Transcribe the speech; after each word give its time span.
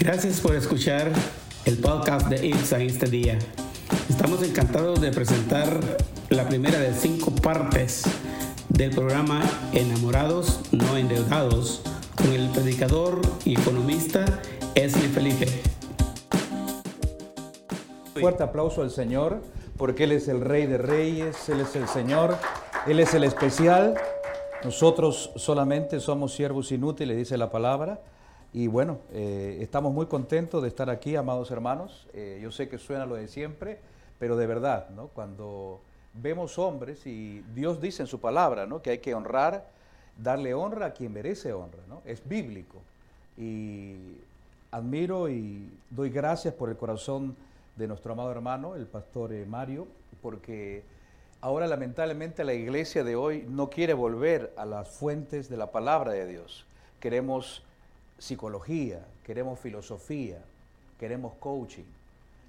Gracias 0.00 0.40
por 0.40 0.54
escuchar 0.54 1.12
el 1.66 1.76
podcast 1.76 2.26
de 2.28 2.46
IPSA 2.46 2.80
en 2.80 2.86
este 2.86 3.04
día. 3.04 3.38
Estamos 4.08 4.42
encantados 4.42 4.98
de 5.02 5.10
presentar 5.10 5.78
la 6.30 6.48
primera 6.48 6.78
de 6.78 6.94
cinco 6.94 7.30
partes 7.34 8.04
del 8.70 8.92
programa 8.92 9.42
Enamorados 9.74 10.62
no 10.72 10.96
endeudados 10.96 11.82
con 12.16 12.32
el 12.32 12.48
predicador 12.48 13.20
y 13.44 13.60
economista 13.60 14.24
Esli 14.74 15.06
Felipe. 15.08 15.46
Fuerte 18.18 18.42
aplauso 18.42 18.80
al 18.80 18.90
Señor 18.90 19.42
porque 19.76 20.04
Él 20.04 20.12
es 20.12 20.28
el 20.28 20.40
Rey 20.40 20.64
de 20.66 20.78
Reyes, 20.78 21.46
Él 21.50 21.60
es 21.60 21.76
el 21.76 21.86
Señor, 21.86 22.38
Él 22.86 23.00
es 23.00 23.12
el 23.12 23.24
especial. 23.24 24.00
Nosotros 24.64 25.30
solamente 25.36 26.00
somos 26.00 26.32
siervos 26.32 26.72
inútiles, 26.72 27.18
dice 27.18 27.36
la 27.36 27.50
palabra. 27.50 28.00
Y 28.52 28.66
bueno, 28.66 28.98
eh, 29.12 29.58
estamos 29.60 29.92
muy 29.92 30.06
contentos 30.06 30.60
de 30.62 30.68
estar 30.68 30.90
aquí, 30.90 31.14
amados 31.14 31.52
hermanos. 31.52 32.08
Eh, 32.12 32.40
yo 32.42 32.50
sé 32.50 32.68
que 32.68 32.78
suena 32.78 33.06
lo 33.06 33.14
de 33.14 33.28
siempre, 33.28 33.78
pero 34.18 34.36
de 34.36 34.46
verdad, 34.46 34.90
¿no? 34.90 35.06
Cuando 35.08 35.80
vemos 36.14 36.58
hombres 36.58 37.06
y 37.06 37.44
Dios 37.54 37.80
dice 37.80 38.02
en 38.02 38.08
su 38.08 38.20
palabra, 38.20 38.66
¿no? 38.66 38.82
Que 38.82 38.90
hay 38.90 38.98
que 38.98 39.14
honrar, 39.14 39.68
darle 40.16 40.52
honra 40.52 40.86
a 40.86 40.92
quien 40.92 41.12
merece 41.12 41.52
honra, 41.52 41.78
¿no? 41.88 42.02
Es 42.04 42.26
bíblico. 42.28 42.78
Y 43.38 44.16
admiro 44.72 45.28
y 45.28 45.70
doy 45.88 46.10
gracias 46.10 46.52
por 46.52 46.70
el 46.70 46.76
corazón 46.76 47.36
de 47.76 47.86
nuestro 47.86 48.14
amado 48.14 48.32
hermano, 48.32 48.74
el 48.74 48.86
pastor 48.86 49.32
eh, 49.32 49.46
Mario, 49.46 49.86
porque 50.22 50.82
ahora 51.40 51.68
lamentablemente 51.68 52.42
la 52.42 52.54
iglesia 52.54 53.04
de 53.04 53.14
hoy 53.14 53.46
no 53.48 53.70
quiere 53.70 53.94
volver 53.94 54.52
a 54.56 54.66
las 54.66 54.88
fuentes 54.88 55.48
de 55.48 55.56
la 55.56 55.70
palabra 55.70 56.10
de 56.10 56.26
Dios. 56.26 56.66
Queremos 56.98 57.62
psicología, 58.20 59.04
queremos 59.24 59.58
filosofía, 59.58 60.38
queremos 60.98 61.32
coaching. 61.40 61.84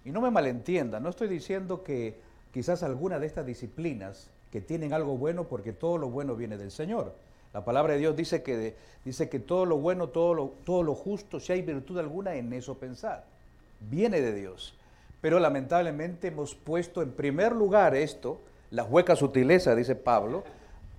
Y 0.04 0.12
no 0.12 0.22
me 0.22 0.30
malentiendan, 0.30 1.02
no 1.02 1.10
estoy 1.10 1.30
diciendo 1.30 1.84
que 1.84 2.20
quizás 2.54 2.84
alguna 2.84 3.20
de 3.20 3.28
estas 3.28 3.46
disciplinas 3.46 4.30
que 4.52 4.60
tienen 4.60 4.94
algo 4.94 5.18
bueno, 5.18 5.46
porque 5.46 5.72
todo 5.72 5.98
lo 5.98 6.10
bueno 6.10 6.36
viene 6.36 6.58
del 6.58 6.72
Señor. 6.72 7.14
La 7.54 7.64
palabra 7.64 7.94
de 7.94 8.00
Dios 8.00 8.16
dice 8.16 8.44
que, 8.44 8.76
dice 9.06 9.30
que 9.30 9.40
todo 9.40 9.66
lo 9.66 9.78
bueno, 9.78 10.10
todo 10.10 10.34
lo, 10.34 10.54
todo 10.66 10.84
lo 10.84 10.94
justo, 10.94 11.40
si 11.40 11.54
hay 11.54 11.62
virtud 11.62 11.98
alguna 11.98 12.36
en 12.36 12.52
eso 12.52 12.78
pensar, 12.78 13.26
viene 13.90 14.20
de 14.20 14.34
Dios. 14.34 14.76
Pero 15.22 15.40
lamentablemente 15.40 16.28
hemos 16.28 16.54
puesto 16.54 17.02
en 17.02 17.12
primer 17.12 17.54
lugar 17.54 17.96
esto, 17.96 18.42
las 18.72 18.90
huecas 18.90 19.20
sutilezas, 19.20 19.78
dice 19.78 19.96
Pablo, 19.96 20.44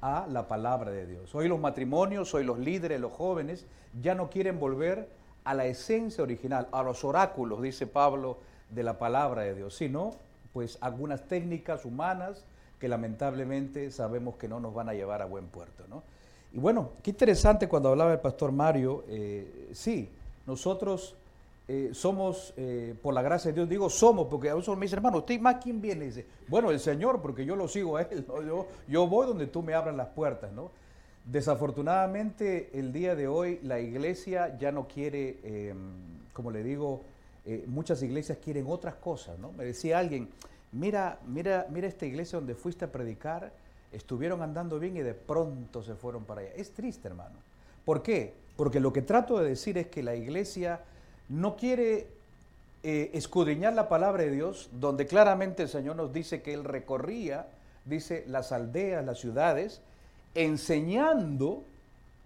a 0.03 0.27
la 0.28 0.48
palabra 0.48 0.91
de 0.91 1.06
Dios. 1.06 1.34
Hoy 1.34 1.48
los 1.48 1.61
matrimonios, 1.61 2.34
hoy 2.34 2.45
los 2.45 2.58
líderes, 2.58 3.00
los 3.00 3.12
jóvenes, 3.12 3.67
ya 4.00 4.14
no 4.14 4.28
quieren 4.28 4.59
volver 4.59 5.09
a 5.44 5.55
la 5.55 5.67
esencia 5.67 6.22
original, 6.22 6.69
a 6.72 6.83
los 6.83 7.05
oráculos, 7.05 7.62
dice 7.62 7.86
Pablo, 7.86 8.39
de 8.69 8.83
la 8.83 8.98
palabra 8.98 9.42
de 9.42 9.55
Dios, 9.55 9.75
sino 9.75 10.11
pues 10.53 10.77
algunas 10.81 11.28
técnicas 11.28 11.84
humanas 11.84 12.44
que 12.78 12.89
lamentablemente 12.89 13.91
sabemos 13.92 14.36
que 14.36 14.48
no 14.48 14.59
nos 14.61 14.75
van 14.75 14.89
a 14.89 14.94
llevar 14.94 15.22
a 15.22 15.27
buen 15.27 15.47
puerto. 15.47 15.84
¿no? 15.89 16.03
Y 16.53 16.59
bueno, 16.59 16.91
qué 17.03 17.11
interesante 17.11 17.69
cuando 17.69 17.91
hablaba 17.91 18.12
el 18.12 18.20
pastor 18.20 18.50
Mario, 18.50 19.05
eh, 19.09 19.70
sí, 19.72 20.11
nosotros 20.47 21.14
eh, 21.75 21.95
somos, 21.95 22.53
eh, 22.59 22.95
por 23.01 23.15
la 23.15 23.23
gracia 23.23 23.51
de 23.51 23.55
Dios, 23.55 23.67
digo 23.67 23.89
somos, 23.89 24.27
porque 24.28 24.51
a 24.51 24.55
veces 24.55 24.77
me 24.77 24.84
dice, 24.84 24.95
hermano, 24.97 25.17
¿usted 25.17 25.41
más 25.41 25.56
quién 25.56 25.81
viene? 25.81 26.05
dice, 26.05 26.27
bueno, 26.48 26.70
el 26.70 26.78
Señor, 26.78 27.23
porque 27.23 27.47
yo 27.47 27.56
lo 27.56 27.67
sigo 27.67 27.97
a 27.97 28.03
Él, 28.03 28.27
yo, 28.47 28.67
yo 28.87 29.06
voy 29.06 29.27
donde 29.27 29.47
tú 29.47 29.62
me 29.62 29.73
abras 29.73 29.97
las 29.97 30.09
puertas, 30.09 30.53
¿no? 30.53 30.70
Desafortunadamente, 31.25 32.78
el 32.78 32.93
día 32.93 33.15
de 33.15 33.27
hoy 33.27 33.59
la 33.62 33.81
iglesia 33.81 34.59
ya 34.59 34.70
no 34.70 34.87
quiere, 34.87 35.39
em, 35.45 35.78
como 36.34 36.50
le 36.50 36.62
digo, 36.62 37.05
eh, 37.47 37.65
muchas 37.67 38.03
iglesias 38.03 38.37
quieren 38.45 38.67
otras 38.69 38.97
cosas, 38.97 39.39
¿no? 39.39 39.50
Me 39.53 39.65
decía 39.65 39.98
alguien, 39.98 40.28
mira, 40.73 41.20
mira, 41.27 41.67
mira 41.70 41.89
esta 41.89 42.05
iglesia 42.05 42.39
donde 42.39 42.54
fuiste 42.54 42.84
a 42.84 42.93
predicar, 42.93 43.50
estuvieron 43.93 44.43
andando 44.43 44.78
bien 44.78 44.99
y 44.99 45.00
de 45.00 45.15
pronto 45.15 45.83
se 45.83 45.94
fueron 45.94 46.25
para 46.25 46.43
allá. 46.43 46.50
Es 46.54 46.75
triste, 46.75 47.09
hermano. 47.09 47.37
¿Por 47.87 48.03
qué? 48.03 48.34
Porque 48.59 48.78
lo 48.78 48.93
que 48.93 49.00
trato 49.00 49.39
de 49.39 49.49
decir 49.49 49.78
es 49.78 49.87
que 49.87 50.03
la 50.03 50.15
iglesia 50.15 50.83
no 51.32 51.56
quiere 51.56 52.09
eh, 52.82 53.10
escudriñar 53.15 53.72
la 53.72 53.88
palabra 53.88 54.22
de 54.22 54.31
Dios, 54.31 54.69
donde 54.72 55.06
claramente 55.06 55.62
el 55.62 55.69
Señor 55.70 55.97
nos 55.97 56.12
dice 56.12 56.43
que 56.43 56.53
Él 56.53 56.62
recorría, 56.62 57.47
dice, 57.87 58.25
las 58.28 58.53
aldeas, 58.53 59.04
las 59.04 59.19
ciudades, 59.19 59.81
enseñando 60.34 61.65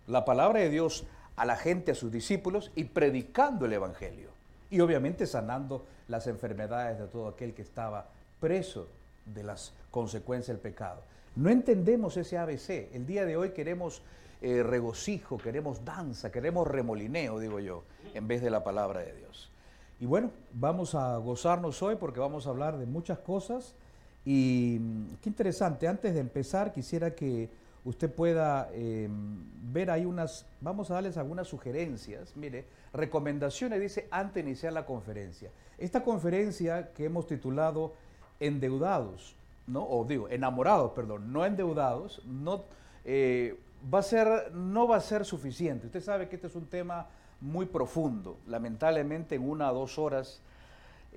la 0.08 0.24
palabra 0.24 0.60
de 0.60 0.70
Dios 0.70 1.04
a 1.36 1.44
la 1.44 1.56
gente, 1.56 1.92
a 1.92 1.94
sus 1.94 2.10
discípulos, 2.10 2.72
y 2.74 2.84
predicando 2.84 3.66
el 3.66 3.74
Evangelio. 3.74 4.30
Y 4.70 4.80
obviamente 4.80 5.26
sanando 5.26 5.84
las 6.08 6.26
enfermedades 6.26 6.98
de 6.98 7.06
todo 7.06 7.28
aquel 7.28 7.54
que 7.54 7.62
estaba 7.62 8.08
preso 8.40 8.88
de 9.24 9.44
las 9.44 9.72
consecuencias 9.92 10.56
del 10.56 10.62
pecado. 10.62 11.00
No 11.36 11.48
entendemos 11.50 12.16
ese 12.16 12.38
ABC. 12.38 12.92
El 12.92 13.06
día 13.06 13.24
de 13.24 13.36
hoy 13.36 13.50
queremos 13.50 14.02
eh, 14.42 14.62
regocijo, 14.62 15.38
queremos 15.38 15.84
danza, 15.84 16.30
queremos 16.30 16.66
remolineo, 16.66 17.38
digo 17.38 17.58
yo, 17.60 17.84
en 18.14 18.28
vez 18.28 18.42
de 18.42 18.50
la 18.50 18.62
palabra 18.62 19.00
de 19.00 19.14
Dios. 19.14 19.50
Y 19.98 20.06
bueno, 20.06 20.30
vamos 20.52 20.94
a 20.94 21.16
gozarnos 21.16 21.82
hoy 21.82 21.96
porque 21.96 22.20
vamos 22.20 22.46
a 22.46 22.50
hablar 22.50 22.76
de 22.76 22.86
muchas 22.86 23.18
cosas. 23.18 23.74
Y 24.24 24.78
mm, 24.80 25.06
qué 25.22 25.28
interesante, 25.30 25.88
antes 25.88 26.14
de 26.14 26.20
empezar 26.20 26.72
quisiera 26.72 27.14
que 27.14 27.48
usted 27.84 28.12
pueda 28.12 28.68
em, 28.74 29.38
ver 29.72 29.90
ahí 29.90 30.04
unas, 30.04 30.44
vamos 30.60 30.90
a 30.90 30.94
darles 30.94 31.16
algunas 31.16 31.46
sugerencias, 31.46 32.36
mire, 32.36 32.64
recomendaciones, 32.92 33.80
dice, 33.80 34.08
antes 34.10 34.34
de 34.34 34.50
iniciar 34.50 34.72
la 34.72 34.84
conferencia. 34.84 35.50
Esta 35.78 36.02
conferencia 36.02 36.92
que 36.92 37.04
hemos 37.04 37.26
titulado 37.26 37.94
Endeudados, 38.40 39.34
¿no? 39.66 39.86
O 39.88 40.04
digo, 40.04 40.28
enamorados, 40.28 40.92
perdón, 40.92 41.32
no 41.32 41.46
endeudados, 41.46 42.22
no, 42.26 42.64
eh, 43.04 43.56
va 43.92 44.00
a 44.00 44.02
ser, 44.02 44.52
no 44.52 44.88
va 44.88 44.96
a 44.96 45.00
ser 45.00 45.24
suficiente. 45.24 45.86
Usted 45.86 46.02
sabe 46.02 46.28
que 46.28 46.36
este 46.36 46.48
es 46.48 46.54
un 46.54 46.66
tema 46.66 47.06
muy 47.40 47.66
profundo. 47.66 48.38
Lamentablemente 48.46 49.34
en 49.34 49.48
una 49.48 49.70
o 49.70 49.74
dos 49.74 49.98
horas 49.98 50.40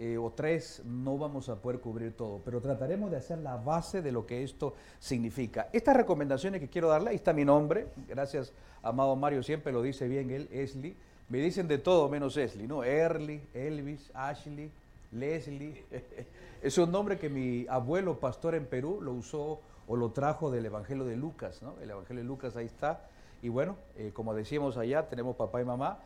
eh, 0.02 0.18
o 0.18 0.32
tres 0.32 0.82
no 0.86 1.18
vamos 1.18 1.50
a 1.50 1.56
poder 1.56 1.82
cubrir 1.82 2.16
todo, 2.16 2.40
pero 2.46 2.62
trataremos 2.62 3.12
de 3.12 3.18
hacer 3.18 3.40
la 3.40 3.58
base 3.58 4.02
de 4.02 4.12
lo 4.12 4.26
que 4.26 4.44
esto 4.44 4.76
significa. 4.98 5.68
Estas 5.74 5.96
recomendaciones 5.96 6.62
que 6.62 6.70
quiero 6.70 6.88
darle, 6.88 7.10
ahí 7.10 7.18
está 7.18 7.34
mi 7.34 7.44
nombre, 7.44 7.88
gracias 8.08 8.54
amado 8.82 9.16
Mario, 9.16 9.44
siempre 9.44 9.74
lo 9.74 9.82
dice 9.82 10.08
bien 10.08 10.30
él, 10.32 10.48
Esli. 10.52 10.96
Me 11.28 11.40
dicen 11.40 11.68
de 11.68 11.78
todo 11.80 12.08
menos 12.08 12.38
Esli, 12.38 12.66
¿no? 12.66 12.84
Early, 12.84 13.42
Elvis, 13.54 14.10
Ashley, 14.14 14.72
Leslie. 15.12 15.84
es 16.62 16.78
un 16.78 16.92
nombre 16.92 17.18
que 17.18 17.30
mi 17.30 17.68
abuelo 17.68 18.20
pastor 18.20 18.56
en 18.56 18.66
Perú 18.66 19.00
lo 19.02 19.14
usó 19.14 19.60
o 19.90 19.96
lo 19.96 20.12
trajo 20.12 20.52
del 20.52 20.68
Evangelio 20.68 21.04
de 21.04 21.18
Lucas, 21.18 21.64
¿no? 21.64 21.74
El 21.82 21.90
Evangelio 21.90 22.22
de 22.22 22.28
Lucas 22.28 22.56
ahí 22.56 22.68
está. 22.68 23.02
Y 23.42 23.50
bueno, 23.50 23.76
eh, 23.98 24.12
como 24.14 24.36
decíamos 24.36 24.78
allá, 24.78 25.10
tenemos 25.10 25.36
papá 25.36 25.62
y 25.62 25.66
mamá. 25.66 25.98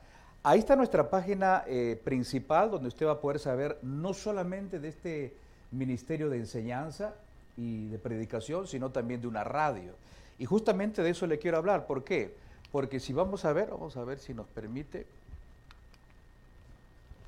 Ahí 0.42 0.60
está 0.60 0.78
nuestra 0.78 1.10
página 1.10 1.66
eh, 1.68 2.00
principal 2.02 2.72
donde 2.72 2.88
usted 2.88 3.06
va 3.06 3.12
a 3.12 3.20
poder 3.20 3.40
saber 3.40 3.78
no 3.82 4.14
solamente 4.14 4.80
de 4.80 4.88
este 4.88 5.34
ministerio 5.72 6.30
de 6.30 6.38
enseñanza 6.38 7.14
y 7.58 7.90
de 7.90 8.00
predicación, 8.00 8.68
sino 8.68 8.90
también 8.90 9.20
de 9.20 9.28
una 9.28 9.44
radio. 9.44 9.92
Y 10.40 10.46
justamente 10.46 11.04
de 11.04 11.10
eso 11.10 11.28
le 11.28 11.38
quiero 11.38 11.58
hablar. 11.58 11.86
¿Por 11.86 12.06
qué? 12.06 12.34
Porque 12.72 13.02
si 13.02 13.12
vamos 13.12 13.44
a 13.44 13.52
ver, 13.52 13.70
vamos 13.70 13.98
a 13.98 14.06
ver 14.06 14.18
si 14.18 14.34
nos 14.34 14.48
permite. 14.48 15.06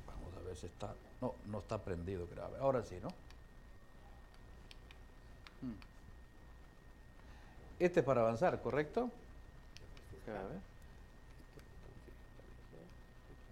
Vamos 0.06 0.34
a 0.42 0.48
ver 0.48 0.56
si 0.56 0.66
está. 0.66 0.94
No, 1.20 1.34
no 1.50 1.58
está 1.58 1.76
prendido, 1.76 2.26
grave. 2.34 2.56
Ahora 2.60 2.82
sí, 2.82 2.96
¿no? 3.02 3.08
Hmm. 5.60 5.95
Este 7.78 8.00
es 8.00 8.06
para 8.06 8.22
avanzar, 8.22 8.60
¿correcto? 8.62 9.10
A 10.28 10.48
ver. 10.48 10.76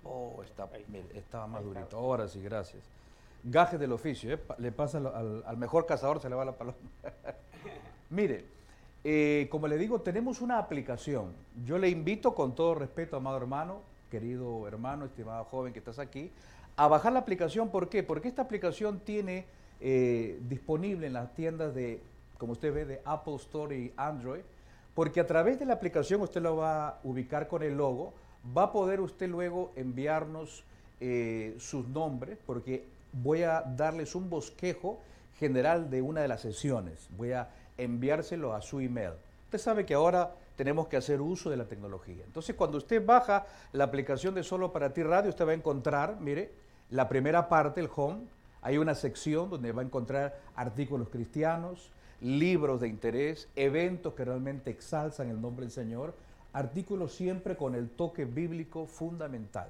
Oh, 0.05 0.43
está, 0.43 0.69
estaba 1.15 1.47
más 1.47 1.65
durito. 1.65 1.97
Ahora 1.97 2.29
sí, 2.29 2.41
gracias. 2.43 2.82
Gajes 3.44 3.79
del 3.79 3.93
oficio, 3.93 4.35
¿eh? 4.35 4.38
le 4.59 4.73
pasa 4.73 4.99
al, 4.99 5.56
mejor 5.56 5.87
cazador, 5.87 6.21
se 6.21 6.29
le 6.29 6.35
va 6.35 6.44
la 6.44 6.53
paloma. 6.53 6.76
Mire, 8.11 8.44
eh, 9.03 9.49
como 9.50 9.69
le 9.69 9.76
digo, 9.76 10.00
tenemos 10.00 10.41
una 10.41 10.59
aplicación. 10.59 11.32
Yo 11.67 11.79
le 11.79 11.91
invito 11.91 12.35
con 12.35 12.55
todo 12.55 12.75
respeto, 12.75 13.17
amado 13.17 13.37
hermano, 13.37 13.81
querido 14.11 14.67
hermano, 14.67 15.05
estimado 15.05 15.44
joven 15.44 15.73
que 15.73 15.79
estás 15.79 15.99
aquí, 15.99 16.31
a 16.77 16.88
bajar 16.88 17.12
la 17.12 17.19
aplicación. 17.20 17.69
¿Por 17.69 17.88
qué? 17.91 18.03
Porque 18.03 18.29
esta 18.29 18.43
aplicación 18.43 19.00
tiene 19.00 19.44
eh, 19.81 20.38
disponible 20.49 21.06
en 21.06 21.12
las 21.12 21.35
tiendas 21.35 21.75
de 21.75 22.00
como 22.38 22.52
usted 22.52 22.72
ve, 22.72 22.84
de 22.84 23.00
Apple 23.04 23.36
Store 23.36 23.76
y 23.76 23.92
Android, 23.96 24.42
porque 24.94 25.20
a 25.20 25.26
través 25.26 25.58
de 25.58 25.66
la 25.66 25.75
aplicación 25.75 26.20
usted 26.20 26.40
lo 26.40 26.56
va 26.56 26.88
a 26.88 27.00
ubicar 27.02 27.48
con 27.48 27.62
el 27.62 27.76
logo, 27.76 28.14
va 28.56 28.64
a 28.64 28.72
poder 28.72 29.00
usted 29.00 29.28
luego 29.28 29.72
enviarnos 29.76 30.64
eh, 31.00 31.56
sus 31.58 31.88
nombres, 31.88 32.38
porque 32.46 32.84
voy 33.12 33.42
a 33.42 33.62
darles 33.62 34.14
un 34.14 34.31
bosquejo 34.31 35.00
general 35.38 35.90
de 35.90 36.02
una 36.02 36.20
de 36.20 36.28
las 36.28 36.42
sesiones, 36.42 37.08
voy 37.16 37.32
a 37.32 37.48
enviárselo 37.76 38.54
a 38.54 38.62
su 38.62 38.81
email. 38.81 39.12
Usted 39.46 39.58
sabe 39.58 39.84
que 39.84 39.94
ahora 39.94 40.34
tenemos 40.56 40.86
que 40.86 40.96
hacer 40.96 41.20
uso 41.20 41.50
de 41.50 41.56
la 41.56 41.64
tecnología. 41.64 42.22
Entonces, 42.25 42.54
cuando 42.54 42.78
usted 42.78 43.04
baja 43.04 43.46
la 43.72 43.84
aplicación 43.84 44.34
de 44.34 44.44
Solo 44.44 44.72
para 44.72 44.92
ti 44.92 45.02
Radio, 45.02 45.31
usted 45.31 45.46
va 45.46 45.50
a 45.50 45.54
encontrar, 45.54 46.20
mire, 46.20 46.52
la 46.90 47.08
primera 47.08 47.48
parte, 47.48 47.81
el 47.81 47.88
home, 47.94 48.20
hay 48.62 48.78
una 48.78 48.94
sección 48.94 49.50
donde 49.50 49.72
va 49.72 49.82
a 49.82 49.84
encontrar 49.84 50.38
artículos 50.54 51.08
cristianos, 51.08 51.90
libros 52.25 52.81
de 52.81 52.88
interés, 52.88 53.49
eventos 53.55 54.15
que 54.15 54.25
realmente 54.25 54.71
exalzan 54.71 55.29
el 55.29 55.43
nombre 55.43 55.67
del 55.67 55.73
Señor, 55.73 56.15
artículos 56.55 57.12
siempre 57.12 57.55
con 57.55 57.75
el 57.75 57.91
toque 57.91 58.25
bíblico 58.25 58.87
fundamental. 58.87 59.69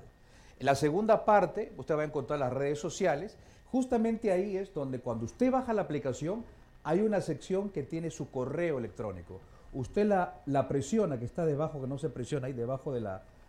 En 0.61 0.67
la 0.67 0.77
segunda 0.77 1.25
parte, 1.25 1.73
usted 1.77 1.97
va 1.97 2.03
a 2.03 2.06
encontrar 2.06 2.39
las 2.39 2.53
redes 2.53 2.79
sociales. 2.79 3.37
Justamente 3.73 4.31
ahí 4.31 4.56
es 4.56 4.73
donde 4.73 5.01
cuando 5.01 5.25
usted 5.25 5.51
baja 5.51 5.73
la 5.73 5.83
aplicación, 5.83 6.45
hay 6.85 7.01
una 7.01 7.21
sección 7.21 7.71
que 7.71 7.83
tiene 7.83 8.11
su 8.11 8.31
correo 8.31 8.79
electrónico. 8.79 9.41
Usted 9.73 10.07
la, 10.07 10.69
presiona, 10.69 11.19
que 11.19 11.25
está 11.25 11.45
debajo, 11.45 11.81
que 11.81 11.89
no 11.89 11.99
se 11.99 12.09
presiona, 12.09 12.47
ahí 12.47 12.53
debajo 12.53 12.93
de, 12.93 13.00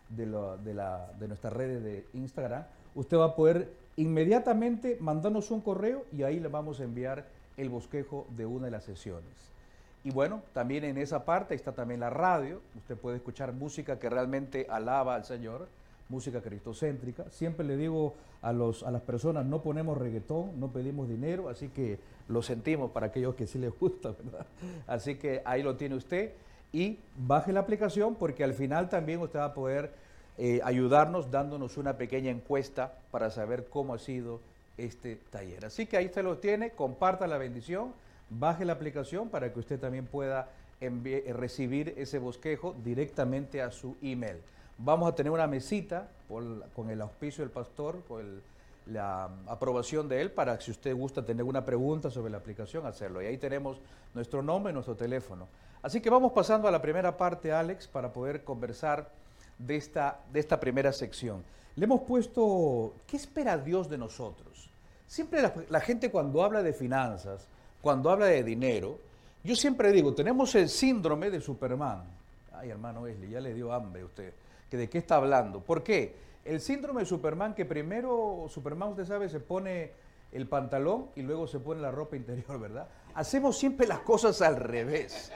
de, 0.09 0.25
la, 0.25 1.11
de 1.19 1.27
nuestras 1.27 1.53
redes 1.53 1.83
de 1.83 2.07
Instagram, 2.13 2.65
usted 2.95 3.17
va 3.17 3.25
a 3.25 3.35
poder 3.35 3.71
inmediatamente 3.97 4.97
mandarnos 4.99 5.51
un 5.51 5.61
correo 5.61 6.05
y 6.11 6.23
ahí 6.23 6.39
le 6.39 6.47
vamos 6.47 6.79
a 6.79 6.85
enviar 6.85 7.27
el 7.57 7.69
bosquejo 7.69 8.27
de 8.35 8.45
una 8.45 8.65
de 8.65 8.71
las 8.71 8.83
sesiones. 8.83 9.55
Y 10.03 10.11
bueno, 10.11 10.43
también 10.53 10.83
en 10.83 10.97
esa 10.97 11.25
parte 11.25 11.55
está 11.55 11.71
también 11.71 11.99
la 11.99 12.11
radio. 12.11 12.61
Usted 12.75 12.95
puede 12.95 13.17
escuchar 13.17 13.53
música 13.53 13.97
que 13.97 14.09
realmente 14.09 14.67
alaba 14.69 15.15
al 15.15 15.25
Señor, 15.25 15.67
música 16.09 16.41
cristocéntrica. 16.41 17.29
Siempre 17.31 17.65
le 17.65 17.75
digo 17.75 18.13
a, 18.43 18.53
los, 18.53 18.83
a 18.83 18.91
las 18.91 19.01
personas, 19.01 19.45
no 19.45 19.61
ponemos 19.63 19.97
reggaetón, 19.97 20.59
no 20.59 20.67
pedimos 20.67 21.09
dinero, 21.09 21.49
así 21.49 21.69
que 21.69 21.97
lo 22.27 22.43
sentimos 22.43 22.91
para 22.91 23.07
aquellos 23.07 23.33
que 23.33 23.47
sí 23.47 23.57
les 23.57 23.71
gusta, 23.79 24.11
¿verdad? 24.23 24.45
Así 24.85 25.15
que 25.15 25.41
ahí 25.43 25.63
lo 25.63 25.75
tiene 25.75 25.95
usted 25.95 26.33
y 26.71 26.99
baje 27.17 27.51
la 27.51 27.61
aplicación 27.61 28.15
porque 28.15 28.43
al 28.43 28.53
final 28.53 28.89
también 28.89 29.21
usted 29.21 29.39
va 29.39 29.45
a 29.45 29.53
poder 29.53 29.91
eh, 30.37 30.59
ayudarnos 30.63 31.31
dándonos 31.31 31.77
una 31.77 31.97
pequeña 31.97 32.29
encuesta 32.29 32.93
para 33.09 33.29
saber 33.29 33.67
cómo 33.69 33.93
ha 33.93 33.97
sido 33.97 34.41
este 34.77 35.17
taller. 35.29 35.65
Así 35.65 35.85
que 35.85 35.97
ahí 35.97 36.05
usted 36.07 36.23
lo 36.23 36.37
tiene, 36.37 36.71
comparta 36.71 37.27
la 37.27 37.37
bendición 37.37 37.93
baje 38.29 38.65
la 38.65 38.73
aplicación 38.73 39.29
para 39.29 39.51
que 39.51 39.59
usted 39.59 39.79
también 39.79 40.05
pueda 40.05 40.49
eh, 40.81 41.33
recibir 41.35 41.93
ese 41.97 42.19
bosquejo 42.19 42.75
directamente 42.83 43.61
a 43.61 43.71
su 43.71 43.95
email. 44.01 44.37
Vamos 44.77 45.09
a 45.09 45.15
tener 45.15 45.31
una 45.31 45.47
mesita 45.47 46.09
con 46.27 46.89
el 46.89 47.01
auspicio 47.01 47.43
del 47.43 47.51
pastor, 47.51 48.03
con 48.07 48.41
la 48.87 49.29
aprobación 49.47 50.09
de 50.09 50.21
él, 50.21 50.31
para 50.31 50.57
que 50.57 50.65
si 50.65 50.71
usted 50.71 50.93
gusta 50.93 51.23
tener 51.23 51.45
una 51.45 51.63
pregunta 51.63 52.09
sobre 52.11 52.29
la 52.29 52.37
aplicación, 52.37 52.85
hacerlo. 52.85 53.21
Y 53.21 53.27
ahí 53.27 53.37
tenemos 53.37 53.77
nuestro 54.13 54.43
nombre 54.43 54.71
y 54.71 54.73
nuestro 54.73 54.95
teléfono. 54.95 55.47
Así 55.81 56.01
que 56.01 56.09
vamos 56.09 56.33
pasando 56.33 56.67
a 56.67 56.71
la 56.71 56.81
primera 56.81 57.15
parte, 57.15 57.53
Alex, 57.53 57.87
para 57.87 58.11
poder 58.11 58.43
conversar 58.43 59.09
de 59.57 59.75
esta, 59.75 60.19
de 60.31 60.39
esta 60.39 60.59
primera 60.59 60.91
sección. 60.93 61.43
Le 61.75 61.85
hemos 61.85 62.01
puesto, 62.01 62.93
¿qué 63.07 63.17
espera 63.17 63.57
Dios 63.57 63.89
de 63.89 63.97
nosotros? 63.97 64.69
Siempre 65.07 65.41
la 65.69 65.79
gente 65.81 66.09
cuando 66.09 66.43
habla 66.43 66.63
de 66.63 66.73
finanzas, 66.73 67.47
cuando 67.81 68.09
habla 68.09 68.25
de 68.25 68.43
dinero, 68.43 68.97
yo 69.45 69.55
siempre 69.55 69.91
digo, 69.91 70.15
tenemos 70.15 70.55
el 70.55 70.69
síndrome 70.69 71.29
de 71.29 71.39
Superman. 71.39 72.03
Ay, 72.51 72.71
hermano 72.71 73.01
Wesley, 73.01 73.29
ya 73.29 73.39
le 73.39 73.53
dio 73.53 73.71
hambre 73.71 74.01
a 74.01 74.05
usted. 74.05 74.33
¿Que 74.71 74.75
¿De 74.75 74.89
qué 74.89 74.97
está 74.97 75.17
hablando? 75.17 75.59
¿Por 75.59 75.83
qué? 75.83 76.15
El 76.43 76.59
síndrome 76.61 77.01
de 77.01 77.05
Superman, 77.05 77.53
que 77.53 77.63
primero 77.63 78.47
Superman, 78.49 78.89
usted 78.89 79.05
sabe, 79.05 79.29
se 79.29 79.39
pone 79.39 79.91
el 80.31 80.47
pantalón 80.47 81.09
y 81.15 81.21
luego 81.21 81.45
se 81.45 81.59
pone 81.59 81.79
la 81.79 81.91
ropa 81.91 82.15
interior, 82.15 82.59
¿verdad? 82.59 82.87
Hacemos 83.13 83.55
siempre 83.55 83.85
las 83.85 83.99
cosas 83.99 84.41
al 84.41 84.55
revés. 84.55 85.31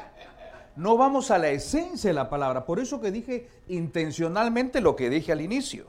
No 0.80 0.96
vamos 0.96 1.30
a 1.30 1.38
la 1.38 1.50
esencia 1.50 2.10
de 2.10 2.14
la 2.14 2.30
palabra. 2.30 2.66
Por 2.66 2.80
eso 2.80 3.02
que 3.02 3.12
dije 3.12 3.50
intencionalmente 3.68 4.80
lo 4.80 4.96
que 4.96 5.10
dije 5.10 5.34
al 5.34 5.42
inicio. 5.42 5.88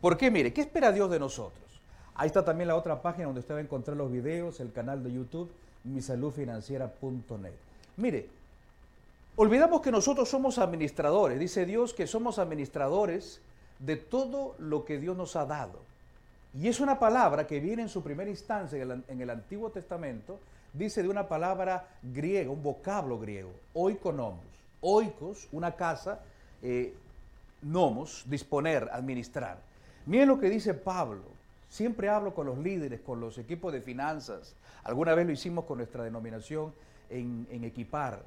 ¿Por 0.00 0.16
qué? 0.16 0.30
Mire, 0.30 0.52
¿qué 0.52 0.60
espera 0.60 0.92
Dios 0.92 1.10
de 1.10 1.18
nosotros? 1.18 1.64
Ahí 2.14 2.28
está 2.28 2.44
también 2.44 2.68
la 2.68 2.76
otra 2.76 3.02
página 3.02 3.26
donde 3.26 3.40
usted 3.40 3.54
va 3.54 3.58
a 3.58 3.62
encontrar 3.62 3.96
los 3.96 4.12
videos, 4.12 4.60
el 4.60 4.72
canal 4.72 5.02
de 5.02 5.12
YouTube 5.12 5.50
misaludfinanciera.net. 5.82 7.52
Mire, 7.96 8.28
olvidamos 9.34 9.80
que 9.80 9.90
nosotros 9.90 10.28
somos 10.28 10.58
administradores. 10.58 11.40
Dice 11.40 11.66
Dios 11.66 11.92
que 11.92 12.06
somos 12.06 12.38
administradores 12.38 13.40
de 13.80 13.96
todo 13.96 14.54
lo 14.60 14.84
que 14.84 14.98
Dios 14.98 15.16
nos 15.16 15.34
ha 15.34 15.46
dado. 15.46 15.80
Y 16.56 16.68
es 16.68 16.78
una 16.78 17.00
palabra 17.00 17.48
que 17.48 17.58
viene 17.58 17.82
en 17.82 17.88
su 17.88 18.04
primera 18.04 18.30
instancia 18.30 18.80
en 18.80 19.20
el, 19.20 19.30
Antiguo 19.30 19.70
Testamento, 19.70 20.38
dice 20.72 21.02
de 21.02 21.08
una 21.08 21.28
palabra 21.28 21.88
griega, 22.02 22.50
un 22.50 22.62
vocablo 22.62 23.18
griego, 23.18 23.50
oikonomos. 23.74 24.44
Oikos, 24.80 25.48
una 25.50 25.74
casa, 25.74 26.20
eh, 26.62 26.94
nomos, 27.62 28.24
disponer, 28.26 28.88
administrar. 28.92 29.58
Miren 30.06 30.28
lo 30.28 30.38
que 30.38 30.48
dice 30.48 30.72
Pablo. 30.72 31.22
Siempre 31.68 32.08
hablo 32.08 32.32
con 32.32 32.46
los 32.46 32.58
líderes, 32.58 33.00
con 33.00 33.20
los 33.20 33.38
equipos 33.38 33.72
de 33.72 33.82
finanzas, 33.82 34.54
Alguna 34.88 35.14
vez 35.14 35.26
lo 35.26 35.32
hicimos 35.32 35.66
con 35.66 35.76
nuestra 35.76 36.02
denominación 36.02 36.72
en, 37.10 37.46
equipar. 37.62 38.22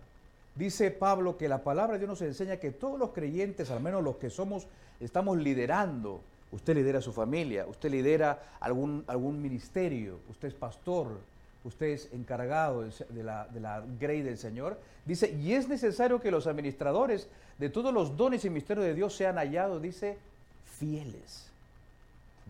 Dice 0.54 0.92
Pablo 0.92 1.36
que 1.36 1.50
la 1.50 1.64
palabra 1.64 1.94
de 1.94 2.00
Dios 2.00 2.10
nos 2.10 2.22
enseña 2.22 2.58
que 2.58 2.70
todos 2.70 3.00
los 3.00 3.12
creyentes, 3.12 3.72
al 3.72 3.82
menos 3.82 4.04
los 4.04 4.18
que 4.18 4.30
somos, 4.30 4.68
estamos 5.00 5.40
liderando. 5.40 6.22
Usted 6.52 6.76
lidera 6.76 7.02
su 7.02 7.14
familia, 7.14 7.66
usted 7.66 7.90
lidera 7.90 8.58
algún, 8.60 9.04
algún 9.08 9.42
ministerio, 9.42 10.20
usted 10.30 10.50
es 10.50 10.54
pastor, 10.54 11.20
usted 11.64 11.88
es 11.88 12.10
encargado 12.12 12.84
de 12.84 13.24
la, 13.24 13.48
de 13.48 13.60
la 13.60 13.84
grey 14.00 14.22
del 14.22 14.38
Señor. 14.38 14.80
Dice, 15.06 15.32
y 15.32 15.54
es 15.54 15.68
necesario 15.68 16.20
que 16.20 16.32
los 16.32 16.48
administradores 16.48 17.28
de 17.58 17.70
todos 17.70 17.94
los 17.94 18.18
dones 18.18 18.46
y 18.46 18.50
misterios 18.50 18.86
de 18.86 18.94
Dios 18.94 19.16
sean 19.16 19.38
hallados, 19.38 19.82
dice, 19.82 20.18
fieles. 20.66 21.52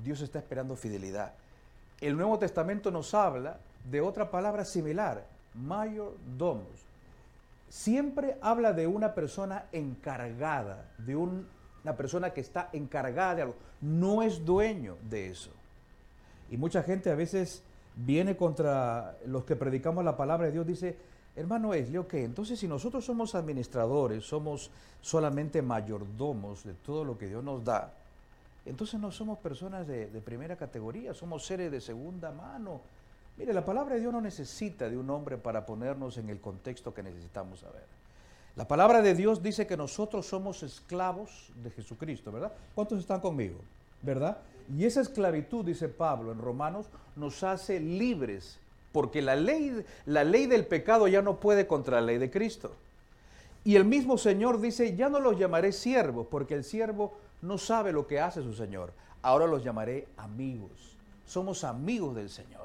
Dios 0.03 0.21
está 0.21 0.39
esperando 0.39 0.75
fidelidad. 0.75 1.33
El 1.99 2.15
Nuevo 2.15 2.39
Testamento 2.39 2.91
nos 2.91 3.13
habla 3.13 3.57
de 3.89 4.01
otra 4.01 4.31
palabra 4.31 4.65
similar, 4.65 5.25
mayordomos. 5.53 6.85
Siempre 7.69 8.37
habla 8.41 8.73
de 8.73 8.87
una 8.87 9.13
persona 9.13 9.65
encargada, 9.71 10.89
de 10.97 11.15
una 11.15 11.95
persona 11.95 12.31
que 12.31 12.41
está 12.41 12.69
encargada 12.73 13.35
de 13.35 13.41
algo. 13.43 13.55
No 13.79 14.23
es 14.23 14.43
dueño 14.43 14.97
de 15.09 15.29
eso. 15.29 15.51
Y 16.49 16.57
mucha 16.57 16.83
gente 16.83 17.11
a 17.11 17.15
veces 17.15 17.63
viene 17.95 18.35
contra 18.35 19.17
los 19.25 19.43
que 19.43 19.55
predicamos 19.55 20.03
la 20.03 20.17
palabra 20.17 20.47
de 20.47 20.53
Dios, 20.53 20.67
dice, 20.67 20.97
hermano 21.35 21.73
es 21.73 21.95
ok, 21.95 22.13
entonces 22.15 22.59
si 22.59 22.67
nosotros 22.67 23.05
somos 23.05 23.35
administradores, 23.35 24.25
somos 24.25 24.71
solamente 25.01 25.61
mayordomos 25.61 26.63
de 26.63 26.73
todo 26.73 27.03
lo 27.03 27.17
que 27.17 27.27
Dios 27.27 27.43
nos 27.43 27.63
da, 27.63 27.93
entonces 28.65 28.99
no 28.99 29.11
somos 29.11 29.39
personas 29.39 29.87
de 29.87 30.21
primera 30.23 30.55
categoría, 30.55 31.13
somos 31.13 31.45
seres 31.45 31.71
de 31.71 31.81
segunda 31.81 32.31
mano, 32.31 32.81
Mire, 33.37 33.53
la 33.53 33.65
palabra 33.65 33.95
de 33.95 34.01
Dios 34.01 34.13
no 34.13 34.21
necesita 34.21 34.89
de 34.89 34.97
un 34.97 35.09
hombre 35.09 35.37
para 35.37 35.65
ponernos 35.65 36.17
en 36.17 36.29
el 36.29 36.39
contexto 36.39 36.93
que 36.93 37.03
necesitamos 37.03 37.61
saber. 37.61 37.85
La 38.55 38.67
palabra 38.67 39.01
de 39.01 39.15
Dios 39.15 39.41
dice 39.41 39.65
que 39.65 39.77
nosotros 39.77 40.27
somos 40.27 40.61
esclavos 40.61 41.51
de 41.55 41.71
Jesucristo, 41.71 42.31
¿verdad? 42.31 42.51
¿Cuántos 42.75 42.99
están 42.99 43.21
conmigo? 43.21 43.59
¿Verdad? 44.01 44.39
Y 44.75 44.85
esa 44.85 45.01
esclavitud, 45.01 45.65
dice 45.65 45.89
Pablo 45.89 46.31
en 46.31 46.39
Romanos, 46.39 46.87
nos 47.15 47.43
hace 47.43 47.79
libres, 47.79 48.59
porque 48.91 49.21
la 49.21 49.35
ley, 49.35 49.85
la 50.05 50.23
ley 50.23 50.45
del 50.45 50.65
pecado 50.65 51.07
ya 51.07 51.21
no 51.21 51.39
puede 51.39 51.67
contra 51.67 51.99
la 51.99 52.07
ley 52.07 52.17
de 52.17 52.31
Cristo. 52.31 52.71
Y 53.63 53.75
el 53.75 53.85
mismo 53.85 54.17
Señor 54.17 54.59
dice, 54.59 54.95
ya 54.95 55.09
no 55.09 55.19
los 55.19 55.37
llamaré 55.37 55.71
siervos, 55.71 56.27
porque 56.29 56.55
el 56.55 56.63
siervo 56.63 57.13
no 57.41 57.57
sabe 57.57 57.91
lo 57.91 58.07
que 58.07 58.19
hace 58.19 58.41
su 58.41 58.53
Señor. 58.53 58.91
Ahora 59.21 59.45
los 59.45 59.63
llamaré 59.63 60.07
amigos. 60.17 60.97
Somos 61.27 61.63
amigos 61.63 62.15
del 62.15 62.29
Señor 62.29 62.61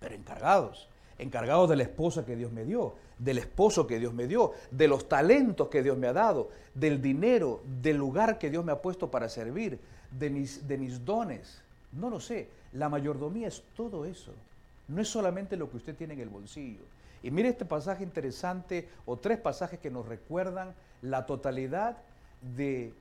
pero 0.00 0.14
encargados. 0.14 0.88
Encargados 1.18 1.68
de 1.68 1.76
la 1.76 1.82
esposa 1.82 2.24
que 2.24 2.34
Dios 2.34 2.50
me 2.50 2.64
dio, 2.64 2.94
del 3.18 3.36
esposo 3.36 3.86
que 3.86 3.98
Dios 3.98 4.14
me 4.14 4.26
dio, 4.26 4.52
de 4.70 4.88
los 4.88 5.06
talentos 5.06 5.68
que 5.68 5.82
Dios 5.82 5.98
me 5.98 6.06
ha 6.06 6.14
dado, 6.14 6.48
del 6.74 7.02
dinero, 7.02 7.60
del 7.82 7.98
lugar 7.98 8.38
que 8.38 8.48
Dios 8.48 8.64
me 8.64 8.72
ha 8.72 8.80
puesto 8.80 9.10
para 9.10 9.28
servir, 9.28 9.78
de 10.18 10.30
mis, 10.30 10.66
de 10.66 10.78
mis 10.78 11.04
dones. 11.04 11.60
No 11.92 12.10
lo 12.10 12.20
sé. 12.20 12.48
La 12.72 12.88
mayordomía 12.88 13.48
es 13.48 13.62
todo 13.76 14.04
eso. 14.04 14.32
No 14.88 15.00
es 15.00 15.08
solamente 15.08 15.56
lo 15.56 15.70
que 15.70 15.76
usted 15.76 15.96
tiene 15.96 16.14
en 16.14 16.20
el 16.20 16.28
bolsillo. 16.28 16.82
Y 17.22 17.30
mire 17.30 17.50
este 17.50 17.64
pasaje 17.64 18.02
interesante, 18.02 18.88
o 19.06 19.16
tres 19.16 19.38
pasajes 19.38 19.78
que 19.78 19.90
nos 19.90 20.06
recuerdan 20.06 20.74
la 21.02 21.26
totalidad 21.26 21.98
de 22.56 22.92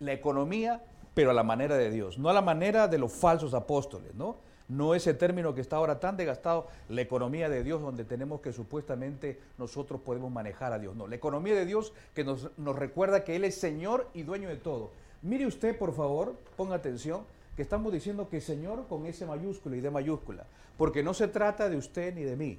la 0.00 0.12
economía, 0.12 0.82
pero 1.14 1.30
a 1.30 1.34
la 1.34 1.42
manera 1.42 1.76
de 1.76 1.90
Dios, 1.90 2.18
no 2.18 2.28
a 2.28 2.32
la 2.32 2.42
manera 2.42 2.88
de 2.88 2.98
los 2.98 3.12
falsos 3.12 3.54
apóstoles, 3.54 4.14
¿no? 4.14 4.36
no 4.70 4.94
ese 4.94 5.14
término 5.14 5.54
que 5.54 5.60
está 5.60 5.76
ahora 5.76 5.98
tan 5.98 6.16
desgastado, 6.16 6.68
la 6.88 7.00
economía 7.00 7.48
de 7.48 7.64
Dios, 7.64 7.82
donde 7.82 8.04
tenemos 8.04 8.40
que 8.40 8.52
supuestamente 8.52 9.38
nosotros 9.58 10.00
podemos 10.00 10.30
manejar 10.30 10.72
a 10.72 10.78
Dios. 10.78 10.94
No, 10.94 11.08
la 11.08 11.16
economía 11.16 11.54
de 11.54 11.66
Dios 11.66 11.92
que 12.14 12.24
nos, 12.24 12.56
nos 12.56 12.76
recuerda 12.76 13.24
que 13.24 13.36
Él 13.36 13.44
es 13.44 13.56
Señor 13.56 14.08
y 14.14 14.22
dueño 14.22 14.48
de 14.48 14.56
todo. 14.56 14.90
Mire 15.22 15.46
usted, 15.46 15.76
por 15.76 15.94
favor, 15.94 16.34
ponga 16.56 16.76
atención, 16.76 17.24
que 17.56 17.62
estamos 17.62 17.92
diciendo 17.92 18.28
que 18.30 18.40
Señor 18.40 18.86
con 18.88 19.06
S 19.06 19.24
mayúscula 19.26 19.76
y 19.76 19.80
D 19.80 19.90
mayúscula, 19.90 20.46
porque 20.78 21.02
no 21.02 21.12
se 21.12 21.28
trata 21.28 21.68
de 21.68 21.76
usted 21.76 22.14
ni 22.14 22.22
de 22.22 22.36
mí. 22.36 22.58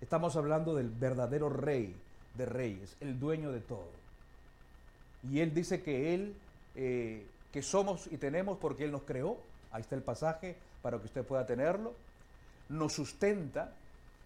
Estamos 0.00 0.36
hablando 0.36 0.74
del 0.74 0.88
verdadero 0.88 1.50
Rey 1.50 1.94
de 2.34 2.46
Reyes, 2.46 2.96
el 3.00 3.20
dueño 3.20 3.52
de 3.52 3.60
todo. 3.60 3.90
Y 5.30 5.40
Él 5.40 5.52
dice 5.52 5.82
que 5.82 6.14
Él, 6.14 6.34
eh, 6.74 7.26
que 7.52 7.62
somos 7.62 8.08
y 8.10 8.16
tenemos 8.16 8.56
porque 8.58 8.84
Él 8.84 8.92
nos 8.92 9.02
creó. 9.02 9.36
Ahí 9.70 9.82
está 9.82 9.94
el 9.94 10.02
pasaje 10.02 10.56
para 10.80 10.98
que 10.98 11.06
usted 11.06 11.22
pueda 11.22 11.44
tenerlo. 11.44 11.92
Nos 12.70 12.94
sustenta 12.94 13.74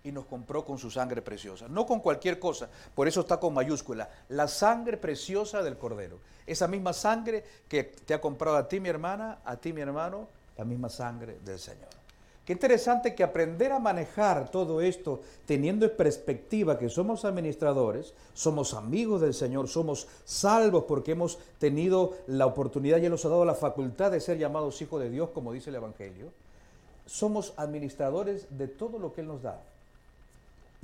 y 0.05 0.13
nos 0.13 0.27
compró 0.27 0.67
con 0.67 0.77
su 0.77 0.91
sangre 0.91 1.23
preciosa. 1.23 1.67
No 1.67 1.87
con 1.87 2.01
cualquier 2.01 2.39
cosa, 2.39 2.69
por 2.95 3.09
eso 3.09 3.23
está 3.23 3.41
con 3.41 3.55
mayúscula. 3.55 4.11
La 4.29 4.47
sangre 4.47 4.99
preciosa 4.99 5.63
del 5.63 5.79
Cordero. 5.79 6.19
Esa 6.47 6.69
misma 6.69 6.93
sangre 6.93 7.43
que 7.67 7.85
te 7.85 8.13
ha 8.13 8.21
comprado 8.21 8.59
a 8.59 8.69
ti, 8.69 8.81
mi 8.81 8.91
hermana, 8.91 9.39
a 9.47 9.57
ti, 9.57 9.73
mi 9.73 9.81
hermano, 9.81 10.29
la 10.59 10.65
misma 10.67 10.91
sangre 10.91 11.39
del 11.43 11.59
Señor. 11.59 11.89
Qué 12.45 12.53
interesante 12.53 13.15
que 13.15 13.25
aprender 13.25 13.73
a 13.73 13.79
manejar 13.79 14.51
todo 14.51 14.83
esto 14.83 15.23
teniendo 15.47 15.87
en 15.87 15.97
perspectiva 15.97 16.79
que 16.79 16.91
somos 16.91 17.25
administradores, 17.25 18.13
somos 18.35 18.75
amigos 18.75 19.23
del 19.23 19.33
Señor, 19.33 19.69
somos 19.69 20.07
salvos 20.27 20.85
porque 20.87 21.13
hemos 21.13 21.39
tenido 21.59 22.13
la 22.27 22.45
oportunidad 22.45 22.99
y 22.99 23.07
Él 23.07 23.11
nos 23.11 23.25
ha 23.25 23.31
dado 23.31 23.47
la 23.47 23.55
facultad 23.55 24.11
de 24.11 24.21
ser 24.21 24.37
llamados 24.37 24.83
hijos 24.83 25.01
de 25.01 25.09
Dios, 25.09 25.31
como 25.31 25.55
dice 25.55 25.71
el 25.71 25.77
Evangelio. 25.77 26.31
Somos 27.07 27.55
administradores 27.57 28.47
de 28.51 28.69
todo 28.69 28.99
lo 28.99 29.15
que 29.15 29.23
Él 29.23 29.29
nos 29.29 29.41
da. 29.41 29.63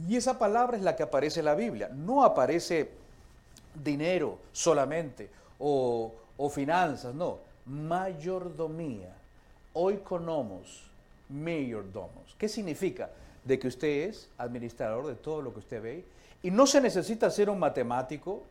Y 0.09 0.17
esa 0.17 0.39
palabra 0.39 0.77
es 0.77 0.83
la 0.83 0.97
que 0.97 1.03
aparece 1.03 1.41
en 1.41 1.47
la 1.47 1.55
Biblia. 1.55 1.89
No 1.89 2.25
aparece 2.25 2.91
dinero 3.83 4.39
solamente 4.53 5.31
o, 5.59 6.13
finanzas, 6.51 7.15
no. 7.15 7.39
Mayordomía, 7.67 9.15
oikonomos 9.75 10.91
mayordomos. 11.31 12.35
¿Qué 12.37 12.49
significa? 12.49 13.11
De 13.45 13.59
que 13.59 13.69
usted 13.69 14.09
es 14.09 14.29
administrador 14.39 15.07
de 15.07 15.15
todo 15.15 15.41
lo 15.41 15.53
que 15.53 15.61
usted 15.61 15.83
ve. 15.83 16.05
Y 16.43 16.51
no 16.51 16.67
se 16.67 16.81
necesita 16.81 17.31
ser 17.31 17.49
un 17.49 17.59
matemático. 17.59 18.43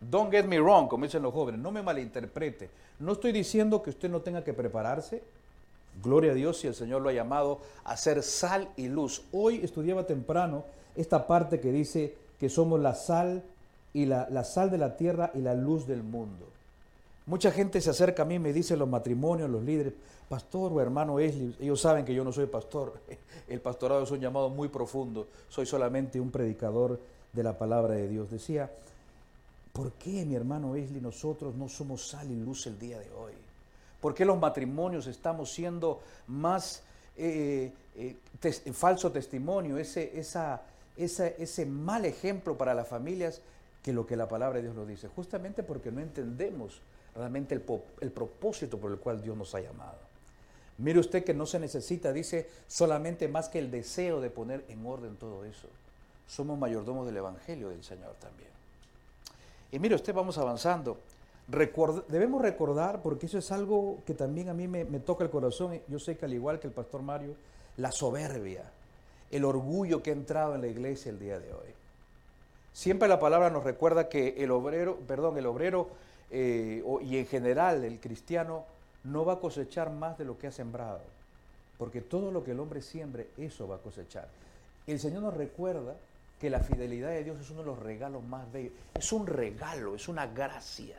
Don't 0.00 0.30
get 0.30 0.44
me 0.44 0.58
wrong, 0.58 0.88
como 0.88 1.04
dicen 1.04 1.22
los 1.22 1.32
jóvenes, 1.32 1.60
no 1.60 1.70
me 1.70 1.82
malinterprete. 1.82 2.68
No 2.98 3.12
estoy 3.12 3.32
diciendo 3.32 3.82
que 3.82 3.90
usted 3.90 4.10
no 4.10 4.20
tenga 4.20 4.44
que 4.44 4.52
prepararse. 4.52 5.22
Gloria 6.02 6.32
a 6.32 6.34
Dios 6.34 6.58
si 6.58 6.66
el 6.66 6.74
Señor 6.74 7.02
lo 7.02 7.08
ha 7.08 7.12
llamado 7.12 7.60
a 7.84 7.96
ser 7.96 8.22
sal 8.22 8.68
y 8.76 8.88
luz. 8.88 9.22
Hoy 9.32 9.60
estudiaba 9.62 10.04
temprano 10.04 10.64
esta 10.96 11.26
parte 11.26 11.60
que 11.60 11.72
dice 11.72 12.14
que 12.38 12.48
somos 12.48 12.80
la 12.80 12.94
sal 12.94 13.42
y 13.92 14.06
la, 14.06 14.28
la 14.30 14.44
sal 14.44 14.70
de 14.70 14.78
la 14.78 14.96
tierra 14.96 15.30
y 15.34 15.38
la 15.38 15.54
luz 15.54 15.86
del 15.86 16.02
mundo. 16.02 16.46
Mucha 17.26 17.50
gente 17.50 17.80
se 17.80 17.90
acerca 17.90 18.22
a 18.22 18.26
mí 18.26 18.34
y 18.34 18.38
me 18.38 18.52
dice 18.52 18.76
los 18.76 18.88
matrimonios, 18.88 19.48
los 19.48 19.62
líderes, 19.62 19.94
pastor 20.28 20.72
o 20.72 20.80
hermano 20.80 21.18
Esli, 21.18 21.54
ellos 21.60 21.80
saben 21.80 22.04
que 22.04 22.14
yo 22.14 22.24
no 22.24 22.32
soy 22.32 22.46
pastor, 22.46 22.94
el 23.48 23.60
pastorado 23.60 24.02
es 24.02 24.10
un 24.10 24.20
llamado 24.20 24.50
muy 24.50 24.68
profundo, 24.68 25.28
soy 25.48 25.66
solamente 25.66 26.20
un 26.20 26.30
predicador 26.30 27.00
de 27.32 27.42
la 27.42 27.56
palabra 27.56 27.94
de 27.94 28.08
Dios. 28.08 28.30
Decía, 28.30 28.70
¿por 29.72 29.92
qué 29.92 30.24
mi 30.24 30.34
hermano 30.34 30.76
Esli 30.76 31.00
nosotros 31.00 31.54
no 31.54 31.68
somos 31.68 32.08
sal 32.08 32.30
y 32.30 32.36
luz 32.36 32.66
el 32.66 32.78
día 32.78 32.98
de 32.98 33.10
hoy? 33.12 33.32
¿Por 34.00 34.14
qué 34.14 34.24
los 34.24 34.38
matrimonios 34.38 35.06
estamos 35.06 35.50
siendo 35.50 36.00
más 36.26 36.82
eh, 37.16 37.72
eh, 37.96 38.16
falso 38.72 39.10
testimonio, 39.10 39.78
ese, 39.78 40.18
esa, 40.18 40.60
ese 40.96 41.66
mal 41.66 42.04
ejemplo 42.04 42.56
para 42.56 42.74
las 42.74 42.88
familias 42.88 43.40
que 43.82 43.92
lo 43.92 44.06
que 44.06 44.16
la 44.16 44.28
palabra 44.28 44.56
de 44.56 44.62
Dios 44.62 44.74
nos 44.74 44.88
dice? 44.88 45.08
Justamente 45.08 45.62
porque 45.62 45.90
no 45.90 46.00
entendemos 46.00 46.80
realmente 47.14 47.54
el, 47.54 48.10
propósito 48.10 48.78
por 48.78 48.90
el 48.90 48.98
cual 48.98 49.22
Dios 49.22 49.36
nos 49.36 49.54
ha 49.54 49.60
llamado. 49.60 49.98
Mire 50.78 50.98
usted 50.98 51.24
que 51.24 51.34
no 51.34 51.46
se 51.46 51.60
necesita, 51.60 52.12
dice, 52.12 52.48
solamente 52.66 53.28
más 53.28 53.48
que 53.48 53.60
el 53.60 53.70
deseo 53.70 54.20
de 54.20 54.30
poner 54.30 54.64
en 54.68 54.84
orden 54.84 55.16
todo 55.16 55.44
eso. 55.44 55.68
Somos 56.26 56.58
mayordomos 56.58 57.06
del 57.06 57.16
Evangelio 57.16 57.68
del 57.68 57.84
Señor 57.84 58.14
también. 58.20 58.50
Y 59.70 59.78
mire 59.78 59.94
usted, 59.94 60.12
vamos 60.12 60.38
avanzando. 60.38 60.98
debemos 62.08 62.42
recordar, 62.42 63.02
porque 63.02 63.26
eso 63.26 63.38
es 63.38 63.52
algo 63.52 63.98
que 64.04 64.14
también 64.14 64.48
a 64.48 64.54
mí 64.54 64.66
me 64.66 65.00
toca 65.00 65.22
el 65.22 65.30
corazón, 65.30 65.80
yo 65.86 65.98
sé 65.98 66.16
que 66.16 66.24
al 66.24 66.34
igual 66.34 66.58
que 66.58 66.66
el 66.66 66.72
pastor 66.72 67.02
Mario, 67.02 67.34
la 67.76 67.92
soberbia, 67.92 68.64
el 69.30 69.44
orgullo 69.44 70.02
que 70.02 70.10
ha 70.10 70.14
entrado 70.14 70.54
en 70.54 70.60
la 70.60 70.66
iglesia 70.68 71.10
el 71.10 71.18
día 71.18 71.38
de 71.38 71.52
hoy. 71.52 71.74
Siempre 72.72 73.08
la 73.08 73.20
palabra 73.20 73.50
nos 73.50 73.64
recuerda 73.64 74.08
que 74.08 74.34
el 74.38 74.50
obrero, 74.50 74.96
perdón, 75.06 75.38
el 75.38 75.46
obrero 75.46 75.88
eh, 76.30 76.82
y 77.02 77.18
en 77.18 77.26
general 77.26 77.84
el 77.84 78.00
cristiano 78.00 78.64
no 79.04 79.24
va 79.24 79.34
a 79.34 79.38
cosechar 79.40 79.90
más 79.90 80.18
de 80.18 80.24
lo 80.24 80.38
que 80.38 80.48
ha 80.48 80.52
sembrado, 80.52 81.00
porque 81.78 82.00
todo 82.00 82.32
lo 82.32 82.42
que 82.42 82.50
el 82.50 82.60
hombre 82.60 82.82
siembre, 82.82 83.28
eso 83.38 83.68
va 83.68 83.76
a 83.76 83.78
cosechar. 83.78 84.26
El 84.86 84.98
Señor 84.98 85.22
nos 85.22 85.34
recuerda 85.34 85.94
que 86.40 86.50
la 86.50 86.60
fidelidad 86.60 87.10
de 87.10 87.24
Dios 87.24 87.40
es 87.40 87.50
uno 87.50 87.60
de 87.60 87.66
los 87.66 87.78
regalos 87.78 88.22
más 88.24 88.50
bellos. 88.52 88.72
Es 88.94 89.12
un 89.12 89.26
regalo, 89.26 89.94
es 89.94 90.08
una 90.08 90.26
gracia. 90.26 90.96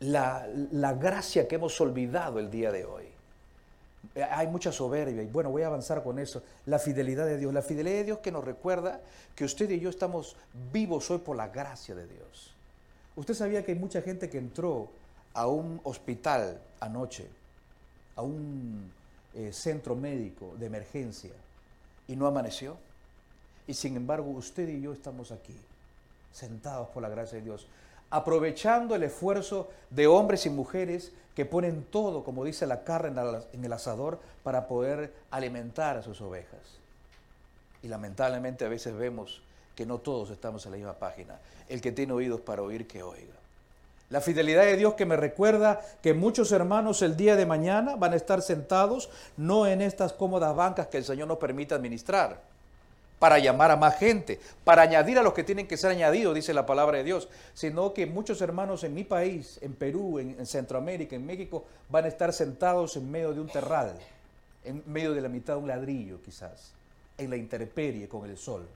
La, 0.00 0.48
la 0.72 0.94
gracia 0.94 1.46
que 1.46 1.56
hemos 1.56 1.78
olvidado 1.80 2.38
el 2.38 2.50
día 2.50 2.70
de 2.72 2.84
hoy. 2.84 3.04
Hay 4.30 4.48
mucha 4.48 4.72
soberbia 4.72 5.22
y 5.22 5.26
bueno, 5.26 5.50
voy 5.50 5.62
a 5.62 5.68
avanzar 5.68 6.02
con 6.02 6.18
eso. 6.18 6.42
La 6.66 6.78
fidelidad 6.78 7.26
de 7.26 7.38
Dios. 7.38 7.54
La 7.54 7.62
fidelidad 7.62 7.96
de 7.98 8.04
Dios 8.04 8.18
que 8.18 8.32
nos 8.32 8.44
recuerda 8.44 9.00
que 9.36 9.44
usted 9.44 9.70
y 9.70 9.78
yo 9.78 9.88
estamos 9.90 10.36
vivos 10.72 11.10
hoy 11.10 11.18
por 11.18 11.36
la 11.36 11.48
gracia 11.48 11.94
de 11.94 12.06
Dios. 12.06 12.54
Usted 13.14 13.34
sabía 13.34 13.64
que 13.64 13.72
hay 13.72 13.78
mucha 13.78 14.02
gente 14.02 14.28
que 14.28 14.38
entró 14.38 14.88
a 15.34 15.46
un 15.46 15.80
hospital 15.84 16.60
anoche, 16.80 17.28
a 18.16 18.22
un 18.22 18.90
eh, 19.34 19.52
centro 19.52 19.94
médico 19.94 20.54
de 20.58 20.66
emergencia 20.66 21.30
y 22.08 22.16
no 22.16 22.26
amaneció. 22.26 22.76
Y 23.66 23.74
sin 23.74 23.96
embargo, 23.96 24.30
usted 24.30 24.68
y 24.68 24.80
yo 24.80 24.92
estamos 24.92 25.30
aquí, 25.30 25.54
sentados 26.32 26.88
por 26.88 27.02
la 27.02 27.08
gracia 27.08 27.38
de 27.38 27.44
Dios, 27.44 27.68
aprovechando 28.10 28.94
el 28.94 29.04
esfuerzo 29.04 29.70
de 29.90 30.06
hombres 30.06 30.46
y 30.46 30.50
mujeres 30.50 31.12
que 31.34 31.46
ponen 31.46 31.84
todo, 31.90 32.24
como 32.24 32.44
dice 32.44 32.66
la 32.66 32.84
carne 32.84 33.20
en 33.52 33.64
el 33.64 33.72
asador, 33.72 34.18
para 34.42 34.66
poder 34.66 35.12
alimentar 35.30 35.96
a 35.96 36.02
sus 36.02 36.20
ovejas. 36.20 36.60
Y 37.82 37.88
lamentablemente 37.88 38.64
a 38.64 38.68
veces 38.68 38.94
vemos 38.94 39.42
que 39.74 39.86
no 39.86 39.98
todos 39.98 40.30
estamos 40.30 40.66
en 40.66 40.72
la 40.72 40.76
misma 40.76 40.94
página. 40.94 41.38
El 41.68 41.80
que 41.80 41.92
tiene 41.92 42.12
oídos 42.12 42.40
para 42.40 42.62
oír, 42.62 42.86
que 42.86 43.02
oiga. 43.02 43.32
La 44.10 44.20
fidelidad 44.20 44.64
de 44.64 44.76
Dios 44.76 44.94
que 44.94 45.06
me 45.06 45.16
recuerda 45.16 45.80
que 46.02 46.14
muchos 46.14 46.50
hermanos 46.50 47.00
el 47.00 47.16
día 47.16 47.36
de 47.36 47.46
mañana 47.46 47.94
van 47.94 48.12
a 48.12 48.16
estar 48.16 48.42
sentados 48.42 49.08
no 49.36 49.68
en 49.68 49.80
estas 49.80 50.12
cómodas 50.12 50.54
bancas 50.56 50.88
que 50.88 50.98
el 50.98 51.04
Señor 51.04 51.28
nos 51.28 51.38
permite 51.38 51.74
administrar, 51.74 52.40
para 53.20 53.38
llamar 53.38 53.70
a 53.70 53.76
más 53.76 53.96
gente, 53.96 54.40
para 54.64 54.82
añadir 54.82 55.16
a 55.20 55.22
los 55.22 55.32
que 55.32 55.44
tienen 55.44 55.68
que 55.68 55.76
ser 55.76 55.92
añadidos, 55.92 56.34
dice 56.34 56.52
la 56.52 56.66
palabra 56.66 56.98
de 56.98 57.04
Dios, 57.04 57.28
sino 57.54 57.94
que 57.94 58.06
muchos 58.06 58.40
hermanos 58.40 58.82
en 58.82 58.94
mi 58.94 59.04
país, 59.04 59.60
en 59.62 59.74
Perú, 59.74 60.18
en, 60.18 60.34
en 60.36 60.46
Centroamérica, 60.46 61.14
en 61.14 61.24
México, 61.24 61.64
van 61.88 62.06
a 62.06 62.08
estar 62.08 62.32
sentados 62.32 62.96
en 62.96 63.08
medio 63.08 63.32
de 63.32 63.40
un 63.40 63.48
terral, 63.48 63.94
en 64.64 64.82
medio 64.86 65.14
de 65.14 65.20
la 65.20 65.28
mitad 65.28 65.54
de 65.54 65.60
un 65.60 65.68
ladrillo 65.68 66.20
quizás, 66.20 66.72
en 67.16 67.30
la 67.30 67.36
intemperie 67.36 68.08
con 68.08 68.28
el 68.28 68.36
sol 68.36 68.66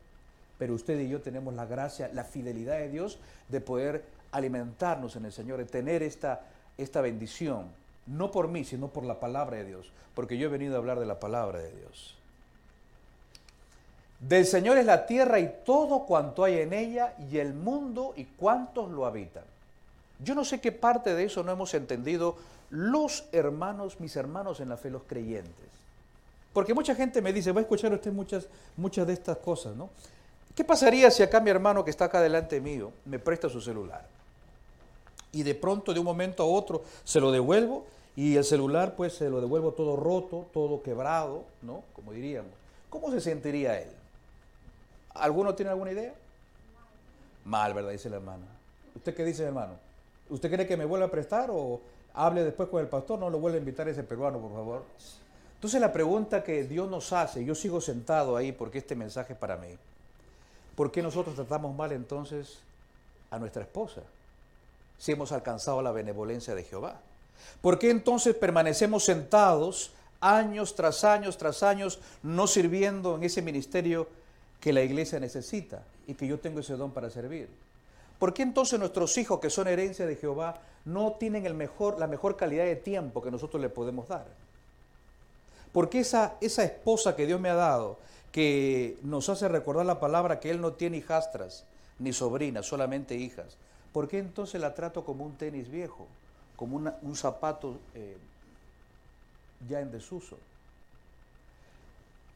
pero 0.58 0.74
usted 0.74 0.98
y 1.00 1.08
yo 1.08 1.20
tenemos 1.20 1.54
la 1.54 1.66
gracia, 1.66 2.10
la 2.12 2.24
fidelidad 2.24 2.78
de 2.78 2.88
Dios 2.88 3.18
de 3.48 3.60
poder 3.60 4.04
alimentarnos 4.32 5.16
en 5.16 5.24
el 5.24 5.32
Señor, 5.32 5.58
de 5.58 5.64
tener 5.64 6.02
esta, 6.02 6.42
esta 6.78 7.00
bendición, 7.00 7.66
no 8.06 8.30
por 8.30 8.48
mí, 8.48 8.64
sino 8.64 8.88
por 8.88 9.04
la 9.04 9.20
palabra 9.20 9.58
de 9.58 9.64
Dios, 9.64 9.90
porque 10.14 10.38
yo 10.38 10.46
he 10.46 10.50
venido 10.50 10.74
a 10.74 10.78
hablar 10.78 11.00
de 11.00 11.06
la 11.06 11.20
palabra 11.20 11.58
de 11.58 11.72
Dios. 11.72 12.16
Del 14.20 14.46
Señor 14.46 14.78
es 14.78 14.86
la 14.86 15.06
tierra 15.06 15.38
y 15.38 15.52
todo 15.64 16.06
cuanto 16.06 16.44
hay 16.44 16.58
en 16.60 16.72
ella, 16.72 17.14
y 17.30 17.38
el 17.38 17.52
mundo 17.52 18.14
y 18.16 18.24
cuantos 18.24 18.90
lo 18.90 19.06
habitan. 19.06 19.44
Yo 20.20 20.34
no 20.34 20.44
sé 20.44 20.60
qué 20.60 20.72
parte 20.72 21.14
de 21.14 21.24
eso 21.24 21.42
no 21.42 21.52
hemos 21.52 21.74
entendido 21.74 22.36
los 22.70 23.24
hermanos, 23.32 24.00
mis 24.00 24.16
hermanos 24.16 24.60
en 24.60 24.68
la 24.68 24.76
fe, 24.76 24.90
los 24.90 25.02
creyentes. 25.02 25.52
Porque 26.52 26.72
mucha 26.72 26.94
gente 26.94 27.20
me 27.20 27.32
dice, 27.32 27.52
va 27.52 27.60
a 27.60 27.62
escuchar 27.62 27.92
usted 27.92 28.12
muchas, 28.12 28.46
muchas 28.76 29.06
de 29.06 29.12
estas 29.12 29.38
cosas, 29.38 29.76
¿no? 29.76 29.90
¿Qué 30.54 30.64
pasaría 30.64 31.10
si 31.10 31.22
acá 31.22 31.40
mi 31.40 31.50
hermano 31.50 31.84
que 31.84 31.90
está 31.90 32.04
acá 32.06 32.20
delante 32.20 32.60
mío 32.60 32.92
me 33.04 33.18
presta 33.18 33.48
su 33.48 33.60
celular? 33.60 34.06
Y 35.32 35.42
de 35.42 35.56
pronto, 35.56 35.92
de 35.92 35.98
un 35.98 36.06
momento 36.06 36.44
a 36.44 36.46
otro, 36.46 36.84
se 37.02 37.18
lo 37.18 37.32
devuelvo 37.32 37.84
y 38.14 38.36
el 38.36 38.44
celular 38.44 38.94
pues 38.94 39.14
se 39.14 39.28
lo 39.28 39.40
devuelvo 39.40 39.72
todo 39.72 39.96
roto, 39.96 40.46
todo 40.52 40.80
quebrado, 40.80 41.42
¿no? 41.62 41.82
Como 41.92 42.12
diríamos. 42.12 42.52
¿Cómo 42.88 43.10
se 43.10 43.20
sentiría 43.20 43.80
él? 43.80 43.88
¿Alguno 45.14 45.54
tiene 45.54 45.70
alguna 45.70 45.92
idea? 45.92 46.12
Mal, 47.44 47.72
¿verdad? 47.74 47.90
Dice 47.92 48.10
la 48.10 48.16
hermana. 48.16 48.46
¿Usted 48.94 49.14
qué 49.14 49.24
dice, 49.24 49.44
hermano? 49.44 49.74
¿Usted 50.28 50.50
cree 50.50 50.66
que 50.66 50.76
me 50.76 50.84
vuelva 50.84 51.06
a 51.06 51.10
prestar 51.10 51.50
o 51.52 51.80
hable 52.14 52.42
después 52.44 52.68
con 52.68 52.80
el 52.80 52.88
pastor? 52.88 53.18
No 53.18 53.30
lo 53.30 53.38
vuelva 53.38 53.56
a 53.56 53.60
invitar 53.60 53.86
a 53.86 53.90
ese 53.90 54.02
peruano, 54.02 54.38
por 54.38 54.52
favor. 54.52 54.82
Entonces 55.54 55.80
la 55.80 55.92
pregunta 55.92 56.42
que 56.42 56.64
Dios 56.64 56.90
nos 56.90 57.12
hace, 57.12 57.44
yo 57.44 57.54
sigo 57.54 57.80
sentado 57.80 58.36
ahí 58.36 58.52
porque 58.52 58.78
este 58.78 58.94
mensaje 58.94 59.34
es 59.34 59.38
para 59.38 59.56
mí. 59.56 59.68
¿Por 60.74 60.90
qué 60.90 61.02
nosotros 61.02 61.36
tratamos 61.36 61.74
mal 61.74 61.92
entonces 61.92 62.58
a 63.30 63.38
nuestra 63.38 63.62
esposa 63.62 64.02
si 64.98 65.12
hemos 65.12 65.32
alcanzado 65.32 65.80
la 65.80 65.92
benevolencia 65.92 66.54
de 66.54 66.64
Jehová? 66.64 67.00
¿Por 67.62 67.78
qué 67.78 67.90
entonces 67.90 68.34
permanecemos 68.34 69.04
sentados 69.04 69.92
años 70.20 70.74
tras 70.74 71.04
años 71.04 71.36
tras 71.36 71.62
años 71.62 71.98
no 72.22 72.46
sirviendo 72.46 73.16
en 73.16 73.24
ese 73.24 73.42
ministerio 73.42 74.08
que 74.64 74.72
la 74.72 74.80
iglesia 74.80 75.20
necesita 75.20 75.82
y 76.06 76.14
que 76.14 76.26
yo 76.26 76.40
tengo 76.40 76.60
ese 76.60 76.74
don 76.74 76.90
para 76.90 77.10
servir? 77.10 77.50
¿Por 78.18 78.32
qué 78.32 78.40
entonces 78.40 78.78
nuestros 78.78 79.18
hijos 79.18 79.38
que 79.38 79.50
son 79.50 79.68
herencia 79.68 80.06
de 80.06 80.16
Jehová 80.16 80.58
no 80.86 81.12
tienen 81.20 81.44
la 81.44 82.06
mejor 82.06 82.36
calidad 82.38 82.64
de 82.64 82.76
tiempo 82.76 83.20
que 83.20 83.30
nosotros 83.30 83.60
le 83.60 83.68
podemos 83.68 84.08
dar? 84.08 84.24
¿Por 85.70 85.90
qué 85.90 86.00
esa, 86.00 86.38
esa 86.40 86.64
esposa 86.64 87.14
que 87.14 87.26
Dios 87.26 87.38
me 87.42 87.50
ha 87.50 87.54
dado, 87.54 87.98
que 88.32 88.96
nos 89.02 89.28
hace 89.28 89.48
recordar 89.48 89.84
la 89.84 90.00
palabra 90.00 90.40
que 90.40 90.50
Él 90.50 90.62
no 90.62 90.72
tiene 90.72 90.96
hijastras 90.96 91.66
ni 91.98 92.14
sobrinas, 92.14 92.64
solamente 92.64 93.16
hijas, 93.16 93.58
¿por 93.92 94.08
qué 94.08 94.16
entonces 94.18 94.62
la 94.62 94.72
trato 94.72 95.04
como 95.04 95.26
un 95.26 95.34
tenis 95.34 95.70
viejo, 95.70 96.06
como 96.56 96.76
un 97.02 97.16
zapato 97.16 97.76
eh, 97.94 98.16
ya 99.68 99.80
en 99.82 99.92
desuso? 99.92 100.38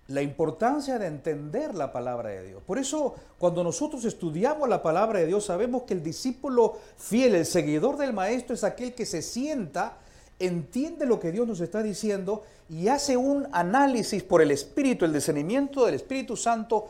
La 0.08 0.22
importancia 0.22 0.98
de 0.98 1.06
entender 1.06 1.74
la 1.74 1.92
palabra 1.92 2.30
de 2.30 2.48
Dios. 2.48 2.62
Por 2.66 2.78
eso, 2.78 3.14
cuando 3.38 3.62
nosotros 3.62 4.06
estudiamos 4.06 4.66
la 4.66 4.82
palabra 4.82 5.18
de 5.20 5.26
Dios, 5.26 5.44
sabemos 5.44 5.82
que 5.82 5.92
el 5.92 6.02
discípulo 6.02 6.78
fiel, 6.96 7.34
el 7.34 7.44
seguidor 7.44 7.98
del 7.98 8.14
maestro, 8.14 8.54
es 8.54 8.64
aquel 8.64 8.94
que 8.94 9.04
se 9.04 9.20
sienta, 9.20 9.98
entiende 10.38 11.04
lo 11.04 11.20
que 11.20 11.30
Dios 11.30 11.46
nos 11.46 11.60
está 11.60 11.82
diciendo 11.82 12.42
y 12.70 12.88
hace 12.88 13.18
un 13.18 13.48
análisis 13.52 14.22
por 14.22 14.40
el 14.40 14.50
Espíritu, 14.50 15.04
el 15.04 15.12
discernimiento 15.12 15.84
del 15.84 15.96
Espíritu 15.96 16.36
Santo 16.36 16.88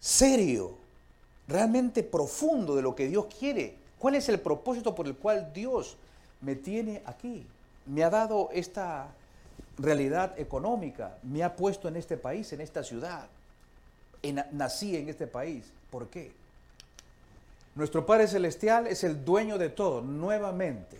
serio, 0.00 0.72
realmente 1.46 2.02
profundo 2.02 2.74
de 2.74 2.82
lo 2.82 2.94
que 2.94 3.08
Dios 3.08 3.26
quiere. 3.38 3.76
¿Cuál 3.98 4.14
es 4.14 4.28
el 4.30 4.40
propósito 4.40 4.94
por 4.94 5.06
el 5.06 5.16
cual 5.16 5.52
Dios 5.52 5.96
me 6.40 6.56
tiene 6.56 7.02
aquí? 7.04 7.46
Me 7.84 8.02
ha 8.02 8.10
dado 8.10 8.48
esta 8.52 9.08
realidad 9.82 10.38
económica 10.38 11.18
me 11.22 11.42
ha 11.42 11.54
puesto 11.54 11.88
en 11.88 11.96
este 11.96 12.16
país, 12.16 12.52
en 12.52 12.60
esta 12.60 12.82
ciudad. 12.82 13.26
nací 14.52 14.96
en 14.96 15.08
este 15.08 15.26
país. 15.26 15.64
¿Por 15.90 16.08
qué? 16.08 16.32
Nuestro 17.74 18.04
Padre 18.04 18.28
Celestial 18.28 18.86
es 18.86 19.02
el 19.02 19.24
dueño 19.24 19.58
de 19.58 19.70
todo, 19.70 20.02
nuevamente. 20.02 20.98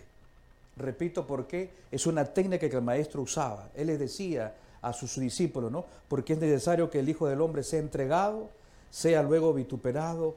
Repito, 0.75 1.25
¿por 1.27 1.45
qué? 1.45 1.69
Es 1.91 2.07
una 2.07 2.25
técnica 2.25 2.67
que 2.67 2.75
el 2.75 2.81
maestro 2.81 3.21
usaba. 3.21 3.69
Él 3.75 3.87
le 3.87 3.97
decía 3.97 4.55
a 4.81 4.91
sus 4.91 5.19
discípulos, 5.19 5.71
¿no? 5.71 5.85
Porque 6.07 6.33
es 6.33 6.39
necesario 6.39 6.89
que 6.89 6.99
el 6.99 7.09
Hijo 7.09 7.27
del 7.27 7.41
Hombre 7.41 7.63
sea 7.63 7.79
entregado, 7.79 8.49
sea 8.89 9.21
luego 9.21 9.53
vituperado, 9.53 10.35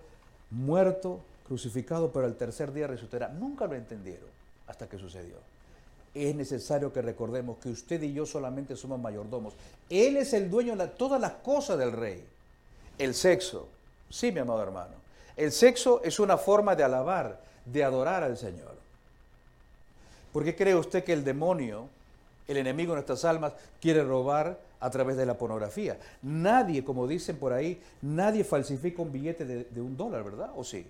muerto, 0.50 1.20
crucificado, 1.46 2.12
pero 2.12 2.26
al 2.26 2.36
tercer 2.36 2.72
día 2.72 2.86
resucitará. 2.86 3.28
Nunca 3.28 3.66
lo 3.66 3.74
entendieron 3.74 4.28
hasta 4.66 4.88
que 4.88 4.98
sucedió 4.98 5.36
es 6.16 6.34
necesario 6.34 6.92
que 6.92 7.02
recordemos 7.02 7.58
que 7.58 7.68
usted 7.68 8.02
y 8.02 8.12
yo 8.12 8.24
solamente 8.24 8.74
somos 8.74 8.98
mayordomos. 8.98 9.54
Él 9.90 10.16
es 10.16 10.32
el 10.32 10.48
dueño 10.50 10.74
de 10.74 10.88
todas 10.88 11.20
las 11.20 11.32
cosas 11.32 11.78
del 11.78 11.92
rey. 11.92 12.24
El 12.98 13.14
sexo, 13.14 13.68
sí, 14.08 14.32
mi 14.32 14.40
amado 14.40 14.62
hermano. 14.62 14.94
El 15.36 15.52
sexo 15.52 16.00
es 16.02 16.18
una 16.18 16.38
forma 16.38 16.74
de 16.74 16.84
alabar, 16.84 17.40
de 17.66 17.84
adorar 17.84 18.22
al 18.22 18.38
Señor. 18.38 18.74
¿Por 20.32 20.44
qué 20.44 20.56
cree 20.56 20.74
usted 20.74 21.04
que 21.04 21.12
el 21.12 21.24
demonio, 21.24 21.88
el 22.48 22.56
enemigo 22.56 22.92
de 22.92 22.96
nuestras 22.96 23.24
almas, 23.26 23.52
quiere 23.80 24.02
robar 24.02 24.58
a 24.80 24.90
través 24.90 25.18
de 25.18 25.26
la 25.26 25.34
pornografía? 25.34 25.98
Nadie, 26.22 26.82
como 26.82 27.06
dicen 27.06 27.36
por 27.36 27.52
ahí, 27.52 27.80
nadie 28.00 28.44
falsifica 28.44 29.02
un 29.02 29.12
billete 29.12 29.44
de, 29.44 29.64
de 29.64 29.80
un 29.82 29.96
dólar, 29.96 30.24
¿verdad? 30.24 30.50
¿O 30.56 30.64
sí? 30.64 30.86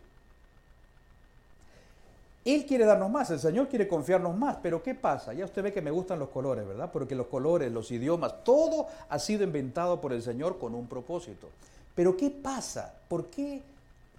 Él 2.46 2.64
quiere 2.64 2.84
darnos 2.84 3.10
más, 3.10 3.28
el 3.30 3.40
Señor 3.40 3.68
quiere 3.68 3.88
confiarnos 3.88 4.36
más, 4.36 4.58
pero 4.62 4.80
¿qué 4.80 4.94
pasa? 4.94 5.34
Ya 5.34 5.44
usted 5.44 5.64
ve 5.64 5.72
que 5.72 5.82
me 5.82 5.90
gustan 5.90 6.20
los 6.20 6.28
colores, 6.28 6.64
¿verdad? 6.64 6.92
Porque 6.92 7.16
los 7.16 7.26
colores, 7.26 7.72
los 7.72 7.90
idiomas, 7.90 8.44
todo 8.44 8.86
ha 9.08 9.18
sido 9.18 9.42
inventado 9.42 10.00
por 10.00 10.12
el 10.12 10.22
Señor 10.22 10.56
con 10.56 10.72
un 10.76 10.86
propósito. 10.86 11.48
Pero 11.96 12.16
¿qué 12.16 12.30
pasa? 12.30 12.94
¿Por 13.08 13.26
qué? 13.26 13.62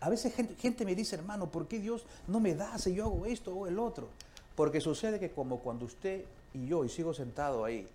A 0.02 0.10
veces 0.10 0.34
gente, 0.34 0.84
me 0.84 0.94
dice, 0.94 1.16
hermano, 1.16 1.50
¿por 1.50 1.70
qué 1.70 1.80
Dios 1.80 2.06
no 2.28 2.42
me 2.42 2.54
da 2.54 2.78
si 2.78 2.96
yo 2.96 3.06
hago 3.06 3.26
esto 3.26 3.56
o 3.56 3.66
el 3.66 3.80
otro? 3.80 4.10
Porque 4.58 4.82
sucede 4.82 5.22
que 5.22 5.32
como 5.32 5.60
cuando 5.60 5.86
usted 5.86 6.26
y 6.54 6.68
yo, 6.68 6.84
y 6.84 6.90
sigo 6.90 7.14
sentado 7.14 7.64
ahí, 7.64 7.88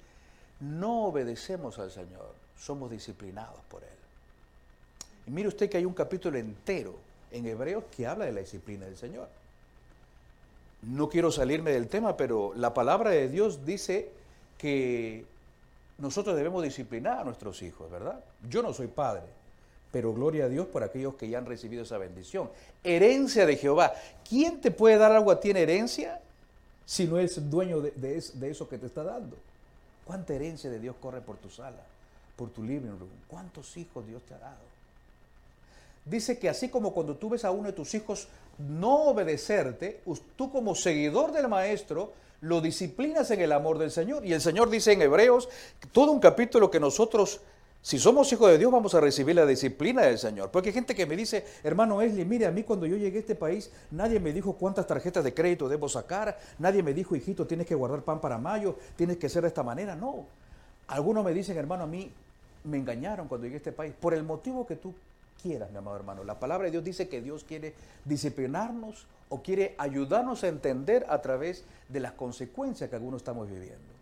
no 0.60 1.04
obedecemos 1.08 1.78
al 1.78 1.90
Señor, 1.90 2.32
somos 2.58 2.90
disciplinados 2.90 3.60
por 3.68 3.82
Él. 3.82 3.90
Y 5.26 5.30
mire 5.30 5.48
usted 5.48 5.68
que 5.68 5.76
hay 5.76 5.84
un 5.84 5.92
capítulo 5.92 6.38
entero 6.38 6.94
en 7.30 7.46
Hebreos 7.46 7.84
que 7.94 8.06
habla 8.06 8.24
de 8.24 8.32
la 8.32 8.40
disciplina 8.40 8.86
del 8.86 8.96
Señor 8.96 9.28
no 10.82 11.08
quiero 11.08 11.30
salirme 11.30 11.70
del 11.72 11.88
tema, 11.88 12.16
pero 12.16 12.52
la 12.56 12.74
palabra 12.74 13.10
de 13.10 13.28
Dios 13.28 13.64
dice 13.64 14.10
que 14.58 15.24
nosotros 15.98 16.36
debemos 16.36 16.62
disciplinar 16.62 17.20
a 17.20 17.24
nuestros 17.24 17.62
hijos, 17.62 17.90
¿verdad? 17.90 18.18
Yo 18.48 18.62
no 18.62 18.72
soy 18.72 18.88
padre, 18.88 19.22
pero 19.92 20.12
gloria 20.12 20.46
a 20.46 20.48
Dios 20.48 20.66
por 20.66 20.82
aquellos 20.82 21.14
que 21.14 21.28
ya 21.28 21.38
han 21.38 21.46
recibido 21.46 21.84
esa 21.84 21.98
bendición. 21.98 22.50
Herencia 22.82 23.46
de 23.46 23.56
Jehová. 23.56 23.92
¿Quién 24.28 24.60
te 24.60 24.70
puede 24.70 24.96
dar 24.96 25.12
algo 25.12 25.30
a 25.30 25.38
ti 25.38 25.50
en 25.50 25.58
herencia 25.58 26.20
si 26.84 27.06
no 27.06 27.18
es 27.18 27.48
dueño 27.48 27.80
de, 27.80 27.92
de 27.92 28.50
eso 28.50 28.68
que 28.68 28.78
te 28.78 28.86
está 28.86 29.04
dando? 29.04 29.36
¿Cuánta 30.04 30.34
herencia 30.34 30.68
de 30.68 30.80
Dios 30.80 30.96
corre 31.00 31.20
por 31.20 31.36
tu 31.36 31.48
sala, 31.48 31.84
por 32.36 32.50
tu 32.50 32.64
living 32.64 32.98
room? 32.98 33.10
¿Cuántos 33.28 33.76
hijos 33.76 34.04
Dios 34.04 34.22
te 34.24 34.34
ha 34.34 34.38
dado? 34.38 34.71
Dice 36.04 36.38
que 36.38 36.48
así 36.48 36.68
como 36.68 36.92
cuando 36.92 37.16
tú 37.16 37.30
ves 37.30 37.44
a 37.44 37.50
uno 37.50 37.68
de 37.68 37.72
tus 37.72 37.94
hijos 37.94 38.28
no 38.58 39.04
obedecerte, 39.04 40.00
tú 40.36 40.50
como 40.50 40.74
seguidor 40.74 41.32
del 41.32 41.48
maestro 41.48 42.12
lo 42.40 42.60
disciplinas 42.60 43.30
en 43.30 43.40
el 43.40 43.52
amor 43.52 43.78
del 43.78 43.90
Señor. 43.90 44.26
Y 44.26 44.32
el 44.32 44.40
Señor 44.40 44.68
dice 44.68 44.92
en 44.92 45.02
Hebreos, 45.02 45.48
todo 45.92 46.10
un 46.10 46.18
capítulo 46.18 46.70
que 46.72 46.80
nosotros, 46.80 47.40
si 47.80 48.00
somos 48.00 48.32
hijos 48.32 48.50
de 48.50 48.58
Dios, 48.58 48.72
vamos 48.72 48.94
a 48.96 49.00
recibir 49.00 49.36
la 49.36 49.46
disciplina 49.46 50.02
del 50.02 50.18
Señor. 50.18 50.50
Porque 50.50 50.70
hay 50.70 50.74
gente 50.74 50.96
que 50.96 51.06
me 51.06 51.16
dice, 51.16 51.44
hermano 51.62 52.02
Esli, 52.02 52.24
mire, 52.24 52.46
a 52.46 52.50
mí 52.50 52.64
cuando 52.64 52.84
yo 52.84 52.96
llegué 52.96 53.18
a 53.18 53.20
este 53.20 53.36
país, 53.36 53.70
nadie 53.92 54.18
me 54.18 54.32
dijo 54.32 54.54
cuántas 54.54 54.88
tarjetas 54.88 55.22
de 55.22 55.32
crédito 55.32 55.68
debo 55.68 55.88
sacar, 55.88 56.36
nadie 56.58 56.82
me 56.82 56.92
dijo, 56.92 57.14
hijito, 57.14 57.46
tienes 57.46 57.66
que 57.66 57.76
guardar 57.76 58.02
pan 58.02 58.20
para 58.20 58.38
mayo, 58.38 58.76
tienes 58.96 59.18
que 59.18 59.28
ser 59.28 59.42
de 59.42 59.48
esta 59.48 59.62
manera. 59.62 59.94
No. 59.94 60.26
Algunos 60.88 61.24
me 61.24 61.32
dicen, 61.32 61.56
hermano, 61.56 61.84
a 61.84 61.86
mí 61.86 62.10
me 62.64 62.76
engañaron 62.76 63.28
cuando 63.28 63.46
llegué 63.46 63.56
a 63.56 63.58
este 63.58 63.72
país, 63.72 63.94
por 63.98 64.14
el 64.14 64.24
motivo 64.24 64.66
que 64.66 64.74
tú 64.74 64.92
quieras, 65.42 65.70
mi 65.70 65.78
amado 65.78 65.96
hermano. 65.96 66.24
La 66.24 66.38
palabra 66.38 66.66
de 66.66 66.70
Dios 66.70 66.84
dice 66.84 67.08
que 67.08 67.20
Dios 67.20 67.44
quiere 67.44 67.74
disciplinarnos 68.04 69.06
o 69.28 69.42
quiere 69.42 69.74
ayudarnos 69.78 70.44
a 70.44 70.48
entender 70.48 71.06
a 71.08 71.20
través 71.20 71.64
de 71.88 72.00
las 72.00 72.12
consecuencias 72.12 72.88
que 72.88 72.96
algunos 72.96 73.22
estamos 73.22 73.48
viviendo. 73.48 73.92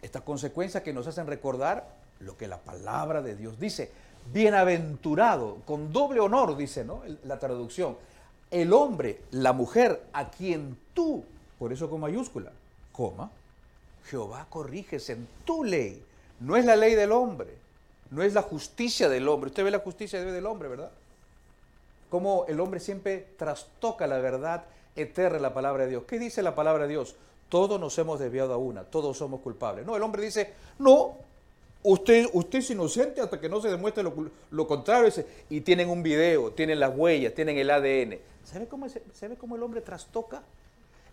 Estas 0.00 0.22
consecuencias 0.22 0.82
que 0.82 0.92
nos 0.92 1.06
hacen 1.06 1.26
recordar 1.26 1.86
lo 2.20 2.36
que 2.36 2.46
la 2.46 2.58
palabra 2.58 3.22
de 3.22 3.36
Dios 3.36 3.58
dice. 3.58 3.90
Bienaventurado, 4.32 5.58
con 5.64 5.92
doble 5.92 6.20
honor, 6.20 6.56
dice 6.56 6.84
¿no? 6.84 7.02
la 7.24 7.38
traducción. 7.38 7.96
El 8.50 8.72
hombre, 8.72 9.22
la 9.30 9.52
mujer, 9.52 10.02
a 10.12 10.30
quien 10.30 10.76
tú, 10.94 11.24
por 11.58 11.72
eso 11.72 11.88
con 11.88 12.00
mayúscula, 12.00 12.52
coma, 12.92 13.30
Jehová 14.04 14.46
corriges 14.50 15.08
en 15.10 15.26
tu 15.44 15.64
ley. 15.64 16.04
No 16.40 16.56
es 16.56 16.64
la 16.64 16.76
ley 16.76 16.94
del 16.94 17.12
hombre, 17.12 17.56
no 18.12 18.22
es 18.22 18.34
la 18.34 18.42
justicia 18.42 19.08
del 19.08 19.26
hombre. 19.26 19.48
Usted 19.48 19.64
ve 19.64 19.70
la 19.70 19.78
justicia 19.78 20.22
del 20.22 20.46
hombre, 20.46 20.68
¿verdad? 20.68 20.90
Como 22.10 22.44
el 22.46 22.60
hombre 22.60 22.78
siempre 22.78 23.26
trastoca 23.38 24.06
la 24.06 24.18
verdad 24.18 24.64
eterna, 24.94 25.38
la 25.38 25.54
palabra 25.54 25.84
de 25.84 25.90
Dios. 25.90 26.04
¿Qué 26.06 26.18
dice 26.18 26.42
la 26.42 26.54
palabra 26.54 26.84
de 26.84 26.90
Dios? 26.90 27.16
Todos 27.48 27.80
nos 27.80 27.96
hemos 27.98 28.20
desviado 28.20 28.52
a 28.52 28.58
una, 28.58 28.84
todos 28.84 29.16
somos 29.16 29.40
culpables. 29.40 29.86
No, 29.86 29.96
el 29.96 30.02
hombre 30.02 30.22
dice, 30.22 30.52
no, 30.78 31.16
usted, 31.82 32.26
usted 32.34 32.58
es 32.58 32.70
inocente 32.70 33.22
hasta 33.22 33.40
que 33.40 33.48
no 33.48 33.62
se 33.62 33.68
demuestre 33.68 34.02
lo, 34.02 34.66
contrario. 34.66 35.10
Y 35.48 35.62
tienen 35.62 35.88
un 35.88 36.02
video, 36.02 36.50
tienen 36.50 36.80
las 36.80 36.94
huellas, 36.94 37.32
tienen 37.32 37.56
el 37.56 37.70
ADN. 37.70 38.18
¿Sabe 38.44 38.66
cómo, 38.66 38.88
¿Sabe 39.14 39.36
cómo 39.36 39.56
el 39.56 39.62
hombre 39.62 39.80
trastoca? 39.80 40.42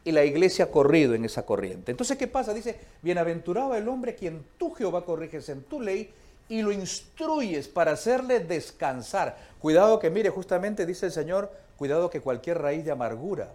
Y 0.03 0.11
la 0.11 0.25
iglesia 0.25 0.65
ha 0.65 0.71
corrido 0.71 1.13
en 1.13 1.23
esa 1.23 1.45
corriente. 1.45 1.91
Entonces, 1.91 2.17
¿qué 2.17 2.27
pasa? 2.27 2.53
Dice, 2.53 2.77
bienaventurado 3.01 3.73
el 3.75 3.87
hombre 3.87 4.15
quien 4.15 4.43
tú, 4.57 4.71
Jehová, 4.71 5.05
corriges 5.05 5.47
en 5.47 5.63
tu 5.63 5.79
ley 5.79 6.09
y 6.49 6.63
lo 6.63 6.71
instruyes 6.71 7.67
para 7.67 7.91
hacerle 7.91 8.39
descansar. 8.39 9.37
Cuidado 9.59 9.99
que 9.99 10.09
mire, 10.09 10.29
justamente 10.29 10.85
dice 10.85 11.05
el 11.05 11.11
Señor, 11.11 11.51
cuidado 11.77 12.09
que 12.09 12.21
cualquier 12.21 12.59
raíz 12.59 12.83
de 12.83 12.91
amargura, 12.91 13.53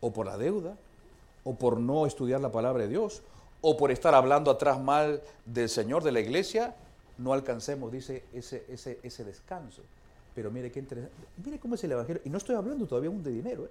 o 0.00 0.12
por 0.12 0.26
la 0.26 0.36
deuda, 0.36 0.76
o 1.44 1.54
por 1.54 1.78
no 1.78 2.06
estudiar 2.06 2.40
la 2.40 2.52
palabra 2.52 2.82
de 2.82 2.88
Dios, 2.88 3.22
o 3.60 3.76
por 3.76 3.90
estar 3.90 4.14
hablando 4.14 4.50
atrás 4.50 4.80
mal 4.80 5.22
del 5.46 5.68
Señor, 5.68 6.02
de 6.02 6.12
la 6.12 6.20
iglesia, 6.20 6.74
no 7.18 7.32
alcancemos, 7.32 7.90
dice, 7.90 8.24
ese, 8.34 8.64
ese, 8.68 8.98
ese 9.02 9.24
descanso. 9.24 9.82
Pero 10.34 10.50
mire 10.50 10.70
qué 10.70 10.78
interesante. 10.78 11.16
Mire 11.44 11.58
cómo 11.58 11.74
es 11.74 11.82
el 11.82 11.92
Evangelio. 11.92 12.22
Y 12.24 12.30
no 12.30 12.38
estoy 12.38 12.54
hablando 12.54 12.86
todavía 12.86 13.10
aún 13.10 13.24
de 13.24 13.32
dinero. 13.32 13.64
¿eh? 13.64 13.70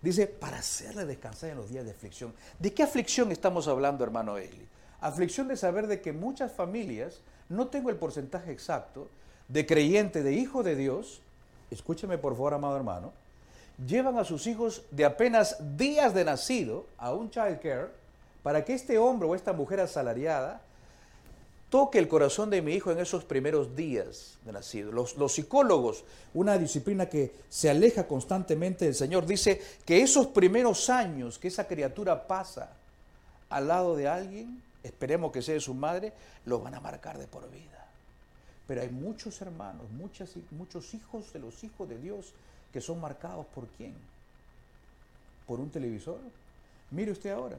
Dice, 0.00 0.26
para 0.26 0.58
hacerle 0.58 1.04
descansar 1.04 1.50
en 1.50 1.56
los 1.56 1.68
días 1.68 1.84
de 1.84 1.90
aflicción. 1.90 2.32
¿De 2.58 2.72
qué 2.72 2.82
aflicción 2.82 3.32
estamos 3.32 3.66
hablando, 3.66 4.04
hermano 4.04 4.38
Eli? 4.38 4.68
Aflicción 5.00 5.48
de 5.48 5.56
saber 5.56 5.86
de 5.86 6.00
que 6.00 6.12
muchas 6.12 6.52
familias 6.52 7.20
no 7.48 7.68
tengo 7.68 7.90
el 7.90 7.96
porcentaje 7.96 8.52
exacto 8.52 9.08
de 9.48 9.66
creyente, 9.66 10.22
de 10.22 10.32
hijo 10.32 10.62
de 10.62 10.76
Dios, 10.76 11.20
escúcheme 11.70 12.18
por 12.18 12.32
favor, 12.34 12.54
amado 12.54 12.76
hermano, 12.76 13.12
llevan 13.86 14.18
a 14.18 14.24
sus 14.24 14.46
hijos 14.46 14.82
de 14.90 15.04
apenas 15.04 15.56
días 15.76 16.14
de 16.14 16.24
nacido 16.24 16.86
a 16.96 17.12
un 17.12 17.30
child 17.30 17.60
care 17.60 17.88
para 18.42 18.64
que 18.64 18.74
este 18.74 18.98
hombre 18.98 19.28
o 19.28 19.34
esta 19.34 19.52
mujer 19.52 19.80
asalariada 19.80 20.60
toque 21.70 21.98
el 21.98 22.06
corazón 22.06 22.50
de 22.50 22.62
mi 22.62 22.74
hijo 22.74 22.92
en 22.92 23.00
esos 23.00 23.24
primeros 23.24 23.74
días 23.74 24.38
de 24.44 24.52
nacido. 24.52 24.92
Los, 24.92 25.16
los, 25.16 25.32
psicólogos, 25.32 26.04
una 26.32 26.56
disciplina 26.56 27.06
que 27.06 27.32
se 27.48 27.68
aleja 27.68 28.06
constantemente 28.06 28.84
del 28.84 28.94
Señor, 28.94 29.26
dice 29.26 29.60
que 29.84 30.00
esos 30.00 30.28
primeros 30.28 30.88
años 30.88 31.38
que 31.38 31.48
esa 31.48 31.66
criatura 31.66 32.28
pasa 32.28 32.70
al 33.50 33.66
lado 33.66 33.96
de 33.96 34.06
alguien, 34.06 34.62
esperemos 34.84 35.32
que 35.32 35.42
sea 35.42 35.58
su 35.58 35.74
madre, 35.74 36.12
lo 36.44 36.60
van 36.60 36.74
a 36.74 36.80
marcar 36.80 37.18
de 37.18 37.26
por 37.26 37.50
vida. 37.50 37.86
Pero 38.68 38.82
hay 38.82 38.90
muchos 38.90 39.40
hermanos, 39.42 39.90
muchas, 39.90 40.30
muchos 40.52 40.94
hijos 40.94 41.32
de 41.32 41.40
los 41.40 41.64
hijos 41.64 41.88
de 41.88 41.98
Dios 41.98 42.32
que 42.72 42.80
son 42.80 43.00
marcados 43.00 43.46
por 43.46 43.66
quién? 43.68 43.94
Por 45.46 45.60
un 45.60 45.70
televisor. 45.70 46.18
Mire 46.90 47.12
usted 47.12 47.30
ahora, 47.30 47.56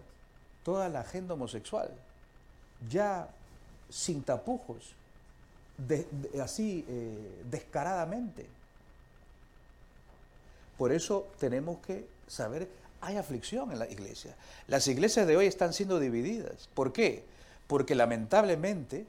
toda 0.63 0.88
la 0.89 1.01
agenda 1.01 1.33
homosexual, 1.33 1.89
ya 2.89 3.27
sin 3.89 4.23
tapujos, 4.23 4.93
así 6.41 6.85
eh, 6.88 7.43
descaradamente. 7.49 8.45
Por 10.77 10.91
eso 10.91 11.27
tenemos 11.39 11.77
que 11.79 12.07
saber, 12.27 12.67
hay 13.05 13.17
aflicción 13.17 13.71
en 13.71 13.79
la 13.79 13.87
iglesia. 13.87 14.35
Las 14.67 14.87
iglesias 14.87 15.27
de 15.27 15.37
hoy 15.37 15.45
están 15.45 15.73
siendo 15.73 15.99
divididas. 15.99 16.69
¿Por 16.73 16.91
qué? 16.91 17.23
Porque 17.67 17.93
lamentablemente 17.93 19.05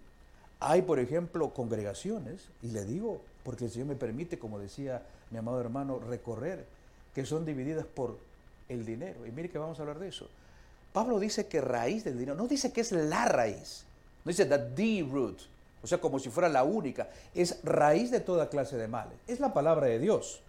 hay, 0.61 0.83
por 0.83 0.99
ejemplo, 0.99 1.51
congregaciones, 1.51 2.43
y 2.63 2.69
le 2.69 2.85
digo, 2.85 3.23
porque 3.43 3.65
el 3.65 3.71
Señor 3.71 3.89
me 3.89 3.97
permite, 3.97 4.39
como 4.39 4.59
decía 4.59 5.03
mi 5.31 5.39
amado 5.39 5.61
hermano, 5.61 5.99
recorrer, 5.99 6.67
que 7.15 7.25
son 7.25 7.47
divididas 7.47 7.87
por 7.87 8.19
el 8.69 8.85
dinero. 8.85 9.27
Y 9.27 9.31
mire 9.31 9.49
que 9.49 9.59
vamos 9.59 9.79
a 9.79 9.83
hablar 9.83 9.99
de 9.99 10.09
eso. 10.09 10.29
Pablo 10.93 11.19
dice 11.19 11.47
que 11.47 11.61
raíz 11.61 12.05
del 12.05 12.19
dinero, 12.19 12.37
no 12.37 12.47
dice 12.47 12.73
que 12.73 12.83
es 12.83 12.93
la 12.93 13.27
raíz, 13.27 13.85
no 14.25 14.31
dice 14.31 14.47
the 14.47 15.07
root, 15.11 15.39
o 15.83 15.87
sea, 15.87 15.99
como 15.99 16.19
si 16.19 16.31
fuera 16.31 16.49
la 16.49 16.65
única, 16.65 17.09
es 17.35 17.63
raíz 17.63 18.11
de 18.11 18.21
toda 18.21 18.49
clase 18.49 18.77
de 18.77 18.89
males. 18.89 19.17
Es 19.27 19.41
la 19.41 19.55
palabra 19.55 19.87
de 19.87 19.99
Dios. 19.99 20.41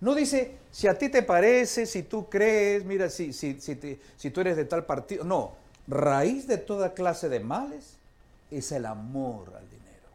No 0.00 0.14
dice 0.14 0.56
si 0.70 0.88
a 0.88 0.98
ti 0.98 1.08
te 1.08 1.22
parece, 1.22 1.86
si 1.86 2.02
tú 2.02 2.28
crees, 2.28 2.84
mira, 2.84 3.08
si, 3.08 3.32
si, 3.32 3.60
si, 3.60 3.98
si 4.16 4.30
tú 4.30 4.40
eres 4.40 4.56
de 4.56 4.64
tal 4.64 4.84
partido. 4.84 5.24
No, 5.24 5.54
raíz 5.88 6.46
de 6.46 6.58
toda 6.58 6.94
clase 6.94 7.28
de 7.28 7.40
males 7.40 7.96
es 8.50 8.72
el 8.72 8.86
amor 8.86 9.52
al 9.56 9.64
dinero. 9.64 10.08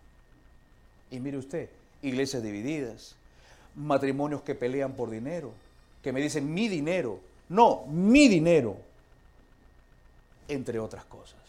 Y 1.10 1.20
mire 1.20 1.38
usted, 1.38 1.70
iglesias 2.02 2.44
divididas, 2.44 3.15
matrimonios 3.76 4.41
que 4.41 4.56
pelean 4.56 4.94
por 4.94 5.10
dinero, 5.10 5.52
que 6.04 6.12
me 6.12 6.22
dicen 6.22 6.54
mi 6.54 6.67
dinero, 6.67 7.20
no, 7.50 7.86
mi 7.88 8.28
dinero, 8.28 8.78
entre 10.48 10.80
otras 10.80 11.06
cosas. 11.06 11.41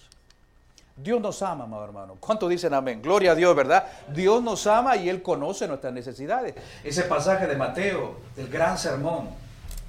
Dios 0.97 1.21
nos 1.21 1.43
ama, 1.43 1.65
amado 1.65 1.85
hermano. 1.85 2.17
¿Cuánto 2.21 2.49
dicen 2.49 2.75
amén? 2.75 3.01
Gloria 3.01 3.33
a 3.33 3.35
Dios, 3.35 3.55
¿verdad? 3.57 3.87
Dios 4.09 4.43
nos 4.43 4.67
ama 4.67 4.97
y 4.97 5.09
Él 5.09 5.23
conoce 5.23 5.67
nuestras 5.67 5.93
necesidades. 5.93 6.55
Ese 6.85 7.05
pasaje 7.05 7.47
de 7.47 7.57
Mateo, 7.57 8.17
del 8.37 8.49
gran 8.49 8.77
sermón 8.77 9.29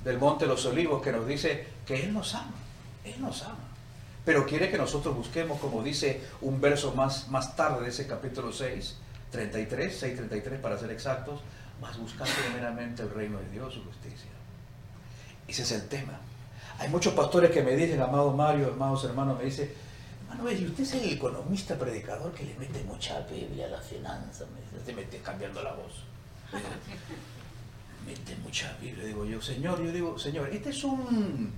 del 0.04 0.18
Monte 0.18 0.46
de 0.46 0.52
los 0.52 0.66
Olivos, 0.66 1.02
que 1.02 1.12
nos 1.12 1.28
dice 1.28 1.68
que 1.86 2.04
Él 2.04 2.14
nos 2.14 2.34
ama. 2.36 2.54
Él 3.04 3.16
nos 3.20 3.44
ama. 3.44 3.58
Pero 4.26 4.46
quiere 4.46 4.70
que 4.70 4.78
nosotros 4.78 5.16
busquemos, 5.16 5.60
como 5.60 5.84
dice 5.84 6.22
un 6.42 6.62
verso 6.62 6.94
más, 6.94 7.28
más 7.28 7.56
tarde 7.56 7.84
de 7.84 7.90
ese 7.90 8.08
capítulo 8.08 8.54
6, 8.54 8.98
33, 9.32 9.98
6, 9.98 10.16
33 10.16 10.60
para 10.62 10.78
ser 10.78 10.92
exactos, 10.92 11.42
más 11.82 11.98
buscar 11.98 12.28
primeramente 12.28 13.04
el 13.04 13.10
reino 13.10 13.40
de 13.40 13.50
Dios, 13.50 13.74
su 13.74 13.84
justicia. 13.84 14.30
Ese 15.48 15.64
es 15.64 15.72
el 15.74 15.90
tema. 15.90 16.20
Hay 16.80 16.88
muchos 16.90 17.14
pastores 17.14 17.52
que 17.52 17.62
me 17.62 17.76
dicen, 17.76 18.02
amado 18.02 18.32
Mario, 18.32 18.72
amados 18.74 19.04
hermanos, 19.04 19.38
me 19.38 19.46
dicen, 19.46 19.70
Manuel, 20.34 20.62
¿y 20.62 20.66
usted 20.66 20.84
es 20.84 20.94
el 20.96 21.14
economista 21.14 21.76
predicador 21.76 22.32
que 22.34 22.44
le 22.44 22.56
mete 22.56 22.84
mucha 22.86 23.20
Biblia 23.32 23.68
a 23.68 23.70
la 23.70 23.82
finanza? 23.82 24.46
Me 24.54 24.80
dice, 24.80 24.94
mete 24.94 25.18
cambiando 25.20 25.62
la 25.62 25.74
voz. 25.74 26.04
mete 28.06 28.36
mucha 28.44 28.76
Biblia. 28.82 29.06
Digo 29.06 29.26
yo, 29.26 29.40
Señor, 29.42 29.84
yo 29.84 29.92
digo, 29.92 30.18
Señor, 30.18 30.50
¿este 30.52 30.72
es 30.72 30.84
un 30.84 31.54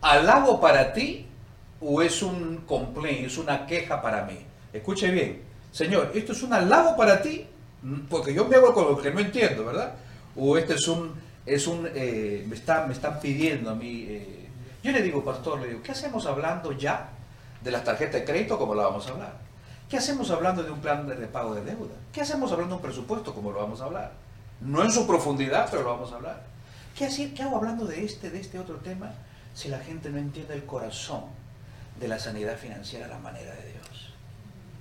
halago 0.00 0.60
para 0.60 0.92
ti 0.92 1.26
o 1.80 2.02
es 2.02 2.22
un 2.22 2.58
complaint, 2.58 3.26
es 3.26 3.36
una 3.36 3.66
queja 3.66 4.00
para 4.00 4.24
mí? 4.24 4.38
Escuche 4.72 5.10
bien, 5.10 5.42
Señor, 5.72 6.12
¿esto 6.14 6.32
es 6.32 6.42
un 6.44 6.52
halago 6.52 6.96
para 6.96 7.20
ti? 7.20 7.46
Porque 8.08 8.32
yo 8.32 8.46
me 8.46 8.56
hago 8.56 8.72
con 8.72 8.84
lo 8.84 8.96
que 8.96 9.10
no 9.10 9.18
entiendo, 9.18 9.64
¿verdad? 9.64 9.94
O 10.36 10.56
este 10.56 10.74
es 10.74 10.86
un, 10.86 11.14
es 11.44 11.66
un, 11.66 11.88
eh, 11.92 12.44
me, 12.46 12.54
está, 12.54 12.86
me 12.86 12.92
están 12.92 13.18
pidiendo 13.18 13.70
a 13.70 13.74
mí. 13.74 14.06
Eh, 14.08 14.48
yo 14.84 14.92
le 14.92 15.02
digo, 15.02 15.24
pastor, 15.24 15.60
le 15.60 15.68
digo, 15.68 15.82
¿qué 15.82 15.92
hacemos 15.92 16.26
hablando 16.26 16.70
ya 16.72 17.13
de 17.64 17.70
las 17.70 17.82
tarjetas 17.82 18.20
de 18.20 18.24
crédito 18.24 18.58
como 18.58 18.74
la 18.74 18.84
vamos 18.84 19.08
a 19.08 19.12
hablar? 19.12 19.32
¿Qué 19.88 19.96
hacemos 19.96 20.30
hablando 20.30 20.62
de 20.62 20.70
un 20.70 20.80
plan 20.80 21.08
de 21.08 21.26
pago 21.26 21.54
de 21.54 21.64
deuda? 21.64 21.94
¿Qué 22.12 22.20
hacemos 22.20 22.52
hablando 22.52 22.76
de 22.76 22.80
un 22.80 22.82
presupuesto 22.82 23.34
como 23.34 23.50
lo 23.52 23.60
vamos 23.60 23.80
a 23.80 23.84
hablar? 23.84 24.12
No 24.60 24.82
en 24.82 24.90
su 24.90 25.06
profundidad, 25.06 25.68
pero 25.70 25.82
lo 25.82 25.90
vamos 25.90 26.12
a 26.12 26.16
hablar. 26.16 26.44
¿Qué, 26.96 27.08
¿Qué 27.34 27.42
hago 27.42 27.56
hablando 27.56 27.86
de 27.86 28.04
este, 28.04 28.30
de 28.30 28.40
este 28.40 28.58
otro 28.58 28.76
tema 28.76 29.12
si 29.54 29.68
la 29.68 29.78
gente 29.78 30.10
no 30.10 30.18
entiende 30.18 30.54
el 30.54 30.64
corazón 30.64 31.24
de 31.98 32.08
la 32.08 32.18
sanidad 32.18 32.56
financiera 32.56 33.06
a 33.06 33.08
la 33.08 33.18
manera 33.18 33.52
de 33.54 33.72
Dios? 33.72 34.12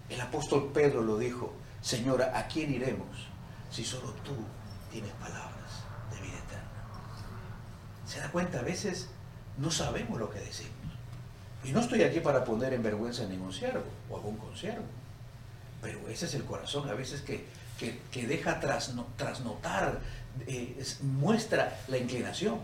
El 0.10 0.20
apóstol 0.22 0.72
Pedro 0.74 1.02
lo 1.02 1.18
dijo, 1.18 1.54
Señora, 1.82 2.38
¿a 2.38 2.48
quién 2.48 2.72
iremos 2.74 3.28
si 3.72 3.84
solo 3.84 4.12
tú 4.24 4.36
tienes 4.92 5.12
palabras 5.14 5.84
de 6.12 6.22
vida 6.22 6.38
eterna? 6.38 6.70
¿Se 8.06 8.20
da 8.20 8.30
cuenta? 8.30 8.60
A 8.60 8.64
veces 8.64 9.10
no 9.58 9.72
sabemos 9.72 10.20
lo 10.20 10.30
que 10.30 10.40
decimos. 10.40 10.83
Y 11.64 11.72
no 11.72 11.80
estoy 11.80 12.04
aquí 12.04 12.20
para 12.20 12.44
poner 12.44 12.74
en 12.74 12.84
vergüenza 12.84 13.24
a 13.24 13.28
ningún 13.28 13.54
siervo 13.54 13.84
o 14.10 14.18
algún 14.18 14.38
consiervo. 14.38 14.84
Pero 15.82 16.00
ese 16.10 16.26
es 16.26 16.36
el 16.36 16.44
corazón 16.44 16.90
a 16.90 16.94
veces 16.94 17.22
que, 17.22 17.46
que, 18.12 18.28
deja 18.28 18.60
trasnotar, 18.60 20.00
eh, 20.48 20.84
muestra 21.02 21.80
la 21.88 21.98
inclinación. 21.98 22.60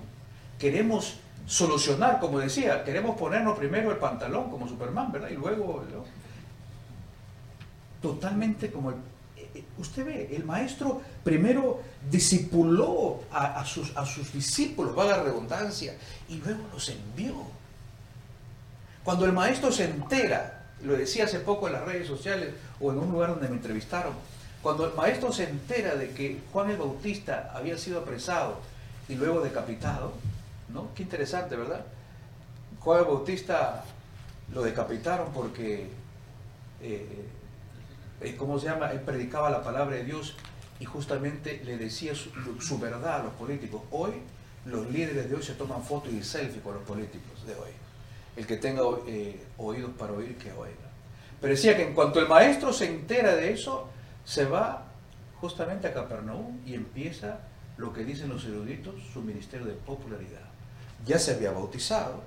Queremos 0.57 1.17
solucionar, 1.45 2.19
como 2.19 2.39
decía, 2.39 2.83
queremos 2.83 3.17
ponernos 3.17 3.57
primero 3.57 3.91
el 3.91 3.97
pantalón 3.97 4.49
como 4.49 4.67
Superman, 4.67 5.12
¿verdad? 5.12 5.29
Y 5.29 5.35
luego... 5.35 5.83
Totalmente 8.01 8.71
como 8.71 8.91
el 8.91 8.95
eh, 9.53 9.63
usted 9.77 10.05
ve, 10.05 10.35
el 10.35 10.43
maestro 10.43 11.01
primero 11.23 11.81
discipuló 12.09 13.21
a, 13.31 13.65
sus, 13.65 13.95
a 13.97 14.05
sus 14.05 14.31
discípulos, 14.33 14.97
va 14.97 15.05
la 15.05 15.23
redundancia, 15.23 15.95
y 16.27 16.38
luego 16.38 16.65
los 16.71 16.89
envió. 16.89 17.58
Cuando 19.03 19.25
el 19.25 19.33
maestro 19.33 19.71
se 19.71 19.85
entera, 19.85 20.65
lo 20.83 20.97
decía 20.97 21.25
hace 21.25 21.39
poco 21.39 21.67
en 21.67 21.73
las 21.73 21.85
redes 21.85 22.07
sociales 22.07 22.53
o 22.79 22.91
en 22.91 22.99
un 22.99 23.12
lugar 23.12 23.29
donde 23.29 23.47
me 23.47 23.55
entrevistaron, 23.55 24.13
cuando 24.62 24.85
el 24.85 24.93
maestro 24.93 25.31
se 25.31 25.49
entera 25.49 25.95
de 25.95 26.12
que 26.12 26.41
Juan 26.51 26.69
el 26.69 26.77
Bautista 26.77 27.51
había 27.53 27.77
sido 27.77 27.99
apresado 27.99 28.59
y 29.07 29.15
luego 29.15 29.39
decapitado, 29.39 30.13
¿no? 30.67 30.93
Qué 30.93 31.03
interesante, 31.03 31.55
¿verdad? 31.55 31.85
Juan 32.81 32.99
el 32.99 33.05
Bautista 33.05 33.85
lo 34.53 34.63
decapitaron 34.63 35.31
porque, 35.33 35.88
eh, 36.81 37.25
eh, 38.21 38.35
¿cómo 38.38 38.59
se 38.59 38.65
llama? 38.65 38.91
Él 38.91 38.99
predicaba 38.99 39.49
la 39.49 39.63
palabra 39.63 39.95
de 39.95 40.03
Dios 40.03 40.35
y 40.79 40.85
justamente 40.85 41.62
le 41.63 41.77
decía 41.77 42.13
su, 42.15 42.29
su 42.59 42.79
verdad 42.79 43.21
a 43.21 43.23
los 43.23 43.33
políticos. 43.33 43.81
Hoy 43.91 44.12
los 44.65 44.89
líderes 44.91 45.29
de 45.29 45.35
hoy 45.35 45.43
se 45.43 45.53
toman 45.53 45.83
fotos 45.83 46.12
y 46.12 46.21
selfies 46.21 46.62
con 46.62 46.73
los 46.73 46.83
políticos 46.83 47.45
de 47.47 47.53
hoy 47.53 47.78
el 48.39 48.47
que 48.47 48.56
tenga 48.56 48.84
eh, 49.06 49.38
oídos 49.58 49.91
para 49.97 50.13
oír, 50.13 50.38
que 50.38 50.49
oiga. 50.54 50.89
Pero 51.41 51.52
decía 51.52 51.75
que 51.75 51.84
en 51.84 51.93
cuanto 51.93 52.21
el 52.21 52.28
maestro 52.30 52.71
se 52.71 52.86
entera 52.86 53.36
de 53.36 53.52
eso, 53.52 53.89
se 54.23 54.45
va 54.45 54.86
justamente 55.41 55.88
a 55.88 55.93
Capernaum 55.93 56.58
y 56.65 56.73
empieza 56.73 57.39
lo 57.75 57.91
que 57.91 58.06
dicen 58.06 58.30
los 58.30 58.45
eruditos, 58.45 58.95
su 59.12 59.21
ministerio 59.21 59.67
de 59.67 59.73
popularidad. 59.73 60.47
Ya 61.06 61.19
se 61.19 61.34
había 61.34 61.52
bautizado, 61.52 62.23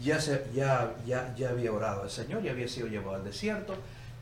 ya, 0.00 0.20
se, 0.20 0.46
ya, 0.54 0.94
ya, 1.04 1.34
ya 1.36 1.50
había 1.50 1.72
orado 1.72 2.04
al 2.04 2.10
Señor, 2.10 2.44
ya 2.44 2.52
había 2.52 2.68
sido 2.68 2.86
llevado 2.86 3.16
al 3.16 3.24
desierto, 3.24 3.74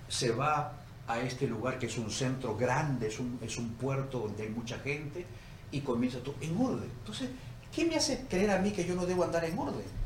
se 0.09 0.31
va 0.31 0.72
a 1.07 1.20
este 1.20 1.46
lugar 1.46 1.79
que 1.79 1.87
es 1.87 1.98
un 1.98 2.11
centro 2.11 2.57
grande, 2.57 3.09
es 3.09 3.20
un, 3.20 3.38
es 3.42 3.59
un 3.59 3.75
puerto 3.75 4.20
donde 4.20 4.44
hay 4.44 4.48
mucha 4.48 4.79
gente, 4.79 5.27
y 5.70 5.81
comienza 5.81 6.20
todo 6.20 6.37
en 6.40 6.59
orden. 6.59 6.90
Entonces, 7.01 7.29
¿qué 7.70 7.85
me 7.85 7.96
hace 7.96 8.25
creer 8.31 8.51
a 8.51 8.59
mí 8.59 8.70
que 8.70 8.87
yo 8.87 8.94
no 8.94 9.05
debo 9.05 9.25
andar 9.25 9.44
en 9.44 9.59
orden? 9.59 10.01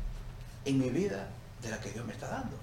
En 0.67 0.79
mi 0.79 0.89
vida 0.89 1.27
de 1.61 1.69
la 1.69 1.79
que 1.79 1.91
Dios 1.91 2.05
me 2.05 2.13
está 2.13 2.27
dando. 2.27 2.57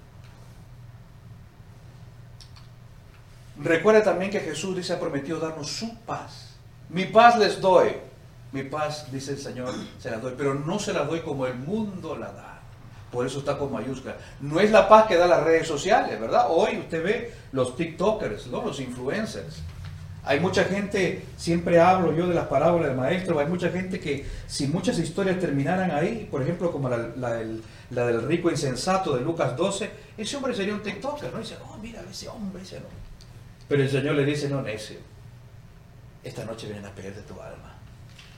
Recuerda 3.57 4.03
también 4.03 4.31
que 4.31 4.39
Jesús 4.39 4.75
dice 4.75 4.93
ha 4.93 4.99
prometido 4.99 5.39
darnos 5.39 5.69
su 5.69 5.95
paz. 5.99 6.55
Mi 6.89 7.05
paz 7.05 7.37
les 7.37 7.59
doy. 7.59 7.95
Mi 8.51 8.63
paz, 8.63 9.11
dice 9.11 9.31
el 9.31 9.39
Señor, 9.39 9.73
se 9.99 10.09
la 10.09 10.17
doy, 10.17 10.33
pero 10.37 10.53
no 10.53 10.79
se 10.79 10.93
la 10.93 11.03
doy 11.03 11.21
como 11.21 11.45
el 11.45 11.55
mundo 11.55 12.15
la 12.15 12.31
da. 12.31 12.61
Por 13.11 13.25
eso 13.25 13.39
está 13.39 13.57
con 13.57 13.71
mayúscula. 13.71 14.17
No 14.39 14.59
es 14.59 14.71
la 14.71 14.87
paz 14.87 15.07
que 15.07 15.17
da 15.17 15.27
las 15.27 15.43
redes 15.43 15.67
sociales, 15.67 16.19
¿verdad? 16.19 16.47
Hoy 16.49 16.77
usted 16.77 17.03
ve 17.03 17.33
los 17.51 17.75
TikTokers, 17.75 18.47
los 18.47 18.79
influencers 18.79 19.61
hay 20.25 20.39
mucha 20.39 20.63
gente, 20.63 21.23
siempre 21.37 21.79
hablo 21.79 22.11
yo 22.13 22.27
de 22.27 22.33
las 22.33 22.47
parábolas 22.47 22.87
del 22.87 22.97
maestro, 22.97 23.39
hay 23.39 23.45
mucha 23.45 23.69
gente 23.69 23.99
que 23.99 24.25
si 24.47 24.67
muchas 24.67 24.97
historias 24.97 25.39
terminaran 25.39 25.91
ahí, 25.91 26.27
por 26.29 26.41
ejemplo 26.41 26.71
como 26.71 26.89
la, 26.89 27.09
la 27.15 27.41
del 27.89 28.23
rico 28.23 28.49
insensato 28.49 29.15
de 29.15 29.21
Lucas 29.21 29.55
12, 29.55 29.91
ese 30.17 30.37
hombre 30.37 30.55
sería 30.55 30.73
un 30.73 30.81
TikToker, 30.81 31.31
¿no? 31.31 31.39
dice, 31.39 31.57
oh, 31.63 31.77
mira, 31.77 32.01
ese 32.09 32.27
hombre, 32.27 32.63
ese 32.63 32.79
no. 32.79 32.87
Pero 33.67 33.83
el 33.83 33.89
Señor 33.89 34.15
le 34.15 34.25
dice, 34.25 34.49
no, 34.49 34.61
necio, 34.61 34.97
esta 36.23 36.45
noche 36.45 36.67
vienen 36.67 36.85
a 36.85 36.91
pedirte 36.91 37.21
tu 37.21 37.39
alma 37.39 37.73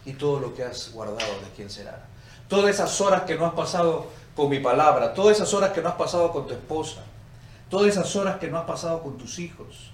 y 0.05 0.13
todo 0.13 0.39
lo 0.39 0.53
que 0.53 0.63
has 0.63 0.91
guardado 0.91 1.39
de 1.41 1.49
quién 1.55 1.69
será. 1.69 2.05
Todas 2.47 2.69
esas 2.75 2.99
horas 3.01 3.23
que 3.23 3.35
no 3.35 3.45
has 3.45 3.53
pasado 3.53 4.07
con 4.35 4.49
mi 4.49 4.59
palabra, 4.59 5.13
todas 5.13 5.37
esas 5.37 5.53
horas 5.53 5.71
que 5.71 5.81
no 5.81 5.89
has 5.89 5.95
pasado 5.95 6.31
con 6.31 6.47
tu 6.47 6.53
esposa, 6.53 7.03
todas 7.69 7.89
esas 7.89 8.15
horas 8.15 8.37
que 8.37 8.49
no 8.49 8.57
has 8.57 8.65
pasado 8.65 9.01
con 9.01 9.17
tus 9.17 9.39
hijos, 9.39 9.91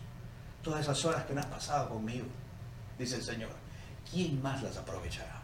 todas 0.62 0.82
esas 0.82 1.04
horas 1.06 1.26
que 1.26 1.34
no 1.34 1.42
has 1.42 1.48
pasado 1.48 1.90
conmigo, 1.90 2.26
dice 2.98 3.16
el 3.16 3.24
Señor, 3.24 3.50
¿quién 4.12 4.42
más 4.42 4.62
las 4.64 4.78
aprovechará? 4.78 5.43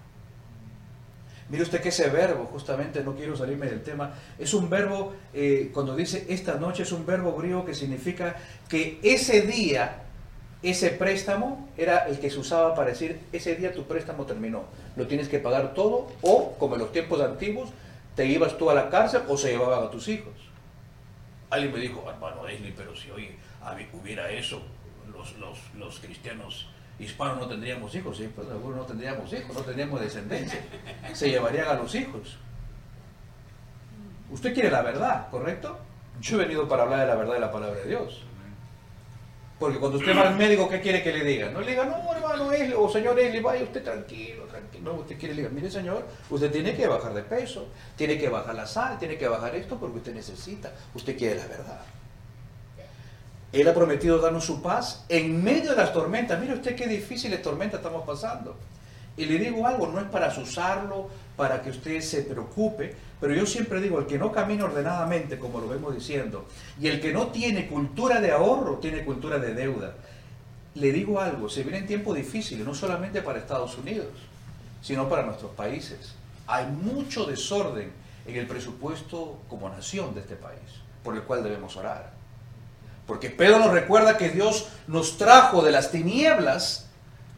Mire 1.49 1.63
usted 1.63 1.81
que 1.81 1.89
ese 1.89 2.09
verbo, 2.09 2.45
justamente 2.45 3.03
no 3.03 3.15
quiero 3.15 3.35
salirme 3.35 3.65
del 3.65 3.81
tema, 3.81 4.13
es 4.37 4.53
un 4.53 4.69
verbo, 4.69 5.13
eh, 5.33 5.71
cuando 5.73 5.95
dice 5.95 6.25
esta 6.29 6.55
noche, 6.55 6.83
es 6.83 6.91
un 6.91 7.05
verbo 7.05 7.35
griego 7.35 7.65
que 7.65 7.73
significa 7.73 8.35
que 8.67 8.99
ese 9.01 9.41
día, 9.41 10.03
ese 10.61 10.91
préstamo 10.91 11.69
era 11.75 12.07
el 12.07 12.19
que 12.19 12.29
se 12.29 12.37
usaba 12.37 12.75
para 12.75 12.89
decir, 12.91 13.19
ese 13.31 13.55
día 13.55 13.73
tu 13.73 13.85
préstamo 13.85 14.27
terminó, 14.27 14.65
lo 14.95 15.07
tienes 15.07 15.27
que 15.27 15.39
pagar 15.39 15.73
todo, 15.73 16.07
o 16.21 16.55
como 16.59 16.75
en 16.75 16.81
los 16.81 16.91
tiempos 16.91 17.19
antiguos, 17.19 17.69
te 18.15 18.27
ibas 18.27 18.57
tú 18.57 18.69
a 18.69 18.75
la 18.75 18.89
cárcel 18.89 19.23
o 19.27 19.35
se 19.35 19.51
llevaban 19.51 19.83
a 19.83 19.89
tus 19.89 20.07
hijos. 20.07 20.33
Alguien 21.49 21.73
me 21.73 21.79
dijo, 21.79 22.05
hermano 22.07 22.47
Esli, 22.47 22.73
pero 22.77 22.95
si 22.95 23.09
hoy 23.09 23.29
hubiera 23.93 24.29
eso, 24.29 24.61
los, 25.11 25.35
los, 25.39 25.57
los 25.75 25.99
cristianos 25.99 26.67
hispanos 26.99 27.39
no 27.39 27.47
tendríamos 27.47 27.93
hijos, 27.95 28.17
¿sí? 28.17 28.29
pues 28.33 28.47
algunos 28.49 28.77
no 28.77 28.85
tendríamos 28.85 29.31
hijos, 29.31 29.55
no 29.55 29.61
tendríamos 29.61 30.01
descendencia, 30.01 30.59
se 31.13 31.29
llevarían 31.29 31.67
a 31.67 31.73
los 31.75 31.93
hijos. 31.95 32.37
Usted 34.31 34.53
quiere 34.53 34.69
la 34.69 34.81
verdad, 34.81 35.29
¿correcto? 35.29 35.79
Yo 36.21 36.35
he 36.35 36.45
venido 36.45 36.67
para 36.67 36.83
hablar 36.83 36.99
de 36.99 37.07
la 37.07 37.15
verdad 37.15 37.33
de 37.33 37.39
la 37.39 37.51
palabra 37.51 37.79
de 37.79 37.87
Dios. 37.87 38.23
Porque 39.57 39.77
cuando 39.77 39.97
usted 39.97 40.15
va 40.15 40.29
al 40.29 40.37
médico, 40.37 40.69
¿qué 40.69 40.79
quiere 40.79 41.03
que 41.03 41.11
le 41.11 41.23
diga? 41.23 41.49
No 41.49 41.59
le 41.59 41.71
diga, 41.71 41.83
no, 41.83 42.15
hermano 42.15 42.51
Esli, 42.51 42.73
o 42.73 42.89
señor 42.89 43.19
Esli, 43.19 43.41
vaya 43.41 43.63
usted 43.63 43.83
tranquilo, 43.83 44.45
tranquilo. 44.45 44.93
No, 44.93 44.99
usted 45.01 45.17
quiere 45.17 45.35
le 45.35 45.41
diga, 45.41 45.53
mire 45.53 45.69
señor, 45.69 46.05
usted 46.29 46.49
tiene 46.49 46.73
que 46.75 46.87
bajar 46.87 47.13
de 47.13 47.23
peso, 47.23 47.67
tiene 47.97 48.17
que 48.17 48.29
bajar 48.29 48.55
la 48.55 48.65
sal, 48.65 48.97
tiene 48.97 49.17
que 49.17 49.27
bajar 49.27 49.53
esto 49.55 49.77
porque 49.77 49.97
usted 49.97 50.13
necesita, 50.13 50.71
usted 50.93 51.17
quiere 51.17 51.35
la 51.35 51.47
verdad. 51.47 51.81
Él 53.51 53.67
ha 53.67 53.73
prometido 53.73 54.19
darnos 54.19 54.45
su 54.45 54.61
paz 54.61 55.05
en 55.09 55.43
medio 55.43 55.71
de 55.71 55.77
las 55.77 55.91
tormentas. 55.91 56.39
Mire 56.39 56.53
usted 56.53 56.75
qué 56.75 56.87
difíciles 56.87 57.41
tormentas 57.41 57.79
estamos 57.79 58.05
pasando. 58.05 58.55
Y 59.17 59.25
le 59.25 59.37
digo 59.37 59.65
algo, 59.65 59.87
no 59.87 59.99
es 59.99 60.05
para 60.05 60.27
asusarlo, 60.27 61.09
para 61.35 61.61
que 61.61 61.71
usted 61.71 61.99
se 62.01 62.21
preocupe, 62.21 62.95
pero 63.19 63.33
yo 63.33 63.45
siempre 63.45 63.81
digo, 63.81 63.99
el 63.99 64.05
que 64.05 64.17
no 64.17 64.31
camina 64.31 64.65
ordenadamente, 64.65 65.37
como 65.37 65.59
lo 65.59 65.67
vemos 65.67 65.93
diciendo, 65.93 66.45
y 66.79 66.87
el 66.87 67.01
que 67.01 67.11
no 67.11 67.27
tiene 67.27 67.67
cultura 67.67 68.21
de 68.21 68.31
ahorro, 68.31 68.77
tiene 68.77 69.03
cultura 69.03 69.39
de 69.39 69.53
deuda. 69.53 69.95
Le 70.75 70.91
digo 70.93 71.19
algo, 71.19 71.49
se 71.49 71.63
vienen 71.63 71.87
tiempos 71.87 72.15
difíciles, 72.15 72.65
no 72.65 72.73
solamente 72.73 73.21
para 73.21 73.39
Estados 73.39 73.77
Unidos, 73.77 74.07
sino 74.81 75.09
para 75.09 75.23
nuestros 75.23 75.51
países. 75.51 76.13
Hay 76.47 76.67
mucho 76.67 77.25
desorden 77.25 77.91
en 78.25 78.35
el 78.35 78.47
presupuesto 78.47 79.39
como 79.49 79.67
nación 79.69 80.13
de 80.13 80.21
este 80.21 80.35
país, 80.35 80.59
por 81.03 81.15
el 81.15 81.23
cual 81.23 81.43
debemos 81.43 81.75
orar. 81.75 82.18
Porque 83.09 83.31
Pedro 83.31 83.57
nos 83.57 83.71
recuerda 83.71 84.17
que 84.17 84.29
Dios 84.29 84.69
nos 84.85 85.17
trajo 85.17 85.63
de 85.63 85.71
las 85.71 85.89
tinieblas 85.89 86.85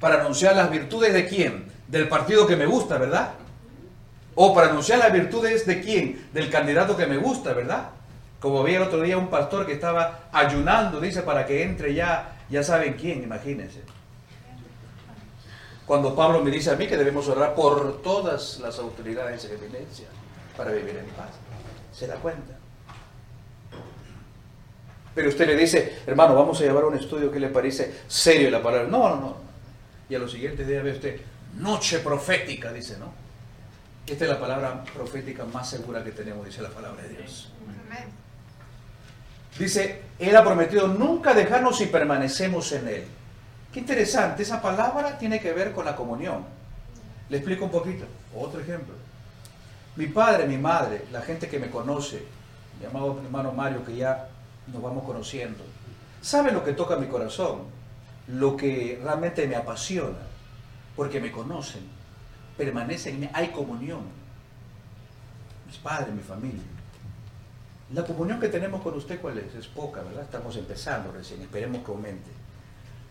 para 0.01 0.19
anunciar 0.19 0.53
las 0.53 0.69
virtudes 0.69 1.13
de 1.13 1.29
quién? 1.29 1.71
Del 1.87 2.09
partido 2.09 2.45
que 2.45 2.57
me 2.57 2.65
gusta, 2.65 2.97
¿verdad? 2.97 3.29
O 4.35 4.53
para 4.53 4.67
anunciar 4.67 4.99
las 4.99 5.13
virtudes 5.13 5.65
de 5.65 5.79
quién? 5.79 6.27
Del 6.33 6.49
candidato 6.49 6.97
que 6.97 7.05
me 7.05 7.15
gusta, 7.15 7.53
¿verdad? 7.53 7.91
Como 8.41 8.61
vi 8.65 8.75
el 8.75 8.81
otro 8.81 8.99
día 8.99 9.17
un 9.17 9.29
pastor 9.29 9.65
que 9.65 9.71
estaba 9.71 10.27
ayunando, 10.33 10.99
dice, 10.99 11.21
para 11.21 11.45
que 11.45 11.63
entre 11.63 11.93
ya, 11.93 12.35
ya 12.49 12.63
saben 12.63 12.95
quién, 12.95 13.23
imagínense. 13.23 13.81
Cuando 15.85 16.13
Pablo 16.13 16.43
me 16.43 16.51
dice 16.51 16.71
a 16.71 16.75
mí 16.75 16.85
que 16.85 16.97
debemos 16.97 17.29
orar 17.29 17.55
por 17.55 18.01
todas 18.01 18.59
las 18.59 18.77
autoridades 18.77 19.45
en 19.45 19.51
evidencia 19.53 20.07
para 20.57 20.71
vivir 20.71 20.97
en 20.97 21.05
paz. 21.11 21.29
¿Se 21.93 22.07
da 22.07 22.15
cuenta? 22.15 22.60
Pero 25.13 25.29
usted 25.29 25.45
le 25.47 25.55
dice, 25.55 25.99
hermano, 26.05 26.35
vamos 26.35 26.59
a 26.61 26.63
llevar 26.63 26.85
un 26.85 26.95
estudio 26.95 27.31
que 27.31 27.39
le 27.39 27.49
parece 27.49 28.01
serio 28.07 28.49
la 28.49 28.61
palabra. 28.63 28.87
No, 28.87 29.09
no, 29.09 29.15
no. 29.15 29.35
Y 30.09 30.15
a 30.15 30.19
los 30.19 30.31
siguientes 30.31 30.67
días 30.67 30.83
ve 30.83 30.91
usted, 30.91 31.21
noche 31.57 31.99
profética, 31.99 32.71
dice, 32.71 32.97
¿no? 32.97 33.13
Esta 34.07 34.25
es 34.25 34.31
la 34.31 34.39
palabra 34.39 34.83
profética 34.93 35.45
más 35.45 35.69
segura 35.69 36.03
que 36.03 36.11
tenemos, 36.11 36.45
dice 36.45 36.61
la 36.61 36.69
palabra 36.69 37.03
de 37.03 37.09
Dios. 37.09 37.51
Dice, 39.57 40.01
Él 40.17 40.35
ha 40.35 40.43
prometido 40.43 40.87
nunca 40.87 41.33
dejarnos 41.33 41.77
si 41.77 41.85
permanecemos 41.85 42.71
en 42.71 42.87
Él. 42.87 43.03
Qué 43.71 43.79
interesante, 43.79 44.43
esa 44.43 44.61
palabra 44.61 45.17
tiene 45.17 45.39
que 45.39 45.53
ver 45.53 45.71
con 45.71 45.85
la 45.85 45.95
comunión. 45.95 46.43
Le 47.29 47.37
explico 47.37 47.65
un 47.65 47.71
poquito. 47.71 48.05
Otro 48.35 48.59
ejemplo. 48.59 48.95
Mi 49.95 50.07
padre, 50.07 50.45
mi 50.45 50.57
madre, 50.57 51.05
la 51.11 51.21
gente 51.21 51.47
que 51.47 51.59
me 51.59 51.69
conoce, 51.69 52.23
mi 52.79 52.85
amado 52.85 53.19
hermano 53.23 53.51
Mario, 53.51 53.85
que 53.85 53.95
ya 53.95 54.29
nos 54.67 54.81
vamos 54.81 55.03
conociendo, 55.03 55.63
sabe 56.21 56.51
lo 56.51 56.63
que 56.63 56.73
toca 56.73 56.95
mi 56.95 57.07
corazón, 57.07 57.61
lo 58.27 58.55
que 58.55 58.99
realmente 59.03 59.47
me 59.47 59.55
apasiona, 59.55 60.19
porque 60.95 61.19
me 61.19 61.31
conocen, 61.31 61.83
permanecen, 62.57 63.29
hay 63.33 63.49
comunión. 63.49 64.01
Mis 65.67 65.77
padres, 65.77 66.13
mi 66.13 66.21
familia. 66.21 66.61
La 67.93 68.05
comunión 68.05 68.39
que 68.39 68.47
tenemos 68.47 68.81
con 68.81 68.93
usted, 68.95 69.19
¿cuál 69.19 69.37
es? 69.37 69.53
Es 69.55 69.67
poca, 69.67 70.01
¿verdad? 70.01 70.23
Estamos 70.23 70.55
empezando 70.55 71.11
recién, 71.11 71.41
esperemos 71.41 71.83
que 71.83 71.91
aumente. 71.91 72.31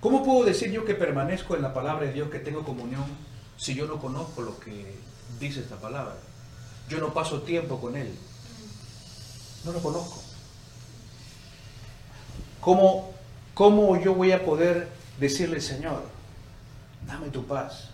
¿Cómo 0.01 0.25
puedo 0.25 0.45
decir 0.45 0.71
yo 0.71 0.85
que 0.87 0.95
permanezco 0.95 1.55
en 1.55 1.63
la 1.63 1.75
palabra 1.75 2.07
de 2.07 2.13
Dios, 2.13 2.31
que 2.31 2.39
tengo 2.39 2.65
comunión, 2.65 3.05
si 3.59 3.75
yo 3.75 3.87
no 3.87 3.99
conozco 3.99 4.41
lo 4.41 4.59
que 4.59 4.97
dice 5.39 5.61
esta 5.61 5.77
palabra? 5.77 6.15
Yo 6.89 6.99
no 6.99 7.13
paso 7.13 7.43
tiempo 7.43 7.79
con 7.79 7.97
Él. 7.97 8.15
No 9.65 9.73
lo 9.73 9.81
conozco. 9.81 10.20
¿Cómo, 12.61 13.13
¿Cómo 13.55 13.99
yo 14.01 14.15
voy 14.15 14.33
a 14.33 14.45
poder 14.45 14.89
decirle, 15.19 15.61
Señor, 15.61 16.03
dame 17.07 17.29
tu 17.29 17.47
paz? 17.47 17.89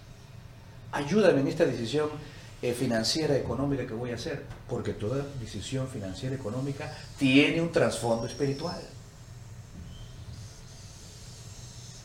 Ayúdame 0.92 1.40
en 1.40 1.48
esta 1.48 1.64
decisión 1.64 2.10
eh, 2.62 2.72
financiera, 2.72 3.36
económica 3.36 3.86
que 3.86 3.94
voy 3.94 4.10
a 4.10 4.14
hacer, 4.14 4.44
porque 4.68 4.92
toda 4.92 5.24
decisión 5.40 5.88
financiera, 5.88 6.34
económica 6.34 6.92
tiene 7.18 7.60
un 7.60 7.70
trasfondo 7.70 8.26
espiritual. 8.26 8.80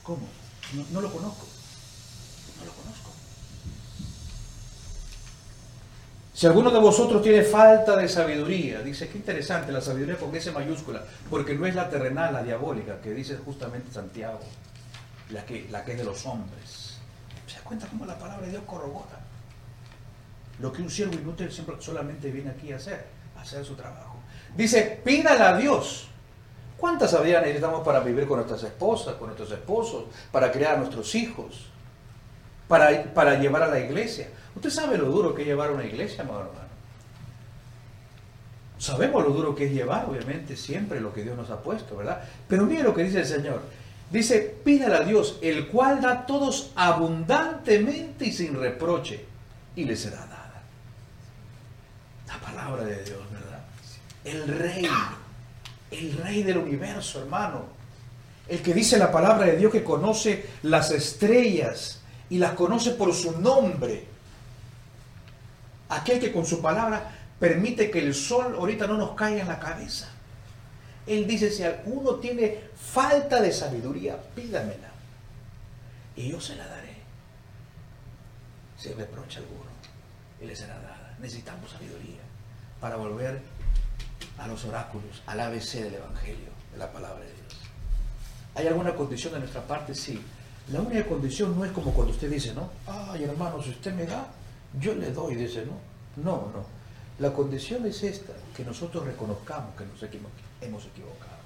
¿Cómo? 0.03 0.27
no 0.91 1.01
lo 1.01 1.11
conozco. 1.11 1.45
No 2.59 2.65
lo 2.65 2.71
conozco. 2.73 3.11
Si 6.41 6.47
alguno 6.47 6.71
de 6.71 6.79
vosotros 6.79 7.21
tiene 7.21 7.43
falta 7.43 7.95
de 7.95 8.09
sabiduría, 8.09 8.81
dice, 8.81 9.07
qué 9.07 9.19
interesante, 9.19 9.71
la 9.71 9.79
sabiduría 9.79 10.17
con 10.17 10.35
S 10.35 10.51
mayúscula, 10.51 11.03
porque 11.29 11.53
no 11.53 11.67
es 11.67 11.75
la 11.75 11.87
terrenal, 11.87 12.33
la 12.33 12.41
diabólica, 12.41 12.99
que 12.99 13.11
dice 13.11 13.37
justamente 13.45 13.93
Santiago, 13.93 14.39
la 15.29 15.45
que, 15.45 15.67
la 15.69 15.85
que 15.85 15.91
es 15.91 15.99
de 15.99 16.03
los 16.03 16.25
hombres. 16.25 16.97
¿Se 17.45 17.57
da 17.57 17.63
cuenta 17.63 17.85
cómo 17.85 18.07
la 18.07 18.17
palabra 18.17 18.47
de 18.47 18.53
Dios 18.53 18.63
corrobora? 18.65 19.19
Lo 20.57 20.73
que 20.73 20.81
un 20.81 20.89
siervo 20.89 21.13
inútil 21.13 21.51
siempre 21.51 21.75
solamente 21.77 22.31
viene 22.31 22.49
aquí 22.49 22.71
a 22.71 22.77
hacer, 22.77 23.05
a 23.37 23.41
hacer 23.41 23.63
su 23.63 23.75
trabajo. 23.75 24.15
Dice, 24.57 24.99
pídala 25.05 25.49
a 25.49 25.57
Dios. 25.59 26.07
¿Cuánta 26.75 27.07
sabiduría 27.07 27.41
necesitamos 27.41 27.85
para 27.85 27.99
vivir 27.99 28.27
con 28.27 28.37
nuestras 28.37 28.63
esposas, 28.63 29.13
con 29.13 29.27
nuestros 29.27 29.51
esposos, 29.51 30.05
para 30.31 30.51
criar 30.51 30.73
a 30.73 30.77
nuestros 30.77 31.13
hijos, 31.13 31.67
para, 32.67 33.13
para 33.13 33.35
llevar 33.35 33.61
a 33.61 33.67
la 33.67 33.79
iglesia? 33.79 34.29
Usted 34.55 34.69
sabe 34.69 34.97
lo 34.97 35.05
duro 35.05 35.33
que 35.33 35.43
es 35.43 35.47
llevar 35.47 35.71
una 35.71 35.85
iglesia, 35.85 36.23
hermano. 36.23 36.61
Sabemos 38.81 39.23
lo 39.23 39.29
duro 39.29 39.53
que 39.53 39.65
es 39.65 39.71
llevar, 39.71 40.09
obviamente, 40.09 40.57
siempre 40.57 40.99
lo 40.99 41.13
que 41.13 41.21
Dios 41.21 41.37
nos 41.37 41.51
ha 41.51 41.61
puesto, 41.61 41.97
¿verdad? 41.97 42.23
Pero 42.47 42.65
mire 42.65 42.81
lo 42.81 42.95
que 42.95 43.03
dice 43.03 43.19
el 43.19 43.27
Señor. 43.27 43.61
Dice, 44.09 44.57
pídale 44.63 44.95
a 44.95 45.01
Dios, 45.01 45.37
el 45.43 45.67
cual 45.67 46.01
da 46.01 46.11
a 46.11 46.25
todos 46.25 46.71
abundantemente 46.75 48.25
y 48.25 48.31
sin 48.31 48.59
reproche, 48.59 49.23
y 49.75 49.85
le 49.85 49.95
será 49.95 50.25
dada. 50.25 50.63
La 52.27 52.39
palabra 52.39 52.83
de 52.83 53.03
Dios, 53.03 53.19
¿verdad? 53.31 53.63
El 54.25 54.47
rey, 54.47 54.87
el 55.91 56.17
rey 56.17 56.41
del 56.41 56.57
universo, 56.57 57.19
hermano. 57.19 57.65
El 58.47 58.63
que 58.63 58.73
dice 58.73 58.97
la 58.97 59.11
palabra 59.11 59.45
de 59.45 59.57
Dios 59.57 59.71
que 59.71 59.83
conoce 59.83 60.43
las 60.63 60.89
estrellas 60.89 62.01
y 62.31 62.39
las 62.39 62.53
conoce 62.53 62.91
por 62.91 63.13
su 63.13 63.39
nombre 63.39 64.10
aquel 65.91 66.19
que 66.19 66.31
con 66.31 66.45
su 66.45 66.61
palabra 66.61 67.11
permite 67.39 67.91
que 67.91 67.99
el 67.99 68.13
sol 68.13 68.55
ahorita 68.55 68.87
no 68.87 68.97
nos 68.97 69.11
caiga 69.15 69.41
en 69.41 69.47
la 69.47 69.59
cabeza. 69.59 70.07
Él 71.05 71.27
dice, 71.27 71.51
si 71.51 71.63
alguno 71.63 72.15
tiene 72.15 72.59
falta 72.75 73.41
de 73.41 73.51
sabiduría, 73.51 74.17
pídamela. 74.35 74.89
Y 76.15 76.29
yo 76.29 76.39
se 76.39 76.55
la 76.55 76.67
daré. 76.67 76.95
Si 78.77 78.93
reprocha 78.93 79.39
alguno, 79.39 79.71
y 80.39 80.45
le 80.45 80.55
será 80.55 80.75
dada. 80.75 81.15
Necesitamos 81.19 81.71
sabiduría 81.71 82.21
para 82.79 82.95
volver 82.95 83.41
a 84.37 84.47
los 84.47 84.63
oráculos, 84.65 85.21
al 85.27 85.39
ABC 85.39 85.73
del 85.83 85.95
Evangelio, 85.95 86.49
de 86.71 86.77
la 86.77 86.91
palabra 86.91 87.19
de 87.19 87.33
Dios. 87.33 87.57
¿Hay 88.55 88.67
alguna 88.67 88.95
condición 88.95 89.33
de 89.33 89.39
nuestra 89.39 89.61
parte? 89.61 89.93
Sí. 89.93 90.21
La 90.71 90.79
única 90.79 91.05
condición 91.05 91.57
no 91.57 91.65
es 91.65 91.71
como 91.71 91.91
cuando 91.91 92.13
usted 92.13 92.29
dice, 92.29 92.53
¿no? 92.53 92.69
Ay, 92.87 93.23
hermano, 93.23 93.61
si 93.61 93.71
usted 93.71 93.93
me 93.93 94.05
da, 94.05 94.27
yo 94.79 94.93
le 94.95 95.11
doy, 95.11 95.35
dice, 95.35 95.65
¿no? 95.65 96.23
No, 96.23 96.51
no. 96.53 96.65
La 97.19 97.33
condición 97.33 97.85
es 97.85 98.03
esta, 98.03 98.33
que 98.55 98.63
nosotros 98.63 99.05
reconozcamos 99.05 99.75
que 99.75 99.85
nos 99.85 100.01
hemos 100.61 100.85
equivocado. 100.85 101.41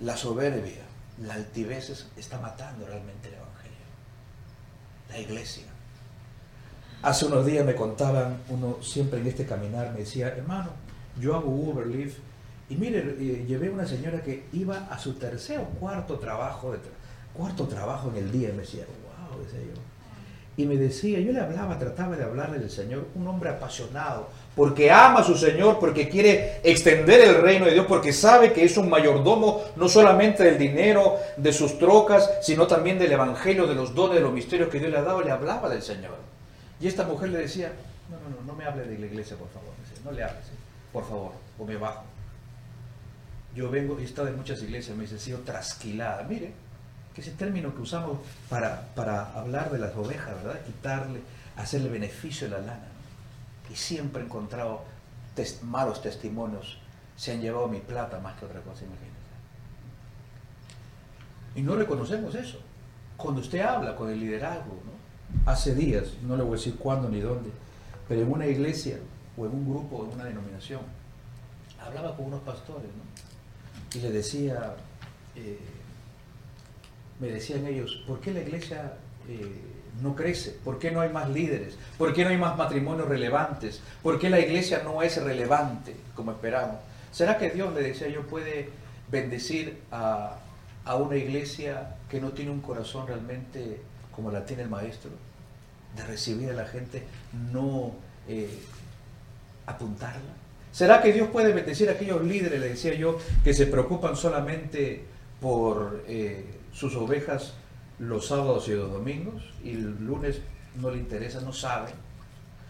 La 0.00 0.16
soberbia, 0.16 0.82
la 1.22 1.34
altivez 1.34 2.06
está 2.16 2.38
matando 2.40 2.86
realmente 2.86 3.28
el 3.28 3.34
Evangelio. 3.34 3.78
La 5.08 5.18
iglesia. 5.18 5.64
Hace 7.02 7.26
unos 7.26 7.44
días 7.44 7.64
me 7.66 7.74
contaban, 7.74 8.38
uno 8.48 8.78
siempre 8.82 9.20
en 9.20 9.26
este 9.26 9.46
caminar 9.46 9.92
me 9.92 10.00
decía, 10.00 10.28
hermano, 10.28 10.70
yo 11.20 11.34
hago 11.36 11.50
Uber, 11.50 11.86
Lyft, 11.86 12.18
y 12.68 12.76
mire, 12.76 13.00
eh, 13.00 13.44
llevé 13.46 13.68
una 13.68 13.86
señora 13.86 14.22
que 14.22 14.46
iba 14.52 14.88
a 14.90 14.98
su 14.98 15.14
tercer 15.14 15.58
o 15.60 15.64
cuarto 15.78 16.18
trabajo, 16.18 16.72
de 16.72 16.78
cuarto 17.34 17.66
trabajo 17.68 18.10
en 18.10 18.16
el 18.16 18.32
día, 18.32 18.48
y 18.48 18.52
me 18.52 18.62
decía, 18.62 18.84
wow, 18.86 19.38
decía 19.42 19.60
yo. 19.60 19.93
Y 20.56 20.66
me 20.66 20.76
decía, 20.76 21.18
yo 21.18 21.32
le 21.32 21.40
hablaba, 21.40 21.78
trataba 21.78 22.16
de 22.16 22.22
hablarle 22.22 22.60
del 22.60 22.70
Señor, 22.70 23.08
un 23.16 23.26
hombre 23.26 23.50
apasionado, 23.50 24.28
porque 24.54 24.90
ama 24.90 25.20
a 25.20 25.24
su 25.24 25.36
Señor, 25.36 25.80
porque 25.80 26.08
quiere 26.08 26.60
extender 26.62 27.20
el 27.22 27.42
reino 27.42 27.66
de 27.66 27.72
Dios, 27.72 27.86
porque 27.86 28.12
sabe 28.12 28.52
que 28.52 28.64
es 28.64 28.76
un 28.76 28.88
mayordomo 28.88 29.62
no 29.74 29.88
solamente 29.88 30.44
del 30.44 30.56
dinero, 30.56 31.16
de 31.36 31.52
sus 31.52 31.76
trocas, 31.78 32.30
sino 32.40 32.68
también 32.68 33.00
del 33.00 33.10
Evangelio, 33.10 33.66
de 33.66 33.74
los 33.74 33.94
dones, 33.94 34.16
de 34.16 34.20
los 34.20 34.32
misterios 34.32 34.68
que 34.68 34.78
Dios 34.78 34.92
le 34.92 34.98
ha 34.98 35.02
dado, 35.02 35.22
le 35.22 35.32
hablaba 35.32 35.68
del 35.68 35.82
Señor. 35.82 36.14
Y 36.80 36.86
esta 36.86 37.04
mujer 37.04 37.30
le 37.30 37.38
decía, 37.38 37.72
no, 38.08 38.16
no, 38.20 38.36
no, 38.36 38.46
no 38.46 38.52
me 38.56 38.64
hable 38.64 38.84
de 38.84 38.96
la 38.96 39.06
iglesia, 39.06 39.36
por 39.36 39.48
favor, 39.48 39.70
no 40.04 40.12
le 40.12 40.22
hables, 40.22 40.44
por 40.92 41.04
favor, 41.08 41.32
o 41.58 41.64
me 41.64 41.76
bajo. 41.76 42.04
Yo 43.56 43.70
vengo, 43.70 43.98
he 43.98 44.04
estado 44.04 44.28
en 44.28 44.36
muchas 44.36 44.62
iglesias, 44.62 44.96
me 44.96 45.04
dice, 45.04 45.18
sido 45.18 45.38
trasquilada. 45.40 46.24
Mire, 46.24 46.52
que 47.14 47.20
es 47.20 47.28
el 47.28 47.36
término 47.36 47.74
que 47.74 47.82
usamos 47.82 48.18
para, 48.48 48.88
para 48.94 49.32
hablar 49.34 49.70
de 49.70 49.78
las 49.78 49.94
ovejas, 49.96 50.34
¿verdad? 50.42 50.60
Quitarle, 50.64 51.20
hacerle 51.56 51.88
beneficio 51.88 52.48
de 52.48 52.54
la 52.54 52.60
lana. 52.60 52.88
Y 53.70 53.76
siempre 53.76 54.22
he 54.22 54.24
encontrado 54.24 54.82
malos 55.62 56.02
testimonios. 56.02 56.78
Se 57.16 57.32
han 57.32 57.40
llevado 57.40 57.68
mi 57.68 57.80
plata 57.80 58.18
más 58.18 58.38
que 58.38 58.46
otra 58.46 58.60
cosa, 58.60 58.84
imagínense. 58.84 59.14
Y 61.54 61.62
no 61.62 61.76
reconocemos 61.76 62.34
eso. 62.34 62.58
Cuando 63.16 63.40
usted 63.40 63.60
habla 63.60 63.94
con 63.94 64.10
el 64.10 64.18
liderazgo, 64.18 64.74
¿no? 64.84 65.50
hace 65.50 65.74
días, 65.74 66.14
no 66.22 66.36
le 66.36 66.42
voy 66.42 66.54
a 66.54 66.56
decir 66.56 66.76
cuándo 66.76 67.08
ni 67.08 67.20
dónde, 67.20 67.50
pero 68.08 68.22
en 68.22 68.32
una 68.32 68.46
iglesia 68.46 68.98
o 69.36 69.46
en 69.46 69.52
un 69.52 69.68
grupo 69.68 69.96
o 69.96 70.04
en 70.04 70.14
una 70.14 70.24
denominación, 70.24 70.80
hablaba 71.80 72.16
con 72.16 72.26
unos 72.26 72.40
pastores, 72.42 72.86
¿no? 72.86 73.98
y 73.98 74.02
le 74.02 74.10
decía, 74.10 74.74
eh, 75.36 75.58
me 77.24 77.30
decían 77.30 77.66
ellos, 77.66 78.02
¿por 78.06 78.20
qué 78.20 78.32
la 78.32 78.40
iglesia 78.40 78.92
eh, 79.28 79.60
no 80.02 80.14
crece? 80.14 80.56
¿Por 80.62 80.78
qué 80.78 80.90
no 80.90 81.00
hay 81.00 81.08
más 81.08 81.30
líderes? 81.30 81.76
¿Por 81.96 82.12
qué 82.12 82.22
no 82.22 82.30
hay 82.30 82.36
más 82.36 82.56
matrimonios 82.56 83.08
relevantes? 83.08 83.80
¿Por 84.02 84.18
qué 84.18 84.28
la 84.28 84.40
iglesia 84.40 84.82
no 84.84 85.02
es 85.02 85.22
relevante 85.22 85.96
como 86.14 86.32
esperamos? 86.32 86.76
¿Será 87.12 87.38
que 87.38 87.50
Dios, 87.50 87.72
le 87.74 87.82
decía 87.82 88.08
yo, 88.08 88.26
puede 88.26 88.68
bendecir 89.10 89.78
a, 89.90 90.36
una 90.98 91.16
iglesia 91.16 91.96
que 92.10 92.20
no 92.20 92.32
tiene 92.32 92.50
un 92.50 92.60
corazón 92.60 93.06
realmente 93.06 93.80
como 94.14 94.30
la 94.30 94.44
tiene 94.44 94.64
el 94.64 94.68
maestro? 94.68 95.10
De 95.96 96.04
recibir 96.04 96.50
a 96.50 96.54
la 96.54 96.66
gente, 96.66 97.04
no 97.52 97.92
eh, 98.28 98.50
apuntarla. 99.64 100.34
¿Será 100.72 101.00
que 101.00 101.12
Dios 101.12 101.28
puede 101.30 101.52
bendecir 101.52 101.88
a 101.88 101.92
aquellos 101.92 102.22
líderes, 102.22 102.60
le 102.60 102.68
decía 102.68 102.92
yo, 102.94 103.18
que 103.42 103.54
se 103.54 103.66
preocupan 103.66 104.16
solamente 104.16 105.04
por 105.40 106.04
eh, 106.06 106.44
sus 106.74 106.94
ovejas 106.96 107.54
los 107.98 108.26
sábados 108.26 108.68
y 108.68 108.72
los 108.72 108.90
domingos 108.92 109.42
y 109.62 109.70
el 109.70 110.04
lunes 110.04 110.40
no 110.80 110.90
le 110.90 110.98
interesa, 110.98 111.40
no 111.40 111.52
saben? 111.52 111.94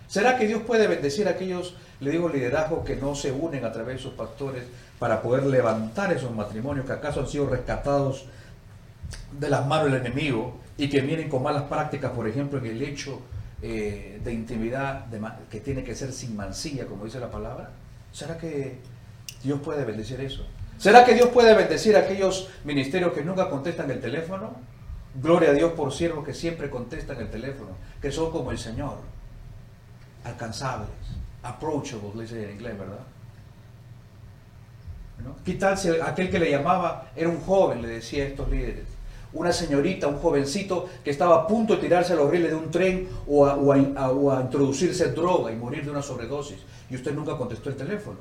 ¿Será 0.06 0.36
que 0.36 0.46
Dios 0.46 0.62
puede 0.62 0.86
bendecir 0.86 1.26
a 1.26 1.32
aquellos, 1.32 1.76
le 2.00 2.10
digo, 2.10 2.28
liderazgos 2.28 2.84
que 2.84 2.96
no 2.96 3.14
se 3.14 3.32
unen 3.32 3.64
a 3.64 3.72
través 3.72 3.96
de 3.96 4.02
sus 4.02 4.12
pastores 4.12 4.64
para 4.98 5.22
poder 5.22 5.46
levantar 5.46 6.12
esos 6.12 6.30
matrimonios 6.30 6.86
que 6.86 6.92
acaso 6.92 7.20
han 7.20 7.28
sido 7.28 7.46
rescatados 7.46 8.26
de 9.38 9.48
las 9.48 9.66
manos 9.66 9.90
del 9.90 10.02
enemigo 10.02 10.60
y 10.76 10.88
que 10.88 11.00
vienen 11.00 11.28
con 11.28 11.42
malas 11.42 11.64
prácticas, 11.64 12.12
por 12.12 12.28
ejemplo, 12.28 12.58
en 12.58 12.66
el 12.66 12.82
hecho 12.82 13.20
eh, 13.62 14.20
de 14.22 14.32
intimidad 14.32 15.06
que 15.50 15.60
tiene 15.60 15.82
que 15.82 15.94
ser 15.94 16.12
sin 16.12 16.36
mancilla, 16.36 16.86
como 16.86 17.06
dice 17.06 17.18
la 17.18 17.30
palabra? 17.30 17.70
¿Será 18.12 18.36
que 18.36 18.78
Dios 19.42 19.60
puede 19.60 19.84
bendecir 19.84 20.20
eso? 20.20 20.46
¿Será 20.78 21.04
que 21.04 21.14
Dios 21.14 21.28
puede 21.28 21.54
bendecir 21.54 21.96
a 21.96 22.00
aquellos 22.00 22.48
ministerios 22.64 23.12
que 23.12 23.24
nunca 23.24 23.48
contestan 23.48 23.90
el 23.90 24.00
teléfono? 24.00 24.54
Gloria 25.14 25.50
a 25.50 25.52
Dios 25.52 25.72
por 25.72 25.92
siervos 25.92 26.24
que 26.24 26.34
siempre 26.34 26.68
contestan 26.68 27.18
el 27.20 27.30
teléfono, 27.30 27.70
que 28.02 28.10
son 28.10 28.30
como 28.32 28.50
el 28.50 28.58
Señor, 28.58 28.96
alcanzables, 30.24 30.90
approachable, 31.42 32.22
dice 32.22 32.44
en 32.44 32.50
inglés, 32.56 32.78
¿verdad? 32.78 32.98
¿Qué 35.44 35.54
tal 35.54 35.78
si 35.78 35.90
aquel 35.90 36.30
que 36.30 36.38
le 36.38 36.50
llamaba 36.50 37.10
era 37.14 37.28
un 37.28 37.40
joven, 37.40 37.80
le 37.80 37.88
decía 37.88 38.24
a 38.24 38.26
estos 38.26 38.50
líderes? 38.50 38.86
Una 39.32 39.52
señorita, 39.52 40.08
un 40.08 40.18
jovencito 40.18 40.88
que 41.02 41.10
estaba 41.10 41.36
a 41.36 41.46
punto 41.46 41.76
de 41.76 41.82
tirarse 41.82 42.12
a 42.12 42.16
los 42.16 42.30
rieles 42.30 42.50
de 42.50 42.56
un 42.56 42.70
tren 42.70 43.08
o 43.26 43.46
a, 43.46 43.56
o 43.56 44.32
a 44.32 44.40
introducirse 44.40 45.12
droga 45.12 45.52
y 45.52 45.56
morir 45.56 45.84
de 45.84 45.90
una 45.90 46.02
sobredosis 46.02 46.58
y 46.90 46.96
usted 46.96 47.14
nunca 47.14 47.36
contestó 47.36 47.70
el 47.70 47.76
teléfono. 47.76 48.18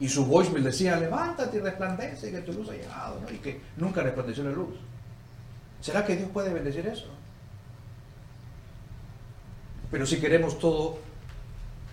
Y 0.00 0.08
su 0.08 0.24
voicemail 0.24 0.64
decía, 0.64 0.96
levántate 0.96 1.58
y 1.58 1.60
resplandece, 1.60 2.30
que 2.30 2.40
tu 2.40 2.52
luz 2.52 2.70
ha 2.70 2.72
llegado, 2.72 3.20
¿no? 3.20 3.30
y 3.30 3.38
que 3.38 3.60
nunca 3.76 4.02
resplandeció 4.02 4.42
la 4.44 4.50
luz. 4.50 4.74
¿Será 5.80 6.04
que 6.04 6.16
Dios 6.16 6.30
puede 6.30 6.52
bendecir 6.52 6.86
eso? 6.86 7.08
Pero 9.90 10.06
si 10.06 10.18
queremos 10.18 10.58
todo 10.58 10.98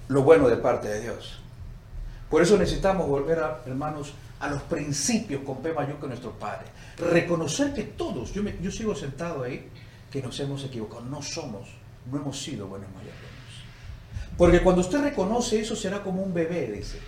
lo 0.07 0.23
bueno 0.23 0.47
de 0.47 0.57
parte 0.57 0.87
de 0.87 1.01
Dios. 1.01 1.39
Por 2.29 2.41
eso 2.41 2.57
necesitamos 2.57 3.07
volver, 3.07 3.39
a, 3.39 3.61
hermanos, 3.65 4.13
a 4.39 4.49
los 4.49 4.61
principios 4.63 5.43
con 5.43 5.61
P 5.61 5.73
mayúscula 5.73 6.09
nuestro 6.09 6.31
Padre. 6.31 6.67
Reconocer 6.97 7.73
que 7.73 7.83
todos, 7.83 8.33
yo, 8.33 8.43
yo 8.43 8.71
sigo 8.71 8.95
sentado 8.95 9.43
ahí, 9.43 9.69
que 10.11 10.21
nos 10.21 10.39
hemos 10.39 10.63
equivocado. 10.63 11.01
No 11.01 11.21
somos, 11.21 11.69
no 12.09 12.17
hemos 12.17 12.41
sido 12.41 12.67
buenos 12.67 12.89
mayores. 12.91 13.15
Porque 14.37 14.61
cuando 14.61 14.81
usted 14.81 15.01
reconoce 15.01 15.59
eso 15.59 15.75
será 15.75 16.03
como 16.03 16.21
un 16.21 16.33
bebé, 16.33 16.71
dice, 16.71 16.99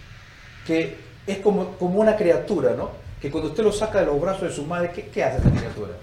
que 0.69 0.95
es 1.25 1.39
como, 1.39 1.71
como 1.77 1.99
una 1.99 2.15
criatura, 2.15 2.75
¿no? 2.75 2.91
Que 3.19 3.31
cuando 3.31 3.49
usted 3.49 3.63
lo 3.63 3.71
saca 3.71 4.01
de 4.01 4.05
los 4.05 4.21
brazos 4.21 4.43
de 4.43 4.51
su 4.51 4.65
madre, 4.65 4.91
¿qué, 4.91 5.23
hace 5.23 5.39
esa 5.39 5.49
criatura? 5.49 5.93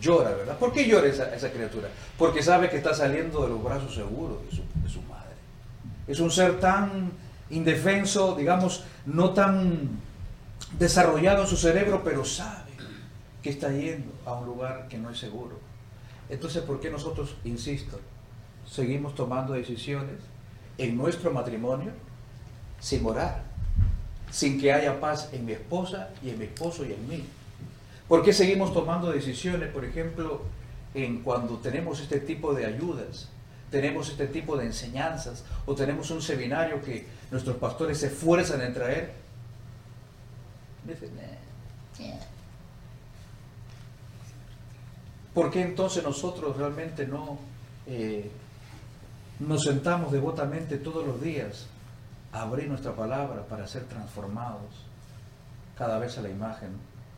Llora, 0.00 0.30
¿verdad? 0.30 0.58
¿Por 0.58 0.72
qué 0.72 0.88
llora 0.88 1.06
esa, 1.06 1.32
esa, 1.32 1.52
criatura? 1.52 1.88
Porque 2.18 2.42
sabe 2.42 2.68
que 2.68 2.78
está 2.78 2.92
saliendo 2.94 3.44
de 3.44 3.50
los 3.50 3.62
brazos 3.62 3.94
seguros 3.94 4.44
de 4.44 4.56
su, 4.56 4.62
de 4.82 4.88
su 4.88 5.00
madre. 5.02 5.36
Es 6.08 6.18
un 6.18 6.32
ser 6.32 6.58
tan 6.58 7.12
indefenso, 7.48 8.34
digamos, 8.34 8.82
no 9.06 9.30
tan 9.30 10.00
desarrollado 10.80 11.42
en 11.42 11.48
su 11.48 11.56
cerebro, 11.56 12.02
pero 12.02 12.24
sabe 12.24 12.72
que 13.40 13.50
está 13.50 13.70
yendo 13.70 14.12
a 14.24 14.32
un 14.32 14.46
lugar 14.46 14.88
que 14.88 14.98
no 14.98 15.10
es 15.10 15.18
seguro. 15.20 15.60
Entonces, 16.28 16.60
¿por 16.64 16.80
qué 16.80 16.90
nosotros, 16.90 17.36
insisto, 17.44 18.00
seguimos 18.68 19.14
tomando 19.14 19.52
decisiones 19.52 20.16
en 20.76 20.96
nuestro 20.96 21.30
matrimonio 21.30 21.92
sin 22.80 23.04
morar, 23.04 23.45
sin 24.36 24.60
que 24.60 24.70
haya 24.70 25.00
paz 25.00 25.30
en 25.32 25.46
mi 25.46 25.52
esposa 25.52 26.10
y 26.22 26.28
en 26.28 26.38
mi 26.38 26.44
esposo 26.44 26.84
y 26.84 26.92
en 26.92 27.08
mí. 27.08 27.24
¿Por 28.06 28.22
qué 28.22 28.34
seguimos 28.34 28.74
tomando 28.74 29.10
decisiones, 29.10 29.70
por 29.70 29.82
ejemplo, 29.82 30.42
en 30.92 31.22
cuando 31.22 31.56
tenemos 31.56 32.00
este 32.00 32.20
tipo 32.20 32.52
de 32.52 32.66
ayudas, 32.66 33.30
tenemos 33.70 34.10
este 34.10 34.26
tipo 34.26 34.58
de 34.58 34.66
enseñanzas 34.66 35.42
o 35.64 35.74
tenemos 35.74 36.10
un 36.10 36.20
seminario 36.20 36.82
que 36.82 37.06
nuestros 37.30 37.56
pastores 37.56 37.98
se 37.98 38.08
esfuerzan 38.08 38.60
en 38.60 38.74
traer? 38.74 39.14
¿Por 45.32 45.50
qué 45.50 45.62
entonces 45.62 46.04
nosotros 46.04 46.58
realmente 46.58 47.06
no 47.06 47.38
eh, 47.86 48.30
nos 49.40 49.62
sentamos 49.62 50.12
devotamente 50.12 50.76
todos 50.76 51.06
los 51.06 51.22
días 51.22 51.68
abrir 52.42 52.68
nuestra 52.68 52.94
palabra 52.94 53.42
para 53.46 53.66
ser 53.66 53.84
transformados 53.84 54.86
cada 55.76 55.98
vez 55.98 56.16
a 56.18 56.22
la 56.22 56.30
imagen 56.30 56.70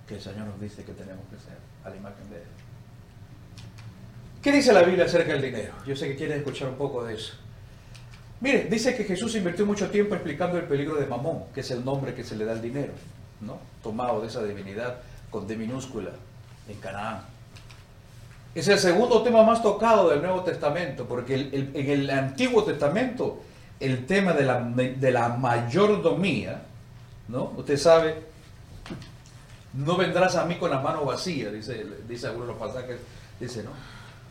que 0.06 0.14
el 0.14 0.20
Señor 0.20 0.46
nos 0.46 0.60
dice 0.60 0.84
que 0.84 0.92
tenemos 0.92 1.24
que 1.30 1.38
ser, 1.38 1.56
a 1.84 1.90
la 1.90 1.96
imagen 1.96 2.28
de 2.30 2.36
Él. 2.36 2.48
¿Qué 4.42 4.52
dice 4.52 4.72
la 4.72 4.82
Biblia 4.82 5.04
acerca 5.04 5.32
del 5.32 5.42
dinero? 5.42 5.74
Yo 5.86 5.94
sé 5.96 6.08
que 6.08 6.16
quieren 6.16 6.38
escuchar 6.38 6.68
un 6.68 6.76
poco 6.76 7.04
de 7.04 7.14
eso. 7.14 7.34
Mire, 8.40 8.64
dice 8.64 8.96
que 8.96 9.04
Jesús 9.04 9.34
invirtió 9.34 9.66
mucho 9.66 9.90
tiempo 9.90 10.14
explicando 10.14 10.58
el 10.58 10.64
peligro 10.64 10.94
de 10.94 11.06
Mamón, 11.06 11.44
que 11.52 11.60
es 11.60 11.70
el 11.72 11.84
nombre 11.84 12.14
que 12.14 12.22
se 12.22 12.36
le 12.36 12.44
da 12.44 12.52
al 12.52 12.62
dinero, 12.62 12.92
¿no? 13.40 13.58
tomado 13.82 14.20
de 14.20 14.28
esa 14.28 14.42
divinidad 14.44 15.00
con 15.30 15.46
D 15.46 15.56
minúscula 15.56 16.10
en 16.68 16.78
Canaán. 16.78 17.22
Es 18.54 18.68
el 18.68 18.78
segundo 18.78 19.22
tema 19.22 19.42
más 19.42 19.62
tocado 19.62 20.08
del 20.10 20.22
Nuevo 20.22 20.42
Testamento, 20.42 21.06
porque 21.06 21.34
en 21.52 21.90
el 21.90 22.08
Antiguo 22.10 22.64
Testamento 22.64 23.42
el 23.80 24.06
tema 24.06 24.32
de 24.32 24.44
la, 24.44 24.60
de 24.60 25.10
la 25.10 25.28
mayordomía, 25.28 26.62
¿no? 27.28 27.52
Usted 27.56 27.76
sabe, 27.76 28.22
no 29.74 29.96
vendrás 29.96 30.36
a 30.36 30.44
mí 30.44 30.56
con 30.56 30.70
las 30.70 30.82
manos 30.82 31.04
vacías, 31.04 31.52
dice, 31.52 31.86
dice 32.08 32.26
algunos 32.26 32.48
de 32.48 32.54
los 32.54 32.62
pasajes, 32.62 32.98
dice, 33.38 33.62
¿no? 33.62 33.70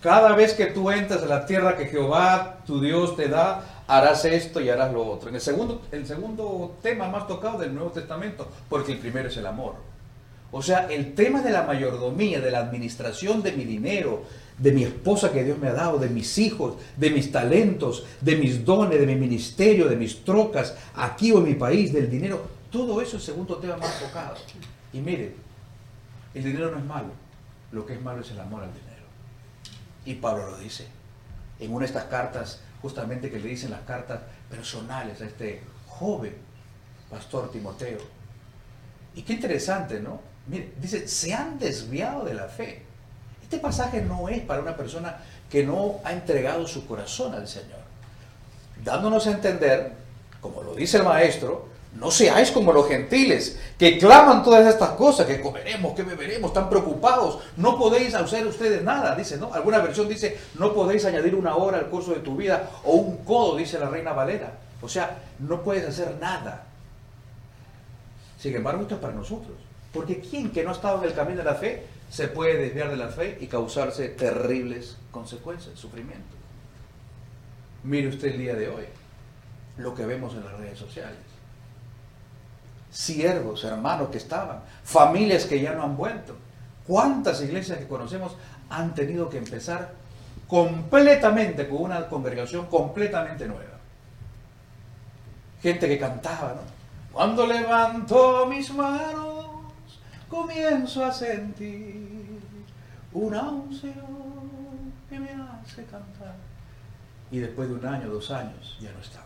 Cada 0.02 0.36
vez 0.36 0.54
que 0.54 0.68
tú 0.68 0.92
entras 0.92 1.24
a 1.24 1.26
la 1.26 1.46
tierra 1.46 1.76
que 1.76 1.88
Jehová, 1.88 2.60
tu 2.66 2.80
Dios, 2.80 3.16
te 3.16 3.28
da, 3.28 3.84
harás 3.88 4.26
esto 4.26 4.62
y 4.62 4.70
harás 4.70 4.94
lo 4.94 5.06
otro. 5.06 5.30
En 5.30 5.42
segundo, 5.42 5.82
el 5.92 6.06
segundo 6.06 6.78
tema 6.84 7.08
más 7.08 7.28
tocado 7.28 7.58
del 7.58 7.74
Nuevo 7.74 7.90
Testamento, 7.90 8.48
porque 8.70 8.92
el 8.92 9.00
primero 9.00 9.30
es 9.30 9.38
el 9.38 9.48
amor. 9.48 9.76
O 10.52 10.62
sea, 10.62 10.88
el 10.90 11.16
tema 11.16 11.42
de 11.42 11.52
la 11.52 11.64
mayordomía, 11.64 12.40
de 12.40 12.52
la 12.52 12.60
administración 12.60 13.42
de 13.42 13.54
mi 13.54 13.66
dinero, 13.66 14.24
de 14.58 14.72
mi 14.72 14.84
esposa 14.84 15.32
que 15.32 15.44
Dios 15.44 15.58
me 15.58 15.68
ha 15.68 15.74
dado, 15.74 16.00
de 16.00 16.10
mis 16.10 16.38
hijos, 16.38 16.76
de 16.96 17.10
mis 17.10 17.32
talentos, 17.32 18.06
de 18.22 18.36
mis 18.36 18.66
dones, 18.66 19.00
de 19.00 19.06
mi 19.06 19.16
ministerio, 19.16 19.88
de 19.88 19.96
mis 19.96 20.24
trocas, 20.24 20.76
aquí 20.96 21.32
o 21.32 21.38
en 21.40 21.46
mi 21.46 21.54
país, 21.56 21.94
del 21.94 22.10
dinero, 22.10 22.48
todo 22.72 23.02
eso 23.02 23.18
es 23.18 23.24
segundo 23.24 23.58
tema 23.58 23.78
más 23.78 24.00
tocado. 24.00 24.36
Y 24.94 25.00
mire, 25.00 25.36
el 26.34 26.44
dinero 26.44 26.72
no 26.72 26.80
es 26.80 26.86
malo, 26.86 27.10
lo 27.72 27.86
que 27.86 27.94
es 27.94 28.02
malo 28.02 28.22
es 28.22 28.32
el 28.32 28.40
amor 28.40 28.64
al 28.64 28.74
dinero. 28.74 28.88
Y 30.06 30.16
Pablo 30.16 30.52
lo 30.52 30.58
dice 30.58 30.88
en 31.60 31.72
una 31.74 31.82
de 31.82 31.88
estas 31.88 32.06
cartas, 32.06 32.62
justamente 32.82 33.30
que 33.30 33.40
le 33.40 33.50
dicen 33.50 33.72
las 33.72 33.82
cartas 33.82 34.22
personales 34.50 35.22
a 35.22 35.26
este 35.26 35.62
joven 35.88 36.36
pastor 37.10 37.52
Timoteo. 37.52 38.00
Y 39.16 39.24
qué 39.24 39.34
interesante, 39.34 40.00
¿no? 40.00 40.22
Mire, 40.48 40.74
dice, 40.80 41.08
se 41.08 41.34
han 41.34 41.58
desviado 41.58 42.26
de 42.26 42.34
la 42.34 42.48
fe. 42.48 42.84
Este 43.48 43.60
pasaje 43.60 44.02
no 44.02 44.28
es 44.28 44.42
para 44.42 44.62
una 44.62 44.76
persona 44.76 45.20
que 45.50 45.64
no 45.64 46.02
ha 46.04 46.12
entregado 46.12 46.68
su 46.68 46.86
corazón 46.86 47.34
al 47.34 47.48
Señor. 47.48 47.80
Dándonos 48.84 49.26
a 49.26 49.32
entender, 49.32 49.94
como 50.42 50.62
lo 50.64 50.76
dice 50.76 50.98
el 50.98 51.04
maestro, 51.04 51.70
no 51.94 52.12
seáis 52.12 52.52
como 52.52 52.74
los 52.74 52.90
gentiles, 52.90 53.58
que 53.80 53.98
claman 53.98 54.44
todas 54.44 54.68
estas 54.68 54.90
cosas, 54.92 55.26
que 55.26 55.40
comeremos, 55.40 55.96
que 55.96 56.04
beberemos, 56.04 56.50
están 56.50 56.70
preocupados. 56.70 57.40
No 57.56 57.78
podéis 57.78 58.14
hacer 58.16 58.46
ustedes 58.46 58.84
nada, 58.84 59.16
dice, 59.16 59.38
¿no? 59.38 59.54
Alguna 59.54 59.80
versión 59.80 60.10
dice, 60.10 60.38
no 60.60 60.74
podéis 60.74 61.06
añadir 61.06 61.34
una 61.34 61.56
hora 61.56 61.78
al 61.78 61.88
curso 61.88 62.12
de 62.12 62.20
tu 62.20 62.36
vida 62.36 62.70
o 62.84 62.96
un 62.96 63.24
codo, 63.24 63.56
dice 63.56 63.80
la 63.80 63.88
reina 63.88 64.12
Valera. 64.12 64.52
O 64.82 64.90
sea, 64.90 65.20
no 65.40 65.64
puedes 65.64 65.88
hacer 65.88 66.18
nada. 66.20 66.66
Sin 68.38 68.54
embargo, 68.54 68.82
esto 68.82 68.96
es 68.96 69.02
para 69.02 69.14
nosotros. 69.14 69.56
Porque 69.94 70.20
¿quién 70.20 70.52
que 70.52 70.66
no 70.66 70.72
ha 70.72 70.74
estado 70.74 70.98
en 71.02 71.06
el 71.06 71.16
camino 71.16 71.38
de 71.38 71.46
la 71.46 71.56
fe 71.56 71.97
se 72.10 72.28
puede 72.28 72.58
desviar 72.58 72.90
de 72.90 72.98
la 72.98 73.10
fe 73.10 73.38
y 73.42 73.48
causarse 73.48 74.10
terribles 74.10 74.98
consecuencias, 75.12 75.80
sufrimiento? 75.80 76.36
Mire 77.84 78.08
usted 78.10 78.30
el 78.30 78.38
día 78.38 78.56
de 78.56 78.70
hoy, 78.70 78.86
lo 79.78 79.94
que 79.94 80.06
vemos 80.06 80.34
en 80.34 80.44
las 80.44 80.54
redes 80.54 80.80
sociales 80.80 81.28
siervos, 82.98 83.64
hermanos 83.64 84.10
que 84.10 84.18
estaban, 84.18 84.62
familias 84.84 85.46
que 85.46 85.62
ya 85.62 85.74
no 85.74 85.84
han 85.84 85.96
vuelto. 85.96 86.36
¿Cuántas 86.86 87.42
iglesias 87.42 87.78
que 87.78 87.88
conocemos 87.88 88.36
han 88.70 88.94
tenido 88.94 89.30
que 89.30 89.38
empezar 89.38 89.92
completamente 90.48 91.68
con 91.68 91.84
una 91.84 92.08
congregación 92.08 92.66
completamente 92.68 93.48
nueva? 93.48 93.78
Gente 95.62 95.88
que 95.88 96.00
cantaba, 96.00 96.54
¿no? 96.56 96.62
Cuando 97.12 97.46
levanto 97.46 98.46
mis 98.48 98.74
manos, 98.74 99.37
comienzo 100.30 101.06
a 101.06 101.12
sentir 101.12 102.40
una 103.14 103.50
unción 103.50 103.94
que 105.10 105.20
me 105.20 105.30
hace 105.32 105.84
cantar. 105.86 106.36
Y 107.32 107.40
después 107.40 107.70
de 107.70 107.76
un 107.76 107.86
año, 107.86 108.10
dos 108.10 108.32
años, 108.32 108.78
ya 108.80 108.92
no 108.92 109.00
están. 109.00 109.24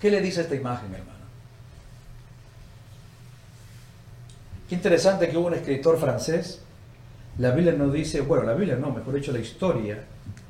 ¿Qué 0.00 0.10
le 0.10 0.20
dice 0.20 0.42
esta 0.42 0.54
imagen, 0.54 0.92
hermano? 0.94 1.24
Qué 4.68 4.74
interesante 4.74 5.28
que 5.28 5.36
hubo 5.36 5.46
un 5.48 5.54
escritor 5.54 5.98
francés. 5.98 6.60
La 7.38 7.50
Biblia 7.50 7.72
no 7.72 7.90
dice, 7.90 8.20
bueno, 8.20 8.44
la 8.44 8.54
Biblia 8.54 8.76
no, 8.76 8.90
mejor 8.90 9.14
dicho, 9.14 9.32
la 9.32 9.40
historia 9.40 10.04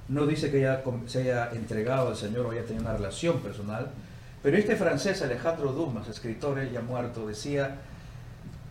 no 0.08 0.26
dice 0.26 0.50
que 0.50 0.58
ella 0.58 0.82
se 1.06 1.20
haya 1.20 1.50
entregado 1.52 2.08
al 2.08 2.16
Señor 2.16 2.46
o 2.46 2.50
haya 2.50 2.64
tenido 2.64 2.82
una 2.82 2.94
relación 2.94 3.40
personal. 3.40 3.90
Pero 4.44 4.58
este 4.58 4.76
francés, 4.76 5.22
Alejandro 5.22 5.72
Dumas, 5.72 6.06
escritor, 6.06 6.58
él 6.58 6.70
ya 6.70 6.82
muerto, 6.82 7.26
decía, 7.26 7.78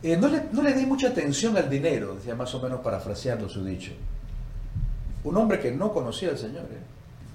eh, 0.04 0.16
no, 0.16 0.28
le, 0.28 0.44
no 0.52 0.62
le 0.62 0.72
dé 0.72 0.86
mucha 0.86 1.08
atención 1.08 1.58
al 1.58 1.68
dinero, 1.68 2.14
decía 2.14 2.36
más 2.36 2.54
o 2.54 2.62
menos 2.62 2.82
parafraseando 2.82 3.50
su 3.50 3.66
dicho. 3.66 3.92
Un 5.24 5.36
hombre 5.36 5.60
que 5.60 5.72
no 5.72 5.92
conocía 5.92 6.30
al 6.30 6.38
Señor, 6.38 6.66
¿eh? 6.66 6.78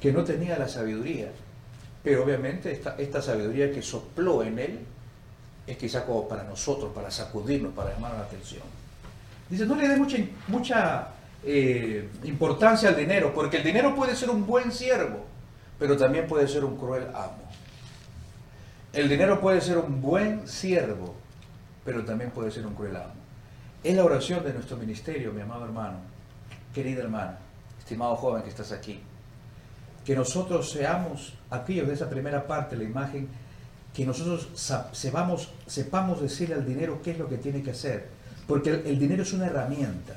que 0.01 0.12
no 0.12 0.22
tenía 0.22 0.57
la 0.57 0.68
sabiduría, 0.68 1.32
pero 2.05 2.22
obviamente 2.22 2.70
esta, 2.70 2.95
esta 2.97 3.20
sabiduría 3.20 3.72
que 3.72 3.82
sopló 3.82 4.45
en 4.45 4.61
él 4.61 4.78
es 5.66 5.76
quizá 5.76 6.07
como 6.07 6.28
para 6.28 6.45
nosotros, 6.45 6.93
para 6.95 7.11
sacudirnos, 7.11 7.74
para 7.74 7.93
llamar 7.93 8.12
la 8.14 8.20
atención. 8.20 8.62
Dice, 9.51 9.66
no 9.66 9.74
le 9.74 9.89
dé 9.89 9.97
mucha, 9.97 10.16
mucha 10.47 11.09
eh, 11.43 12.09
importancia 12.22 12.91
al 12.91 12.97
dinero, 12.97 13.32
porque 13.34 13.57
el 13.57 13.64
dinero 13.64 13.97
puede 13.97 14.14
ser 14.14 14.30
un 14.30 14.47
buen 14.47 14.70
siervo, 14.70 15.24
pero 15.76 15.97
también 15.97 16.28
puede 16.28 16.47
ser 16.47 16.64
un 16.64 16.76
cruel 16.76 17.09
amo. 17.12 17.49
El 18.99 19.09
dinero 19.09 19.40
puede 19.40 19.61
ser 19.61 19.78
un 19.78 20.03
buen 20.03 20.49
siervo, 20.49 21.14
pero 21.84 22.05
también 22.05 22.30
puede 22.30 22.51
ser 22.51 22.66
un 22.66 22.74
cruel 22.74 22.96
amo. 22.96 23.14
Es 23.84 23.94
la 23.94 24.05
oración 24.05 24.42
de 24.44 24.53
nuestro 24.53 24.76
ministerio, 24.76 25.32
mi 25.32 25.40
amado 25.40 25.64
hermano, 25.64 25.99
querida 26.74 27.03
hermana, 27.03 27.38
estimado 27.78 28.16
joven 28.16 28.42
que 28.42 28.49
estás 28.49 28.72
aquí 28.72 29.01
que 30.09 30.16
nosotros 30.16 30.70
seamos 30.70 31.34
aquellos 31.51 31.86
de 31.86 31.92
esa 31.92 32.09
primera 32.09 32.46
parte, 32.46 32.78
la 32.78 32.84
imagen, 32.84 33.28
que 33.92 34.07
nosotros 34.07 34.49
sepamos, 34.92 35.51
sepamos 35.66 36.22
decirle 36.22 36.55
al 36.55 36.64
dinero 36.64 37.03
qué 37.05 37.11
es 37.11 37.18
lo 37.18 37.28
que 37.28 37.36
tiene 37.36 37.62
que 37.62 37.72
hacer, 37.72 38.09
porque 38.46 38.70
el, 38.70 38.99
dinero 38.99 39.22
es 39.22 39.34
una 39.34 39.49
herramienta. 39.49 40.14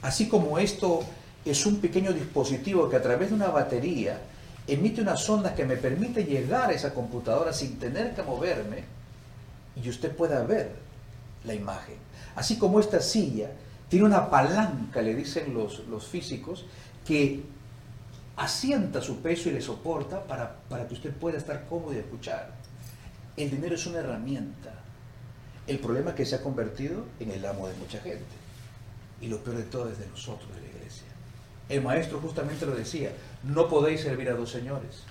Así 0.00 0.26
como 0.26 0.58
esto 0.58 1.00
es 1.44 1.66
un 1.66 1.82
pequeño 1.82 2.14
dispositivo 2.14 2.88
que 2.88 2.96
a 2.96 3.02
través 3.02 3.28
de 3.28 3.34
una 3.34 3.48
batería 3.48 4.22
emite 4.68 5.00
unas 5.00 5.28
ondas 5.28 5.54
que 5.54 5.64
me 5.64 5.76
permite 5.76 6.24
llegar 6.24 6.70
a 6.70 6.72
esa 6.72 6.92
computadora 6.92 7.52
sin 7.52 7.78
tener 7.78 8.14
que 8.14 8.22
moverme 8.22 8.84
y 9.74 9.88
usted 9.88 10.14
pueda 10.14 10.42
ver 10.42 10.72
la 11.44 11.54
imagen. 11.54 11.96
Así 12.36 12.58
como 12.58 12.78
esta 12.78 13.00
silla 13.00 13.50
tiene 13.88 14.04
una 14.04 14.28
palanca, 14.28 15.00
le 15.00 15.14
dicen 15.14 15.54
los, 15.54 15.86
los 15.88 16.06
físicos, 16.06 16.66
que 17.06 17.42
asienta 18.36 19.00
su 19.00 19.20
peso 19.20 19.48
y 19.48 19.52
le 19.52 19.60
soporta 19.60 20.22
para, 20.24 20.86
que 20.86 20.94
usted 20.94 21.12
pueda 21.12 21.38
estar 21.38 21.66
cómodo 21.66 21.94
y 21.94 21.98
escuchar. 21.98 22.52
El 23.36 23.50
dinero 23.50 23.74
es 23.74 23.86
una 23.86 23.98
herramienta. 23.98 24.74
El 25.66 25.78
problema 25.78 26.10
es 26.10 26.16
que 26.16 26.26
se 26.26 26.36
ha 26.36 26.42
convertido 26.42 27.04
en 27.18 27.30
el 27.30 27.44
amo 27.44 27.66
de 27.66 27.74
mucha 27.74 28.00
gente. 28.00 28.24
Y 29.20 29.26
lo 29.26 29.38
peor 29.38 29.56
de 29.56 29.64
todo 29.64 29.90
es 29.90 29.98
de 29.98 30.06
nosotros, 30.06 30.48
de 30.54 30.60
la 30.60 30.68
iglesia. 30.68 31.08
El 31.68 31.82
maestro 31.82 32.20
justamente 32.20 32.64
lo 32.64 32.74
decía, 32.74 33.10
no 33.42 33.68
podéis 33.68 34.02
servir 34.02 34.28
a 34.28 34.34
dos 34.34 34.50
señores. 34.50 35.04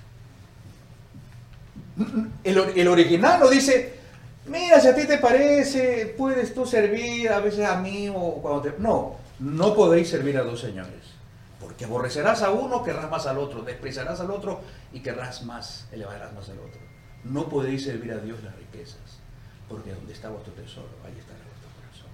El, 2.44 2.88
original 2.88 3.40
lo 3.40 3.50
dice, 3.50 4.00
mira, 4.46 4.80
si 4.80 4.88
a 4.88 4.96
ti 4.96 5.06
te 5.06 5.18
parece, 5.18 6.14
puedes 6.18 6.54
tú 6.54 6.66
servir 6.66 7.30
a 7.30 7.40
veces 7.40 7.66
a 7.66 7.80
mí 7.80 8.10
o 8.10 8.40
cuando 8.42 8.62
te... 8.62 8.74
No, 8.78 9.16
no 9.40 9.74
podéis 9.74 10.10
servir 10.10 10.38
a 10.38 10.44
dos 10.44 10.60
señores. 10.60 11.18
Porque 11.60 11.86
aborrecerás 11.86 12.44
a 12.44 12.52
uno, 12.52 12.84
querrás 12.84 13.10
más 13.10 13.26
al 13.26 13.40
otro, 13.40 13.62
despreciarás 13.62 14.20
al 14.20 14.32
otro 14.32 14.62
y 14.94 15.00
querrás 15.00 15.44
más, 15.44 15.88
elevarás 15.92 16.34
más 16.34 16.50
al 16.50 16.60
otro. 16.60 16.82
No 17.24 17.50
podéis 17.50 17.84
servir 17.84 18.12
a 18.14 18.20
Dios 18.20 18.44
las 18.44 18.56
riquezas, 18.56 19.20
porque 19.68 19.94
donde 19.94 20.14
está 20.14 20.30
vuestro 20.30 20.54
tesoro, 20.54 20.88
ahí 21.04 21.18
estará 21.18 21.40
vuestro 21.40 21.70
corazón. 21.76 22.10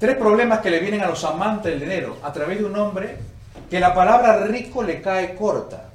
Tres 0.00 0.16
problemas 0.16 0.60
que 0.60 0.70
le 0.70 0.80
vienen 0.80 1.02
a 1.02 1.08
los 1.08 1.22
amantes 1.24 1.72
del 1.72 1.80
dinero 1.80 2.16
a 2.22 2.32
través 2.32 2.58
de 2.58 2.64
un 2.64 2.74
hombre 2.74 3.18
que 3.68 3.78
la 3.78 3.94
palabra 3.94 4.46
rico 4.46 4.82
le 4.82 5.02
cae 5.02 5.34
corta. 5.34 5.90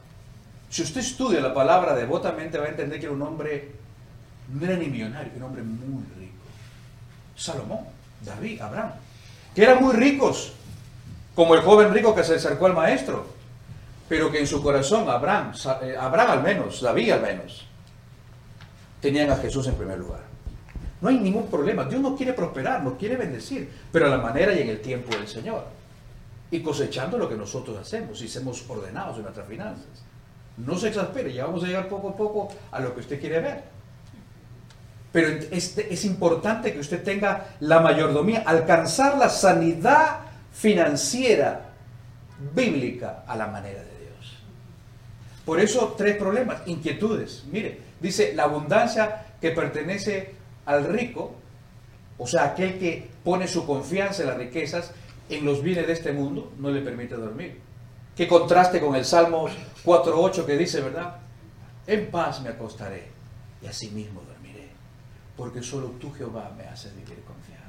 Si 0.69 0.83
usted 0.83 1.01
estudia 1.01 1.39
la 1.39 1.55
palabra 1.55 1.95
devotamente 1.95 2.59
va 2.59 2.65
a 2.65 2.69
entender 2.69 2.99
que 2.99 3.07
era 3.07 3.15
un 3.15 3.23
hombre, 3.23 3.71
no 4.53 4.63
era 4.63 4.75
ni 4.75 4.89
millonario, 4.89 5.31
era 5.35 5.37
un 5.37 5.43
hombre 5.43 5.63
muy 5.63 6.03
rico. 6.19 6.45
Salomón. 7.35 7.79
David, 8.21 8.61
Abraham, 8.61 8.91
que 9.55 9.63
eran 9.63 9.83
muy 9.83 9.93
ricos, 9.95 10.53
como 11.33 11.55
el 11.55 11.61
joven 11.61 11.91
rico 11.91 12.13
que 12.13 12.23
se 12.23 12.35
acercó 12.35 12.67
al 12.67 12.73
maestro, 12.73 13.25
pero 14.07 14.31
que 14.31 14.39
en 14.39 14.47
su 14.47 14.61
corazón, 14.61 15.09
Abraham, 15.09 15.51
eh, 15.81 15.95
Abraham 15.99 16.31
al 16.31 16.43
menos, 16.43 16.81
David 16.81 17.11
al 17.11 17.21
menos, 17.21 17.65
tenían 19.01 19.31
a 19.31 19.37
Jesús 19.37 19.65
en 19.67 19.75
primer 19.75 19.97
lugar. 19.97 20.24
No 21.01 21.09
hay 21.09 21.19
ningún 21.19 21.47
problema. 21.47 21.83
Dios 21.85 22.01
nos 22.01 22.15
quiere 22.15 22.33
prosperar, 22.33 22.83
nos 22.83 22.93
quiere 22.93 23.15
bendecir, 23.15 23.69
pero 23.91 24.07
a 24.07 24.09
la 24.09 24.17
manera 24.17 24.53
y 24.53 24.61
en 24.61 24.69
el 24.69 24.81
tiempo 24.81 25.15
del 25.15 25.27
Señor. 25.27 25.65
Y 26.51 26.61
cosechando 26.61 27.17
lo 27.17 27.27
que 27.27 27.35
nosotros 27.35 27.77
hacemos 27.77 28.21
y 28.21 28.27
somos 28.27 28.63
ordenados 28.69 29.17
en 29.17 29.23
nuestras 29.23 29.47
finanzas. 29.47 29.85
No 30.57 30.77
se 30.77 30.87
exaspere, 30.87 31.33
ya 31.33 31.45
vamos 31.45 31.63
a 31.63 31.67
llegar 31.67 31.89
poco 31.89 32.09
a 32.09 32.15
poco 32.15 32.47
a 32.71 32.79
lo 32.79 32.93
que 32.93 33.01
usted 33.01 33.19
quiere 33.19 33.39
ver. 33.39 33.63
Pero 35.11 35.29
es, 35.51 35.77
es 35.77 36.05
importante 36.05 36.73
que 36.73 36.79
usted 36.79 37.03
tenga 37.03 37.55
la 37.59 37.79
mayordomía, 37.79 38.43
alcanzar 38.45 39.17
la 39.17 39.29
sanidad 39.29 40.19
financiera, 40.53 41.61
bíblica 42.53 43.23
a 43.27 43.35
la 43.35 43.47
manera 43.47 43.79
de 43.79 43.99
Dios. 43.99 44.37
Por 45.45 45.59
eso 45.59 45.93
tres 45.97 46.17
problemas, 46.17 46.61
inquietudes. 46.65 47.43
Mire, 47.51 47.79
dice 47.99 48.33
la 48.33 48.43
abundancia 48.43 49.25
que 49.39 49.51
pertenece 49.51 50.35
al 50.65 50.85
rico, 50.85 51.35
o 52.17 52.27
sea, 52.27 52.45
aquel 52.45 52.79
que 52.79 53.09
pone 53.23 53.47
su 53.47 53.65
confianza 53.65 54.23
en 54.23 54.29
las 54.29 54.37
riquezas, 54.37 54.91
en 55.29 55.45
los 55.45 55.61
bienes 55.61 55.87
de 55.87 55.93
este 55.93 56.13
mundo, 56.13 56.53
no 56.59 56.69
le 56.69 56.81
permite 56.81 57.15
dormir. 57.15 57.59
Que 58.15 58.27
contraste 58.27 58.79
con 58.79 58.95
el 58.95 59.03
Salmo 59.03 59.47
4.8 59.83 60.45
que 60.45 60.57
dice, 60.57 60.81
¿verdad? 60.81 61.17
En 61.87 62.09
paz 62.09 62.41
me 62.41 62.49
acostaré 62.49 63.07
y 63.61 63.67
así 63.67 63.89
mismo 63.89 64.21
dormiré, 64.21 64.69
porque 65.35 65.61
solo 65.61 65.89
tú 65.99 66.11
Jehová 66.13 66.51
me 66.57 66.63
haces 66.63 66.95
vivir 66.95 67.23
confiado. 67.23 67.65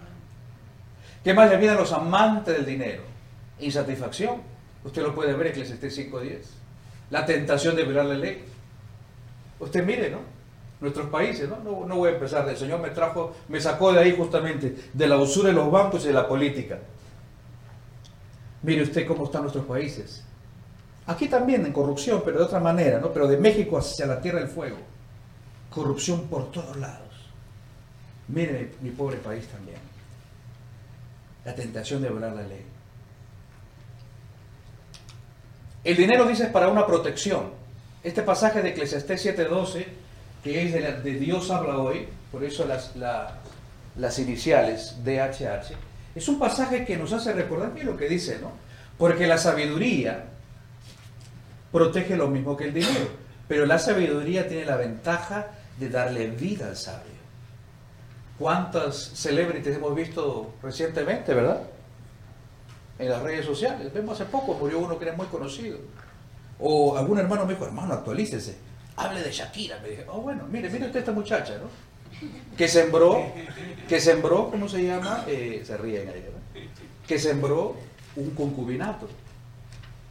¿Qué 1.26 1.34
más 1.34 1.50
le 1.50 1.56
viene 1.56 1.74
a 1.74 1.78
los 1.80 1.92
amantes 1.92 2.54
del 2.54 2.64
dinero? 2.64 3.02
Insatisfacción. 3.58 4.42
Usted 4.84 5.02
lo 5.02 5.12
puede 5.12 5.32
ver 5.32 5.48
en 5.48 5.52
Eclesiastés 5.54 5.98
5.10. 5.98 6.38
La 7.10 7.26
tentación 7.26 7.74
de 7.74 7.82
violar 7.82 8.06
la 8.06 8.14
ley. 8.14 8.44
Usted 9.58 9.84
mire, 9.84 10.08
¿no? 10.10 10.20
Nuestros 10.80 11.08
países, 11.08 11.48
¿no? 11.48 11.58
¿no? 11.64 11.86
No 11.86 11.96
voy 11.96 12.10
a 12.10 12.12
empezar. 12.12 12.48
El 12.48 12.56
Señor 12.56 12.80
me 12.80 12.90
trajo, 12.90 13.34
me 13.48 13.60
sacó 13.60 13.92
de 13.92 14.00
ahí 14.00 14.14
justamente, 14.16 14.76
de 14.92 15.06
la 15.06 15.16
usura 15.16 15.48
de 15.48 15.54
los 15.54 15.70
bancos 15.70 16.04
y 16.04 16.08
de 16.08 16.14
la 16.14 16.28
política. 16.28 16.78
Mire 18.62 18.82
usted 18.82 19.06
cómo 19.06 19.24
están 19.24 19.42
nuestros 19.42 19.64
países. 19.64 20.24
Aquí 21.06 21.28
también 21.28 21.64
en 21.64 21.72
corrupción, 21.72 22.22
pero 22.24 22.38
de 22.38 22.44
otra 22.44 22.58
manera, 22.58 22.98
¿no? 22.98 23.12
Pero 23.12 23.28
de 23.28 23.36
México 23.36 23.78
hacia 23.78 24.06
la 24.06 24.20
Tierra 24.20 24.40
del 24.40 24.48
Fuego. 24.48 24.78
Corrupción 25.70 26.22
por 26.22 26.50
todos 26.50 26.76
lados. 26.76 27.06
Mire 28.28 28.72
mi, 28.80 28.90
pobre 28.90 29.18
país 29.18 29.46
también. 29.46 29.78
La 31.44 31.54
tentación 31.54 32.02
de 32.02 32.08
violar 32.08 32.32
la 32.32 32.42
ley. 32.42 32.64
El 35.84 35.96
dinero 35.96 36.26
dice 36.26 36.44
es 36.44 36.50
para 36.50 36.68
una 36.68 36.84
protección. 36.86 37.50
Este 38.02 38.22
pasaje 38.22 38.62
de 38.62 38.70
Eclesiastés 38.70 39.24
7:12, 39.24 39.86
que 40.46 40.62
es 40.64 41.02
de, 41.02 41.12
Dios 41.14 41.50
habla 41.50 41.78
hoy, 41.78 42.06
por 42.30 42.44
eso 42.44 42.64
las, 42.66 42.94
las 42.94 44.18
iniciales 44.20 44.96
DHH, 45.04 45.74
es 46.14 46.28
un 46.28 46.38
pasaje 46.38 46.84
que 46.84 46.96
nos 46.96 47.12
hace 47.12 47.32
recordar 47.32 47.74
bien 47.74 47.86
lo 47.86 47.96
que 47.96 48.08
dice, 48.08 48.38
¿no? 48.40 48.52
Porque 48.96 49.26
la 49.26 49.38
sabiduría 49.38 50.26
protege 51.72 52.16
lo 52.16 52.28
mismo 52.28 52.56
que 52.56 52.66
el 52.66 52.74
dinero, 52.74 53.08
pero 53.48 53.66
la 53.66 53.80
sabiduría 53.80 54.46
tiene 54.46 54.64
la 54.66 54.76
ventaja 54.76 55.48
de 55.80 55.88
darle 55.88 56.28
vida 56.28 56.68
al 56.68 56.76
sabio. 56.76 57.16
¿Cuántas 58.38 58.96
celebrities 58.96 59.76
hemos 59.76 59.96
visto 59.96 60.54
recientemente, 60.62 61.34
verdad? 61.34 61.62
En 63.00 63.08
las 63.08 63.20
redes 63.20 63.44
sociales. 63.44 63.92
Vemos 63.92 64.20
hace 64.20 64.30
poco, 64.30 64.54
murió 64.54 64.78
uno 64.78 64.96
que 64.96 65.06
era 65.06 65.16
muy 65.16 65.26
conocido. 65.26 65.78
O 66.60 66.96
algún 66.96 67.18
hermano 67.18 67.44
me 67.46 67.54
dijo, 67.54 67.66
hermano, 67.66 67.94
actualícese. 67.94 68.75
Hable 68.96 69.22
de 69.22 69.30
Shakira. 69.30 69.78
Me 69.80 69.90
dije, 69.90 70.04
oh, 70.08 70.20
bueno, 70.20 70.44
mire, 70.50 70.70
mire 70.70 70.86
usted 70.86 71.00
esta 71.00 71.12
muchacha, 71.12 71.58
¿no? 71.58 71.68
Que 72.56 72.66
sembró, 72.66 73.22
que 73.88 74.00
sembró, 74.00 74.50
¿cómo 74.50 74.68
se 74.68 74.84
llama? 74.84 75.24
Eh, 75.26 75.62
se 75.66 75.76
ríen 75.76 76.08
ahí, 76.08 76.22
¿verdad? 76.22 76.70
Que 77.06 77.18
sembró 77.18 77.76
un 78.16 78.30
concubinato. 78.30 79.08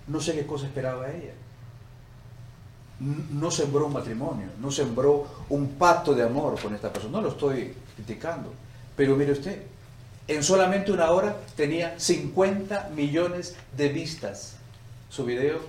No 0.08 0.20
sé 0.20 0.36
qué 0.36 0.46
cosa 0.46 0.68
esperaba 0.68 1.10
ella 1.10 1.34
no 3.00 3.52
sembró 3.52 3.88
un 3.88 3.94
matrimonio, 3.94 4.48
no 4.62 4.72
sembró 4.72 5.28
un 5.50 5.72
pacto 5.72 6.14
de 6.14 6.24
amor 6.24 6.60
con 6.62 6.74
esta 6.74 6.92
persona. 6.92 7.18
No 7.18 7.24
lo 7.24 7.30
estoy 7.30 7.74
criticando. 7.96 8.54
Pero 8.96 9.16
mire 9.16 9.34
usted, 9.34 9.62
en 10.28 10.44
solamente 10.44 10.92
una 10.92 11.12
hora 11.12 11.36
tenía 11.56 12.00
50 12.00 12.92
millones 12.96 13.56
de 13.76 13.90
vistas 13.90 14.56
su 15.10 15.26
video, 15.26 15.60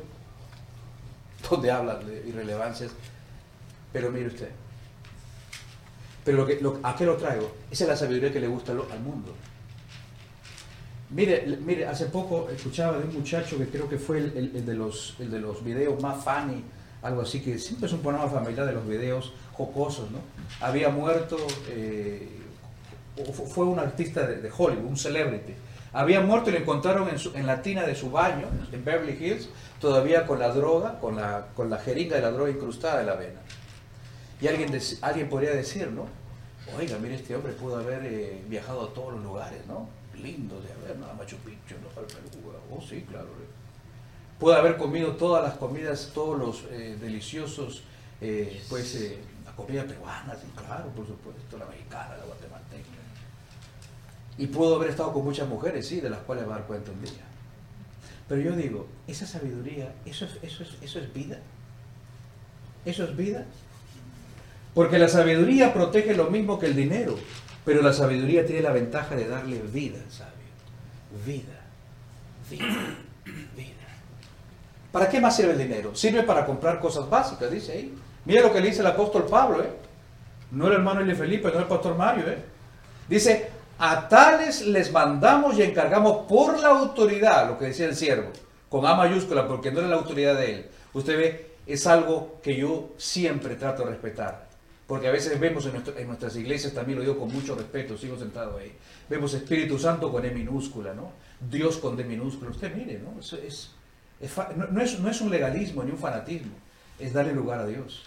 donde 1.51 1.71
habla 1.71 1.97
de 1.97 2.29
irrelevancias. 2.29 2.93
Pero 3.93 4.11
mire 4.11 4.27
usted, 4.27 4.51
pero 6.25 6.39
lo 6.39 6.47
que, 6.47 6.61
¿a 6.83 6.97
qué 6.97 7.07
lo 7.07 7.17
traigo? 7.17 7.53
Esa 7.71 7.85
es 7.85 7.91
la 7.91 7.97
sabiduría 7.97 8.33
que 8.33 8.41
le 8.41 8.49
gusta 8.49 8.73
al 8.73 9.01
mundo. 9.01 9.33
Mire, 11.11 11.47
mire, 11.65 11.87
hace 11.87 12.07
poco 12.07 12.49
escuchaba 12.51 12.99
de 12.99 13.05
un 13.05 13.15
muchacho 13.15 13.57
que 13.57 13.69
creo 13.69 13.89
que 13.89 13.97
fue 13.97 14.19
el, 14.19 14.67
de, 14.67 14.75
los, 14.75 15.15
de 15.19 15.39
los 15.39 15.65
videos 15.65 16.03
más 16.03 16.25
funny 16.25 16.65
algo 17.03 17.23
así, 17.23 17.41
que 17.41 17.59
siempre 17.59 17.87
es 17.87 17.93
un 17.93 18.01
programa 18.01 18.29
familiar 18.29 18.67
de 18.67 18.73
los 18.73 18.87
videos 18.87 19.33
jocosos, 19.53 20.11
¿no? 20.11 20.19
Había 20.61 20.89
muerto, 20.89 21.37
eh, 21.69 22.29
fue 23.33 23.65
un 23.65 23.79
artista 23.79 24.27
de, 24.27 24.51
Hollywood, 24.51 24.85
un 24.85 24.97
celebrity. 24.97 25.55
Había 25.93 26.21
muerto 26.21 26.51
y 26.51 26.55
lo 26.55 26.59
encontraron 26.59 27.09
en, 27.35 27.47
la 27.47 27.63
tina 27.63 27.85
de 27.85 27.95
su 27.95 28.11
baño, 28.11 28.49
en 28.73 28.85
Beverly 28.85 29.13
Hills, 29.13 29.49
todavía 29.81 30.27
con 30.27 30.39
la 30.39 30.49
droga, 30.49 30.99
con 30.99 31.17
la, 31.17 31.49
con 31.55 31.71
la 31.71 31.79
jeringa 31.79 32.17
de 32.17 32.23
la 32.23 32.31
droga 32.31 32.51
incrustada 32.51 33.01
en 33.01 33.07
la 33.07 33.15
vena. 33.15 33.41
Y 34.41 34.49
alguien, 34.49 34.79
alguien 35.03 35.29
podría 35.29 35.53
decir, 35.53 35.89
¿no? 35.91 36.07
Oiga, 36.77 36.99
mire, 36.99 37.15
este 37.15 37.35
hombre 37.35 37.53
pudo 37.53 37.77
haber 37.77 38.05
eh, 38.05 38.43
viajado 38.49 38.87
a 38.87 38.95
todos 38.95 39.15
los 39.15 39.23
lugares, 39.23 39.65
¿no? 39.67 39.89
Lindo 40.21 40.61
de 40.61 40.73
haber, 40.73 40.99
¿no? 40.99 41.07
Machu 41.15 41.37
Picchu, 41.37 41.77
¿no? 41.81 42.01
Al 42.01 42.07
Perú, 42.07 42.53
oh 42.71 42.81
sí, 42.81 43.05
claro 43.09 43.29
puede 44.39 44.59
haber 44.59 44.77
comido 44.77 45.13
todas 45.13 45.43
las 45.43 45.55
comidas, 45.55 46.11
todos 46.13 46.39
los 46.39 46.65
eh, 46.71 46.97
deliciosos, 47.01 47.83
eh, 48.21 48.63
pues 48.69 49.15
la 49.45 49.53
comida 49.53 49.85
peruana, 49.85 50.37
claro, 50.55 50.89
por 50.91 51.07
supuesto, 51.07 51.59
la 51.59 51.67
mexicana, 51.67 52.17
la 52.17 52.25
guatemalteca. 52.25 52.89
Y 54.39 54.47
pudo 54.49 54.77
haber 54.77 54.91
estado 54.91 55.13
con 55.13 55.25
muchas 55.25 55.49
mujeres, 55.49 55.87
sí, 55.87 56.01
de 56.01 56.11
las 56.11 56.21
cuales 56.21 56.47
va 56.47 56.57
a 56.57 56.59
dar 56.59 56.67
cuenta 56.67 56.91
un 56.91 57.01
día. 57.01 57.25
Pero 58.29 58.41
yo 58.41 58.57
digo, 58.57 58.87
esa 59.07 59.27
sabiduría, 59.27 59.95
¿eso 60.05 60.25
es, 60.25 60.39
eso 60.43 60.63
es, 60.63 60.71
eso 60.83 60.99
es 60.99 61.13
vida? 61.13 61.39
¿Eso 62.85 63.05
es 63.05 63.17
vida? 63.17 63.45
Porque 64.75 64.99
la 64.99 65.09
sabiduría 65.09 65.73
protege 65.73 66.15
lo 66.15 66.31
mismo 66.31 66.59
que 66.59 66.67
el 66.67 66.77
dinero, 66.77 67.17
pero 67.65 67.83
la 67.83 67.93
sabiduría 67.93 68.45
tiene 68.45 68.63
la 68.63 68.73
ventaja 68.73 69.15
de 69.15 69.29
darle 69.29 69.61
vida 69.61 69.99
al 70.05 70.13
sabio. 70.13 70.33
Vida, 71.25 71.63
vida. 72.51 72.87
¿Para 74.93 75.09
qué 75.09 75.21
más 75.21 75.37
sirve 75.37 75.53
el 75.53 75.59
dinero? 75.59 75.95
Sirve 75.95 76.23
para 76.23 76.47
comprar 76.47 76.81
cosas 76.81 77.09
básicas, 77.09 77.51
dice 77.51 77.73
ahí. 77.73 77.95
Mira 78.25 78.43
lo 78.43 78.53
que 78.53 78.61
le 78.61 78.69
dice 78.69 78.81
el 78.81 78.87
apóstol 78.87 79.27
Pablo, 79.27 79.63
¿eh? 79.63 79.71
No 80.51 80.69
el 80.69 80.75
hermano 80.75 81.05
de 81.05 81.15
Felipe, 81.15 81.51
no 81.53 81.59
el 81.59 81.67
pastor 81.67 81.97
Mario, 81.97 82.29
¿eh? 82.29 82.39
Dice, 83.09 83.51
a 83.79 84.09
tales 84.09 84.67
les 84.67 84.91
mandamos 84.91 85.59
y 85.59 85.63
encargamos 85.63 86.27
por 86.27 86.59
la 86.59 86.69
autoridad, 86.69 87.49
lo 87.49 87.59
que 87.59 87.67
decía 87.67 87.87
el 87.87 87.97
siervo, 87.97 88.31
con 88.69 88.87
A 88.87 88.95
mayúscula, 88.95 89.47
porque 89.47 89.71
no 89.71 89.81
era 89.81 89.89
la 89.89 89.97
autoridad 89.97 90.37
de 90.37 90.55
él. 90.55 90.67
Usted 90.93 91.19
ve, 91.19 91.51
es 91.67 91.87
algo 91.87 92.41
que 92.43 92.57
yo 92.57 92.95
siempre 92.97 93.57
trato 93.57 93.85
de 93.85 93.91
respetar. 93.91 94.47
Porque 94.87 95.09
a 95.09 95.11
veces 95.11 95.39
vemos 95.41 95.67
en, 95.67 96.07
nuestras 96.07 96.37
iglesias, 96.37 96.73
también 96.73 96.99
lo 96.99 97.05
digo 97.05 97.19
con 97.19 97.33
mucho 97.33 97.57
respeto, 97.57 97.99
sigo 97.99 98.17
sentado 98.17 98.57
ahí, 98.57 98.73
vemos 99.09 99.35
Espíritu 99.35 99.79
Santo 99.81 100.13
con 100.13 100.25
E 100.25 100.31
minúscula, 100.31 100.95
¿no? 100.95 101.11
Dios 101.41 101.79
con 101.79 101.97
D 101.97 102.05
minúscula. 102.05 102.53
Usted 102.53 102.73
mire, 102.73 103.01
¿no? 103.01 103.19
Es, 103.21 103.73
no, 104.71 105.11
es, 105.11 105.21
un 105.21 105.31
legalismo 105.31 105.83
ni 105.83 105.91
un 105.91 105.99
fanatismo, 105.99 106.53
es 107.01 107.13
darle 107.13 107.33
lugar 107.33 107.59
a 107.59 107.67
Dios. 107.67 108.05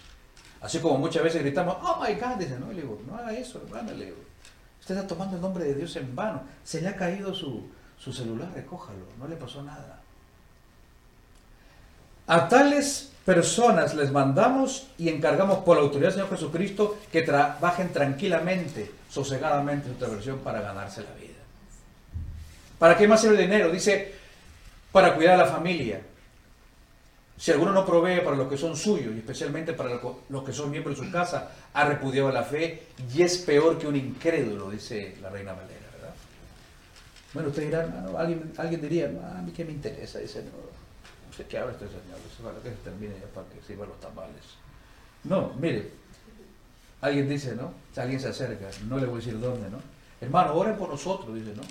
Así 0.62 0.78
como 0.78 0.96
muchas 0.96 1.22
veces 1.22 1.42
gritamos, 1.42 1.76
oh 1.82 2.02
my 2.02 2.14
God, 2.14 2.36
dice, 2.38 2.58
no, 2.58 2.72
le 2.72 2.80
digo, 2.80 2.98
no 3.06 3.14
haga 3.14 3.36
eso, 3.36 3.60
hermano, 3.62 3.92
le 3.92 4.06
digo. 4.06 4.29
Está 4.94 5.06
tomando 5.06 5.36
el 5.36 5.42
nombre 5.42 5.64
de 5.64 5.74
Dios 5.74 5.94
en 5.96 6.16
vano. 6.16 6.42
Se 6.64 6.80
le 6.80 6.88
ha 6.88 6.96
caído 6.96 7.32
su, 7.32 7.68
celular, 8.12 8.50
recójalo, 8.54 9.06
no 9.18 9.28
le 9.28 9.36
pasó 9.36 9.62
nada. 9.62 10.00
A 12.26 12.48
tales 12.48 13.12
personas 13.24 13.94
les 13.94 14.10
mandamos 14.10 14.88
y 14.98 15.08
encargamos 15.08 15.58
por 15.58 15.76
la 15.76 15.82
autoridad 15.84 16.08
del 16.08 16.14
Señor 16.14 16.30
Jesucristo 16.30 16.98
que 17.12 17.22
trabajen 17.22 17.92
tranquilamente, 17.92 18.90
sosegadamente 19.08 19.88
en 19.88 19.94
otra 19.94 20.08
versión 20.08 20.38
para 20.40 20.60
ganarse 20.60 21.02
la 21.02 21.14
vida. 21.14 21.38
¿Para 22.78 22.96
qué 22.96 23.06
más 23.06 23.20
sirve 23.20 23.36
el 23.36 23.42
dinero? 23.42 23.70
Dice, 23.70 24.14
para 24.90 25.14
cuidar 25.14 25.34
a 25.34 25.44
la 25.44 25.46
familia. 25.46 26.00
Si 27.40 27.50
alguno 27.50 27.72
no 27.72 27.86
provee 27.86 28.20
para 28.20 28.36
los 28.36 28.48
que 28.48 28.58
son 28.58 28.76
suyos, 28.76 29.14
y 29.14 29.20
especialmente 29.20 29.72
para 29.72 29.98
los 30.28 30.44
que 30.44 30.52
son 30.52 30.70
miembros 30.70 31.00
de 31.00 31.06
su 31.06 31.10
casa, 31.10 31.50
ha 31.72 31.86
repudiado 31.86 32.30
la 32.30 32.42
fe 32.42 32.88
y 33.14 33.22
es 33.22 33.38
peor 33.38 33.78
que 33.78 33.86
un 33.86 33.96
incrédulo, 33.96 34.68
dice 34.68 35.16
la 35.22 35.30
reina 35.30 35.54
Valera, 35.54 35.86
¿verdad? 35.94 36.14
Bueno, 37.32 37.48
usted 37.48 37.64
dirá, 37.64 38.04
alguien, 38.18 38.52
alguien 38.58 38.82
diría, 38.82 39.06
a 39.06 39.40
mí 39.40 39.52
qué 39.52 39.64
me 39.64 39.72
interesa, 39.72 40.18
dice, 40.18 40.42
no, 40.42 40.50
no 40.50 41.34
sé 41.34 41.46
qué 41.46 41.56
habla 41.56 41.72
este 41.72 41.86
señor, 41.86 42.18
para 42.42 42.62
que 42.62 42.68
se 42.68 42.84
termine 42.84 43.14
ya 43.18 43.26
para 43.34 43.46
que 43.48 43.62
sirvan 43.66 43.88
los 43.88 44.00
tamales. 44.00 44.44
No, 45.24 45.54
mire, 45.58 45.92
alguien 47.00 47.26
dice, 47.26 47.56
¿no? 47.56 47.72
Alguien 47.96 48.20
se 48.20 48.28
acerca, 48.28 48.66
no 48.86 48.98
le 48.98 49.06
voy 49.06 49.14
a 49.14 49.24
decir 49.24 49.40
dónde, 49.40 49.70
¿no? 49.70 49.78
Hermano, 50.20 50.52
oren 50.56 50.76
por 50.76 50.90
nosotros, 50.90 51.34
dice, 51.34 51.54
¿no? 51.56 51.62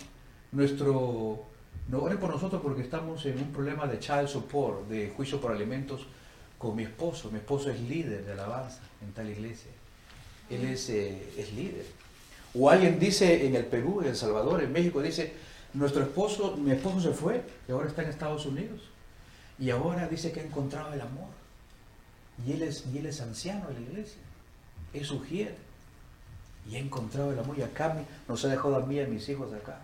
Nuestro 0.51 1.45
no 1.89 2.03
oren 2.03 2.17
por 2.19 2.29
nosotros 2.29 2.61
porque 2.61 2.83
estamos 2.83 3.25
en 3.25 3.37
un 3.39 3.51
problema 3.51 3.87
de 3.87 3.99
child 3.99 4.27
support, 4.27 4.87
de 4.87 5.09
juicio 5.09 5.41
por 5.41 5.51
alimentos 5.51 6.05
con 6.57 6.75
mi 6.75 6.83
esposo. 6.83 7.31
Mi 7.31 7.39
esposo 7.39 7.71
es 7.71 7.79
líder 7.81 8.25
de 8.25 8.33
alabanza 8.33 8.79
en 9.01 9.11
tal 9.11 9.29
iglesia. 9.29 9.71
Él 10.49 10.65
es, 10.65 10.89
eh, 10.89 11.33
es 11.37 11.53
líder. 11.53 11.85
O 12.53 12.69
alguien 12.69 12.99
dice 12.99 13.45
en 13.45 13.55
el 13.55 13.65
Perú, 13.65 14.01
en 14.01 14.09
El 14.09 14.15
Salvador, 14.15 14.61
en 14.61 14.71
México, 14.71 15.01
dice, 15.01 15.33
Nuestro 15.73 16.01
esposo, 16.01 16.57
mi 16.57 16.71
esposo 16.71 16.99
se 16.99 17.11
fue 17.11 17.43
y 17.67 17.71
ahora 17.71 17.87
está 17.87 18.01
en 18.01 18.09
Estados 18.09 18.45
Unidos. 18.45 18.81
Y 19.59 19.69
ahora 19.69 20.07
dice 20.07 20.31
que 20.31 20.39
ha 20.39 20.43
encontrado 20.43 20.93
el 20.93 21.01
amor. 21.01 21.29
Y 22.45 22.53
él 22.53 22.63
es, 22.63 22.85
y 22.91 22.97
él 22.97 23.05
es 23.05 23.21
anciano 23.21 23.67
de 23.67 23.73
la 23.73 23.79
iglesia. 23.81 24.21
Es 24.93 25.11
ujier. 25.11 25.55
Y 26.69 26.75
ha 26.75 26.79
encontrado 26.79 27.31
el 27.31 27.39
amor. 27.39 27.57
Y 27.59 27.61
acá 27.61 27.95
nos 28.27 28.43
ha 28.45 28.47
dejado 28.47 28.77
a 28.77 28.85
mí 28.85 28.95
y 28.95 29.01
a 29.01 29.07
mis 29.07 29.27
hijos 29.29 29.53
acá. 29.53 29.81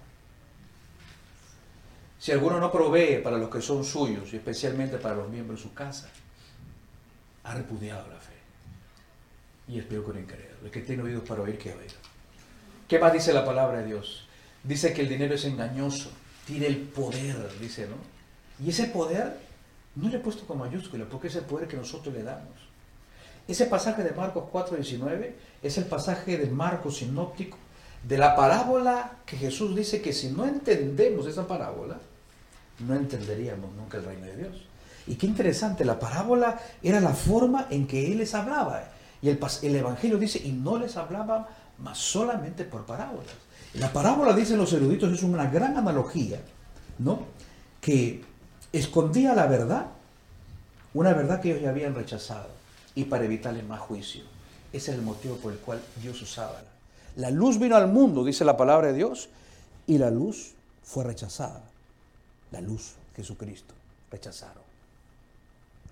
Si 2.19 2.31
alguno 2.31 2.59
no 2.59 2.71
provee 2.71 3.21
para 3.23 3.37
los 3.37 3.49
que 3.49 3.61
son 3.61 3.83
suyos, 3.83 4.33
y 4.33 4.37
especialmente 4.37 4.97
para 4.97 5.15
los 5.15 5.29
miembros 5.29 5.59
de 5.59 5.63
su 5.63 5.73
casa, 5.73 6.09
ha 7.43 7.53
repudiado 7.53 8.07
la 8.09 8.19
fe. 8.19 8.33
Y 9.67 9.79
es 9.79 9.85
peor 9.85 10.05
que 10.05 10.11
un 10.11 10.19
incrédulo. 10.19 10.65
El 10.65 10.71
que 10.71 10.81
tiene 10.81 11.03
oídos 11.03 11.27
para 11.27 11.41
oír, 11.41 11.57
que 11.57 11.73
oiga. 11.73 11.93
¿Qué 12.87 12.99
más 12.99 13.13
dice 13.13 13.33
la 13.33 13.45
palabra 13.45 13.79
de 13.79 13.87
Dios? 13.87 14.27
Dice 14.63 14.93
que 14.93 15.01
el 15.01 15.09
dinero 15.09 15.35
es 15.35 15.45
engañoso, 15.45 16.11
tiene 16.45 16.67
el 16.67 16.77
poder, 16.77 17.59
dice, 17.59 17.87
¿no? 17.87 17.95
Y 18.63 18.69
ese 18.69 18.85
poder 18.85 19.37
no 19.95 20.09
le 20.09 20.17
he 20.17 20.19
puesto 20.19 20.45
con 20.45 20.59
mayúscula, 20.59 21.05
porque 21.05 21.27
es 21.27 21.35
el 21.35 21.45
poder 21.45 21.67
que 21.67 21.77
nosotros 21.77 22.13
le 22.13 22.23
damos. 22.23 22.65
Ese 23.47 23.65
pasaje 23.65 24.03
de 24.03 24.11
Marcos 24.11 24.45
4:19 24.51 25.33
es 25.61 25.77
el 25.77 25.85
pasaje 25.85 26.37
de 26.37 26.47
Marcos 26.47 26.97
sinóptico 26.97 27.57
de 28.07 28.17
la 28.17 28.35
parábola 28.35 29.17
que 29.25 29.35
Jesús 29.35 29.75
dice 29.75 30.01
que 30.01 30.13
si 30.13 30.29
no 30.29 30.45
entendemos 30.45 31.25
esa 31.25 31.47
parábola, 31.47 31.97
no 32.79 32.93
entenderíamos 32.93 33.73
nunca 33.73 33.97
el 33.97 34.05
reino 34.05 34.25
de 34.27 34.37
Dios. 34.37 34.65
Y 35.07 35.15
qué 35.15 35.25
interesante, 35.25 35.85
la 35.85 35.99
parábola 35.99 36.59
era 36.83 36.99
la 36.99 37.13
forma 37.13 37.67
en 37.69 37.87
que 37.87 38.11
Él 38.11 38.19
les 38.19 38.35
hablaba. 38.35 38.83
Y 39.21 39.29
el, 39.29 39.39
el 39.63 39.75
Evangelio 39.75 40.17
dice, 40.17 40.39
y 40.43 40.51
no 40.51 40.77
les 40.77 40.97
hablaba 40.97 41.49
más 41.79 41.97
solamente 41.97 42.63
por 42.63 42.85
parábolas. 42.85 43.33
La 43.73 43.91
parábola, 43.91 44.33
dicen 44.33 44.57
los 44.57 44.71
eruditos, 44.73 45.11
es 45.11 45.23
una 45.23 45.49
gran 45.49 45.75
analogía, 45.77 46.39
¿no? 46.99 47.25
Que 47.81 48.23
escondía 48.71 49.33
la 49.33 49.47
verdad, 49.47 49.87
una 50.93 51.13
verdad 51.13 51.41
que 51.41 51.51
ellos 51.51 51.63
ya 51.63 51.69
habían 51.69 51.95
rechazado, 51.95 52.49
y 52.93 53.05
para 53.05 53.25
evitarle 53.25 53.63
más 53.63 53.79
juicio. 53.79 54.23
Ese 54.71 54.91
es 54.91 54.97
el 54.97 55.03
motivo 55.03 55.37
por 55.37 55.53
el 55.53 55.59
cual 55.59 55.81
Dios 56.01 56.21
usaba. 56.21 56.61
La 57.15 57.31
luz 57.31 57.59
vino 57.59 57.75
al 57.75 57.87
mundo, 57.87 58.23
dice 58.23 58.43
la 58.45 58.57
palabra 58.57 58.87
de 58.87 58.93
Dios, 58.93 59.29
y 59.87 59.97
la 59.97 60.11
luz 60.11 60.53
fue 60.83 61.03
rechazada. 61.03 61.63
La 62.51 62.61
luz, 62.61 62.95
Jesucristo, 63.15 63.73
rechazaron. 64.11 64.63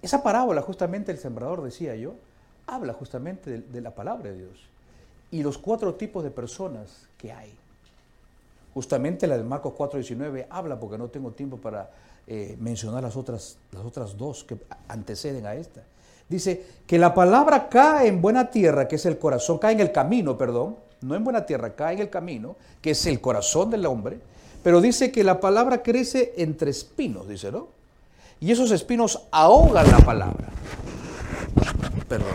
Esa 0.02 0.22
parábola, 0.22 0.62
justamente 0.62 1.12
el 1.12 1.18
sembrador, 1.18 1.64
decía 1.64 1.96
yo, 1.96 2.16
habla 2.68 2.94
justamente 2.94 3.50
de, 3.50 3.58
de 3.60 3.82
la 3.82 3.92
palabra 3.92 4.32
de 4.32 4.38
Dios 4.38 4.74
y 5.34 5.42
los 5.42 5.58
cuatro 5.58 5.96
tipos 5.96 6.24
de 6.24 6.30
personas 6.30 7.08
que 7.18 7.32
hay. 7.32 7.52
Justamente 8.76 9.26
la 9.26 9.36
del 9.36 9.46
Marcos 9.46 9.74
4.19 9.74 10.46
habla, 10.48 10.80
porque 10.80 10.98
no 10.98 11.08
tengo 11.08 11.32
tiempo 11.32 11.58
para 11.58 11.90
eh, 12.28 12.56
mencionar 12.60 13.02
las 13.02 13.16
otras, 13.16 13.58
las 13.72 13.84
otras 13.84 14.16
dos 14.16 14.44
que 14.44 14.58
anteceden 14.88 15.48
a 15.48 15.56
esta. 15.56 15.82
Dice 16.30 16.64
que 16.86 17.00
la 17.00 17.16
palabra 17.16 17.68
cae 17.68 18.08
en 18.08 18.22
buena 18.22 18.52
tierra, 18.52 18.88
que 18.88 18.98
es 18.98 19.06
el 19.08 19.18
corazón, 19.18 19.58
cae 19.58 19.74
en 19.74 19.80
el 19.80 19.92
camino, 19.92 20.38
perdón, 20.38 20.76
no 21.04 21.16
en 21.16 21.24
buena 21.24 21.46
tierra, 21.46 21.76
cae 21.76 21.96
en 21.96 22.02
el 22.02 22.10
camino, 22.10 22.56
que 22.82 22.92
es 22.92 23.06
el 23.06 23.20
corazón 23.20 23.70
del 23.70 23.86
hombre, 23.86 24.20
pero 24.64 24.80
dice 24.80 25.12
que 25.12 25.24
la 25.24 25.40
palabra 25.40 25.84
crece 25.84 26.34
entre 26.38 26.72
espinos, 26.72 27.28
dice, 27.28 27.52
¿no? 27.52 27.68
Y 28.40 28.52
esos 28.52 28.72
espinos 28.72 29.24
ahogan 29.32 29.92
la 29.92 30.00
palabra. 30.00 30.48
Perdón. 32.08 32.34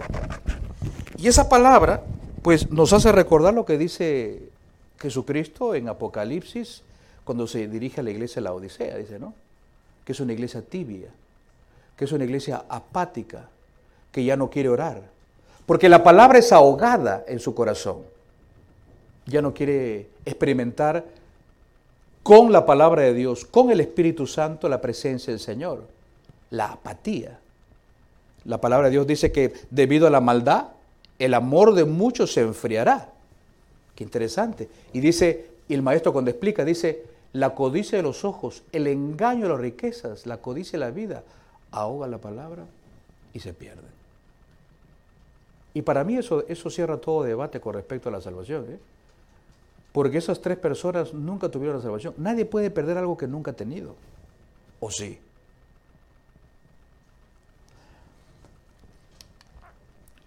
Y 1.17 1.29
esa 1.29 1.49
palabra, 1.49 2.03
pues 2.43 2.71
nos 2.71 2.93
hace 2.93 3.11
recordar 3.13 3.55
lo 3.55 3.65
que 3.65 3.79
dice 3.79 4.43
Jesucristo 4.99 5.75
en 5.75 5.89
Apocalipsis, 5.89 6.83
cuando 7.25 7.47
se 7.47 7.69
dirige 7.69 8.01
a 8.01 8.05
la 8.05 8.11
iglesia 8.11 8.37
de 8.37 8.43
la 8.43 8.53
Odisea, 8.53 8.97
dice, 8.97 9.19
¿no? 9.19 9.35
Que 10.05 10.13
es 10.13 10.21
una 10.21 10.33
iglesia 10.33 10.63
tibia, 10.63 11.09
que 11.97 12.05
es 12.05 12.13
una 12.13 12.25
iglesia 12.25 12.65
apática, 12.69 13.49
que 14.13 14.25
ya 14.25 14.37
no 14.37 14.51
quiere 14.51 14.69
orar, 14.69 15.03
porque 15.67 15.89
la 15.89 16.03
palabra 16.03 16.39
es 16.39 16.53
ahogada 16.53 17.25
en 17.27 17.41
su 17.41 17.55
corazón. 17.55 18.18
Ya 19.29 19.43
no 19.43 19.55
quiere 19.55 20.09
experimentar 20.25 21.05
con 22.23 22.53
la 22.53 22.67
palabra 22.67 23.03
de 23.03 23.15
Dios, 23.15 23.45
con 23.45 23.71
el 23.71 23.81
Espíritu 23.81 24.27
Santo, 24.27 24.69
la 24.69 24.81
presencia 24.81 25.33
del 25.33 25.41
Señor. 25.41 25.85
La 26.51 26.73
apatía. 26.73 27.39
La 28.45 28.61
palabra 28.61 28.89
de 28.89 28.93
Dios 28.93 29.07
dice 29.07 29.33
que 29.33 29.53
debido 29.71 30.07
a 30.07 30.11
la 30.11 30.21
maldad, 30.21 30.69
el 31.19 31.35
amor 31.35 31.75
de 31.75 31.85
muchos 31.85 32.33
se 32.33 32.41
enfriará. 32.41 33.13
Qué 33.95 34.05
interesante. 34.05 34.69
Y 34.93 35.01
dice, 35.01 35.51
y 35.69 35.75
el 35.75 35.83
maestro 35.83 36.13
cuando 36.13 36.31
explica, 36.31 36.65
dice, 36.65 37.05
la 37.33 37.55
codicia 37.55 37.99
de 37.99 38.03
los 38.03 38.25
ojos, 38.25 38.63
el 38.73 38.87
engaño 38.87 39.45
de 39.45 39.49
las 39.51 39.61
riquezas, 39.61 40.27
la 40.27 40.39
codicia 40.39 40.79
de 40.79 40.85
la 40.85 40.91
vida, 40.91 41.23
ahoga 41.71 42.07
la 42.07 42.19
palabra 42.19 42.65
y 43.33 43.41
se 43.41 43.53
pierde. 43.53 43.83
Y 45.75 45.83
para 45.83 46.05
mí 46.05 46.17
eso, 46.17 46.45
eso 46.49 46.71
cierra 46.71 46.97
todo 46.97 47.23
debate 47.23 47.61
con 47.61 47.75
respecto 47.75 48.09
a 48.09 48.13
la 48.13 48.21
salvación. 48.21 48.67
¿eh? 48.69 48.79
Porque 49.99 50.19
esas 50.19 50.41
tres 50.41 50.57
personas 50.57 51.13
nunca 51.13 51.49
tuvieron 51.49 51.79
la 51.79 51.83
salvación. 51.83 52.15
Nadie 52.19 52.45
puede 52.45 52.71
perder 52.71 52.99
algo 52.99 53.17
que 53.17 53.27
nunca 53.27 53.51
ha 53.51 53.55
tenido. 53.55 53.97
¿O 54.79 54.93
sí? 54.93 55.19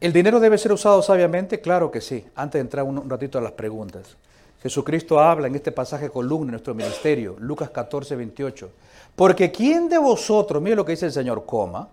¿El 0.01 0.11
dinero 0.11 0.41
debe 0.41 0.57
ser 0.57 0.73
usado 0.73 1.01
sabiamente? 1.01 1.61
Claro 1.61 1.89
que 1.89 2.01
sí. 2.01 2.25
Antes 2.35 2.59
de 2.59 2.63
entrar 2.63 2.83
un 2.83 3.09
ratito 3.09 3.37
a 3.37 3.41
las 3.41 3.53
preguntas. 3.53 4.17
Jesucristo 4.61 5.21
habla 5.21 5.47
en 5.47 5.55
este 5.55 5.71
pasaje 5.71 6.09
columna 6.09 6.47
en 6.47 6.51
nuestro 6.51 6.75
ministerio, 6.75 7.37
Lucas 7.39 7.69
14, 7.69 8.17
28. 8.17 8.69
Porque 9.15 9.53
¿quién 9.53 9.87
de 9.87 9.99
vosotros, 9.99 10.61
mire 10.61 10.75
lo 10.75 10.83
que 10.83 10.91
dice 10.91 11.05
el 11.05 11.13
Señor, 11.13 11.45
coma, 11.45 11.87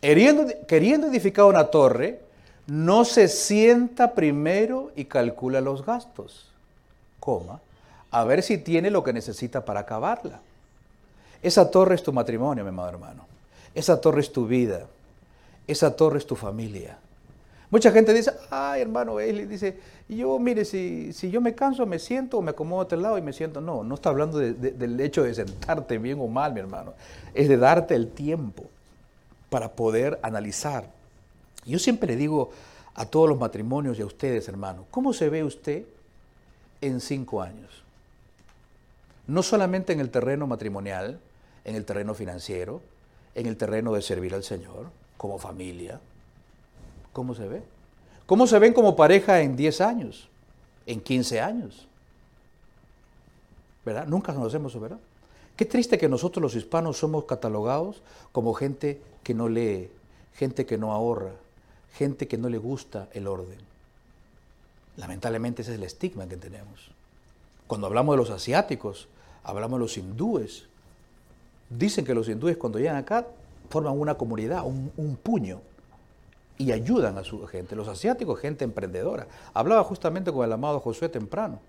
queriendo 0.00 1.08
edificar 1.08 1.46
una 1.46 1.64
torre, 1.64 2.20
no 2.68 3.04
se 3.04 3.26
sienta 3.26 4.14
primero 4.14 4.92
y 4.94 5.06
calcula 5.06 5.60
los 5.60 5.84
gastos, 5.84 6.52
coma, 7.20 7.60
a 8.10 8.24
ver 8.24 8.42
si 8.42 8.58
tiene 8.58 8.90
lo 8.90 9.02
que 9.02 9.12
necesita 9.12 9.64
para 9.64 9.80
acabarla? 9.80 10.40
Esa 11.42 11.70
torre 11.70 11.94
es 11.94 12.02
tu 12.02 12.12
matrimonio, 12.12 12.64
mi 12.64 12.70
amado 12.70 12.88
hermano. 12.88 13.26
Esa 13.74 14.00
torre 14.00 14.20
es 14.20 14.32
tu 14.32 14.46
vida. 14.46 14.86
Esa 15.66 15.94
torre 15.94 16.18
es 16.18 16.26
tu 16.26 16.34
familia. 16.34 16.98
Mucha 17.70 17.90
gente 17.90 18.14
dice, 18.14 18.32
ay 18.50 18.80
hermano 18.80 19.18
él 19.18 19.48
dice, 19.48 19.76
yo 20.08 20.38
mire, 20.38 20.64
si, 20.64 21.12
si 21.12 21.30
yo 21.30 21.40
me 21.40 21.54
canso, 21.54 21.84
me 21.84 21.98
siento 21.98 22.40
me 22.40 22.52
acomodo 22.52 22.80
a 22.80 22.84
otro 22.84 22.98
lado 22.98 23.18
y 23.18 23.22
me 23.22 23.32
siento. 23.32 23.60
No, 23.60 23.82
no 23.82 23.96
está 23.96 24.10
hablando 24.10 24.38
del 24.38 25.00
hecho 25.00 25.24
de 25.24 25.34
sentarte 25.34 25.98
bien 25.98 26.18
o 26.20 26.28
mal, 26.28 26.52
mi 26.52 26.60
hermano. 26.60 26.94
Es 27.34 27.48
de 27.48 27.56
darte 27.56 27.94
el 27.94 28.08
tiempo 28.08 28.64
para 29.50 29.72
poder 29.72 30.18
analizar. 30.22 30.88
Yo 31.64 31.78
siempre 31.78 32.08
le 32.08 32.16
digo 32.16 32.50
a 32.94 33.04
todos 33.04 33.28
los 33.28 33.38
matrimonios 33.38 33.98
y 33.98 34.02
a 34.02 34.06
ustedes, 34.06 34.48
hermano, 34.48 34.86
¿cómo 34.90 35.12
se 35.12 35.28
ve 35.28 35.44
usted 35.44 35.84
en 36.80 37.00
cinco 37.00 37.42
años? 37.42 37.82
No 39.26 39.42
solamente 39.42 39.92
en 39.92 40.00
el 40.00 40.10
terreno 40.10 40.46
matrimonial, 40.46 41.20
en 41.64 41.74
el 41.74 41.84
terreno 41.84 42.14
financiero, 42.14 42.80
en 43.34 43.46
el 43.46 43.56
terreno 43.56 43.92
de 43.92 44.02
servir 44.02 44.34
al 44.34 44.44
Señor, 44.44 44.86
como 45.16 45.38
familia, 45.38 46.00
¿Cómo 47.16 47.34
se 47.34 47.48
ve? 47.48 47.62
¿Cómo 48.26 48.46
se 48.46 48.58
ven 48.58 48.74
como 48.74 48.94
pareja 48.94 49.40
en 49.40 49.56
10 49.56 49.80
años? 49.80 50.28
¿En 50.84 51.00
15 51.00 51.40
años? 51.40 51.88
¿Verdad? 53.86 54.06
Nunca 54.06 54.34
nos 54.34 54.52
eso, 54.52 54.78
¿verdad? 54.78 54.98
Qué 55.56 55.64
triste 55.64 55.96
que 55.96 56.10
nosotros 56.10 56.42
los 56.42 56.54
hispanos 56.54 56.98
somos 56.98 57.24
catalogados 57.24 58.02
como 58.32 58.52
gente 58.52 59.00
que 59.22 59.32
no 59.32 59.48
lee, 59.48 59.88
gente 60.34 60.66
que 60.66 60.76
no 60.76 60.92
ahorra, 60.92 61.32
gente 61.94 62.28
que 62.28 62.36
no 62.36 62.50
le 62.50 62.58
gusta 62.58 63.08
el 63.14 63.28
orden. 63.28 63.60
Lamentablemente 64.96 65.62
ese 65.62 65.72
es 65.72 65.78
el 65.78 65.84
estigma 65.84 66.26
que 66.26 66.36
tenemos. 66.36 66.90
Cuando 67.66 67.86
hablamos 67.86 68.14
de 68.14 68.18
los 68.18 68.30
asiáticos, 68.30 69.08
hablamos 69.44 69.78
de 69.78 69.84
los 69.84 69.98
hindúes. 69.98 70.66
Dicen 71.68 72.04
que 72.04 72.14
los 72.14 72.28
hindúes 72.28 72.56
cuando 72.56 72.78
llegan 72.78 72.96
acá 72.96 73.26
forman 73.68 73.98
una 73.98 74.14
comunidad, 74.14 74.64
un, 74.64 75.18
puño 75.22 75.60
y 76.58 76.72
ayudan 76.72 77.18
a 77.18 77.24
su 77.24 77.46
gente. 77.46 77.76
Los 77.76 77.88
asiáticos, 77.88 78.40
gente 78.40 78.64
emprendedora. 78.64 79.26
Hablaba 79.52 79.84
justamente 79.84 80.32
con 80.32 80.44
el 80.44 80.52
amado 80.52 80.80
Josué 80.80 81.08
temprano. 81.08 81.60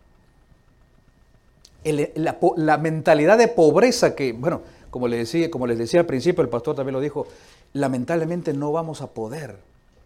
la, 1.84 2.78
mentalidad 2.78 3.38
de 3.38 3.48
pobreza 3.50 4.16
que, 4.16 4.32
bueno, 4.32 4.62
como 4.90 5.08
les, 5.08 5.34
decía, 5.34 6.00
al 6.00 6.06
principio, 6.06 6.42
el 6.44 6.50
pastor 6.50 6.76
también 6.76 6.94
lo 6.94 7.02
dijo, 7.02 7.28
lamentablemente 7.74 8.54
no 8.54 8.72
vamos 8.72 9.02
a 9.02 9.08
poder 9.08 9.58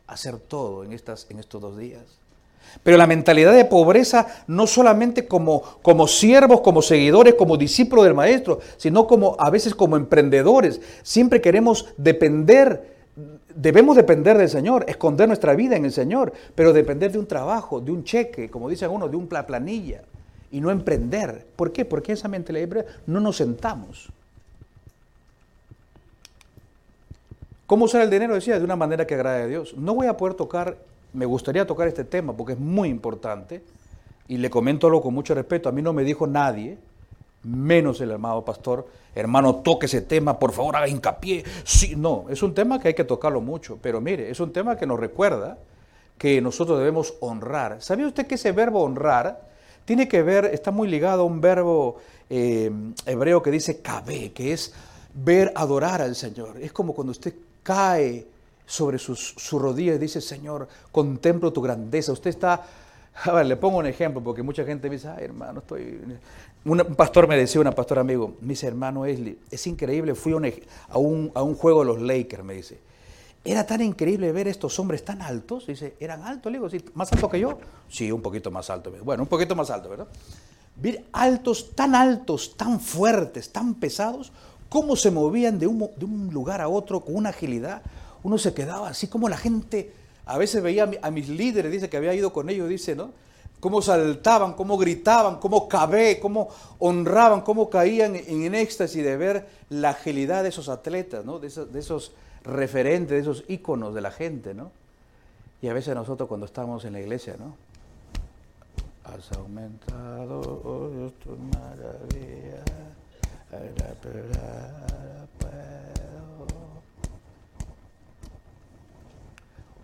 hacer 0.07 0.39
todo 0.39 0.83
en 0.83 0.93
estos 0.93 1.27
dos 1.61 1.77
días. 1.77 2.21
Pero 2.83 2.97
la 2.97 3.07
mentalidad 3.07 3.53
de 3.53 3.65
pobreza 3.65 4.27
no 4.47 4.67
solamente 4.67 5.27
como, 5.27 5.61
como 5.81 6.07
siervos, 6.07 6.61
como 6.61 6.81
seguidores, 6.81 7.35
como 7.35 7.57
discípulos 7.57 8.05
del 8.05 8.13
maestro, 8.13 8.59
sino 8.77 9.07
como 9.07 9.35
a 9.39 9.49
veces 9.49 9.75
como 9.75 9.97
emprendedores. 9.97 10.81
Siempre 11.03 11.41
queremos 11.41 11.87
depender 11.97 12.91
debemos 13.55 13.95
depender 13.95 14.37
del 14.37 14.49
Señor, 14.49 14.85
esconder 14.87 15.27
nuestra 15.27 15.55
vida 15.55 15.75
en 15.75 15.85
el 15.85 15.91
Señor, 15.91 16.31
pero 16.55 16.73
depender 16.73 17.11
de 17.11 17.19
un 17.19 17.27
trabajo, 17.27 17.81
de 17.81 17.91
un 17.91 18.03
cheque, 18.03 18.49
como 18.49 18.69
dicen 18.69 18.89
uno, 18.89 19.07
de 19.07 19.17
una 19.17 19.45
planilla. 19.45 20.01
y 20.53 20.59
no 20.59 20.69
emprender. 20.69 21.45
¿Por 21.55 21.71
qué? 21.71 21.85
Porque 21.85 22.11
esa 22.11 22.27
mentalidad 22.27 22.85
no 23.07 23.21
nos 23.21 23.37
sentamos. 23.37 24.09
¿Cómo 27.65 27.85
usar 27.85 28.01
el 28.01 28.09
dinero? 28.09 28.35
Decía, 28.35 28.59
de 28.59 28.65
una 28.65 28.75
manera 28.75 29.07
que 29.07 29.13
agrade 29.15 29.43
a 29.43 29.47
Dios. 29.47 29.73
No 29.77 29.95
voy 29.95 30.07
a 30.07 30.17
poder 30.17 30.35
tocar, 30.35 30.75
me 31.13 31.25
gustaría 31.25 31.65
tocar 31.65 31.87
este 31.87 32.03
tema 32.03 32.33
porque 32.33 32.53
es 32.53 32.59
muy 32.59 32.89
importante 32.89 33.63
y 34.27 34.37
le 34.37 34.49
comento 34.49 34.87
algo 34.87 35.01
con 35.01 35.13
mucho 35.13 35.33
respeto. 35.33 35.69
A 35.69 35.71
mí 35.71 35.81
no 35.81 35.93
me 35.93 36.03
dijo 36.03 36.27
nadie, 36.27 36.77
menos 37.43 37.99
el 38.01 38.11
amado 38.11 38.45
pastor, 38.45 38.87
hermano, 39.15 39.57
toque 39.57 39.87
ese 39.87 40.01
tema, 40.01 40.39
por 40.39 40.51
favor, 40.51 40.75
haga 40.75 40.87
hincapié. 40.87 41.43
Sí, 41.63 41.95
no, 41.95 42.25
es 42.29 42.43
un 42.43 42.53
tema 42.53 42.79
que 42.79 42.89
hay 42.89 42.93
que 42.93 43.03
tocarlo 43.03 43.41
mucho, 43.41 43.77
pero 43.81 43.99
mire, 43.99 44.29
es 44.29 44.39
un 44.39 44.53
tema 44.53 44.77
que 44.77 44.85
nos 44.85 44.99
recuerda 44.99 45.57
que 46.17 46.39
nosotros 46.39 46.77
debemos 46.79 47.15
honrar. 47.19 47.81
¿Sabía 47.81 48.07
usted 48.07 48.27
que 48.27 48.35
ese 48.35 48.51
verbo 48.51 48.83
honrar 48.83 49.49
tiene 49.85 50.07
que 50.07 50.21
ver, 50.21 50.45
está 50.45 50.71
muy 50.71 50.87
ligado 50.87 51.23
a 51.23 51.25
un 51.25 51.41
verbo 51.41 51.97
eh, 52.29 52.71
hebreo 53.05 53.41
que 53.41 53.51
dice 53.51 53.81
cabe, 53.81 54.31
que 54.31 54.53
es 54.53 54.73
ver, 55.13 55.51
adorar 55.55 56.01
al 56.01 56.15
Señor? 56.15 56.57
Es 56.61 56.71
como 56.71 56.93
cuando 56.93 57.11
usted 57.11 57.33
cae 57.63 58.27
sobre 58.65 58.97
sus, 58.99 59.35
su 59.37 59.59
rodilla 59.59 59.97
dice, 59.97 60.21
Señor, 60.21 60.67
contemplo 60.91 61.51
tu 61.51 61.61
grandeza. 61.61 62.11
Usted 62.11 62.29
está, 62.29 62.65
a 63.23 63.31
ver, 63.31 63.45
le 63.45 63.55
pongo 63.55 63.77
un 63.77 63.87
ejemplo, 63.87 64.21
porque 64.21 64.43
mucha 64.43 64.63
gente 64.63 64.89
me 64.89 64.95
dice, 64.95 65.09
ay 65.09 65.25
hermano, 65.25 65.59
estoy... 65.59 66.01
Un 66.63 66.77
pastor 66.95 67.27
me 67.27 67.35
decía, 67.35 67.59
una 67.59 67.71
pastora 67.71 68.01
amigo, 68.01 68.35
me 68.41 68.49
dice, 68.49 68.67
hermano 68.67 69.05
Esli, 69.05 69.37
es 69.49 69.65
increíble, 69.65 70.13
fui 70.13 70.33
a 70.33 70.35
un, 70.97 71.31
a 71.33 71.41
un 71.41 71.55
juego 71.55 71.79
de 71.79 71.85
los 71.85 72.01
Lakers, 72.01 72.43
me 72.43 72.53
dice. 72.53 72.77
Era 73.43 73.65
tan 73.65 73.81
increíble 73.81 74.31
ver 74.31 74.47
estos 74.47 74.77
hombres 74.79 75.03
tan 75.03 75.21
altos. 75.21 75.65
Dice, 75.65 75.95
¿eran 75.99 76.23
altos? 76.23 76.51
Le 76.51 76.59
digo, 76.59 76.69
¿sí, 76.69 76.83
¿más 76.93 77.11
alto 77.11 77.27
que 77.27 77.39
yo? 77.39 77.57
Sí, 77.89 78.11
un 78.11 78.21
poquito 78.21 78.51
más 78.51 78.69
alto. 78.69 78.93
Bueno, 79.03 79.23
un 79.23 79.29
poquito 79.29 79.55
más 79.55 79.71
alto, 79.71 79.89
¿verdad? 79.89 80.07
Ver 80.75 81.05
altos, 81.11 81.71
tan 81.75 81.95
altos, 81.95 82.55
tan 82.55 82.79
fuertes, 82.79 83.51
tan 83.51 83.75
pesados, 83.75 84.31
cómo 84.69 84.95
se 84.95 85.09
movían 85.09 85.57
de 85.57 85.65
un, 85.65 85.79
de 85.97 86.05
un 86.05 86.29
lugar 86.31 86.61
a 86.61 86.67
otro 86.69 87.01
con 87.01 87.15
una 87.15 87.29
agilidad. 87.29 87.81
Uno 88.23 88.37
se 88.37 88.53
quedaba 88.53 88.89
así 88.89 89.07
como 89.07 89.29
la 89.29 89.37
gente, 89.37 89.91
a 90.25 90.37
veces 90.37 90.61
veía 90.61 90.89
a, 91.01 91.11
mis 91.11 91.29
líderes, 91.29 91.71
dice 91.71 91.89
que 91.89 91.97
había 91.97 92.13
ido 92.13 92.31
con 92.31 92.49
ellos, 92.49 92.69
dice, 92.69 92.95
¿no? 92.95 93.11
Cómo 93.59 93.81
saltaban, 93.81 94.53
cómo 94.53 94.77
gritaban, 94.77 95.39
cómo 95.39 95.67
cabé, 95.67 96.19
cómo 96.19 96.49
honraban, 96.79 97.41
cómo 97.41 97.69
caían 97.69 98.15
en, 98.15 98.55
éxtasis 98.55 99.03
de 99.03 99.17
ver 99.17 99.47
la 99.69 99.91
agilidad 99.91 100.43
de 100.43 100.49
esos 100.49 100.67
atletas, 100.69 101.25
¿no? 101.25 101.39
De 101.39 101.47
esos, 101.47 102.11
referentes, 102.43 103.11
de 103.11 103.19
esos 103.19 103.43
íconos 103.47 103.93
de 103.93 104.01
la 104.01 104.09
gente, 104.09 104.55
¿no? 104.55 104.71
Y 105.61 105.67
a 105.67 105.73
veces 105.73 105.93
nosotros 105.93 106.27
cuando 106.27 106.47
estamos 106.47 106.85
en 106.85 106.93
la 106.93 107.01
iglesia, 107.01 107.35
¿no? 107.37 107.55
Has 109.03 109.31
aumentado 109.37 110.39
oh, 110.41 111.11
tu 111.23 111.37
maravilla. 111.37 112.63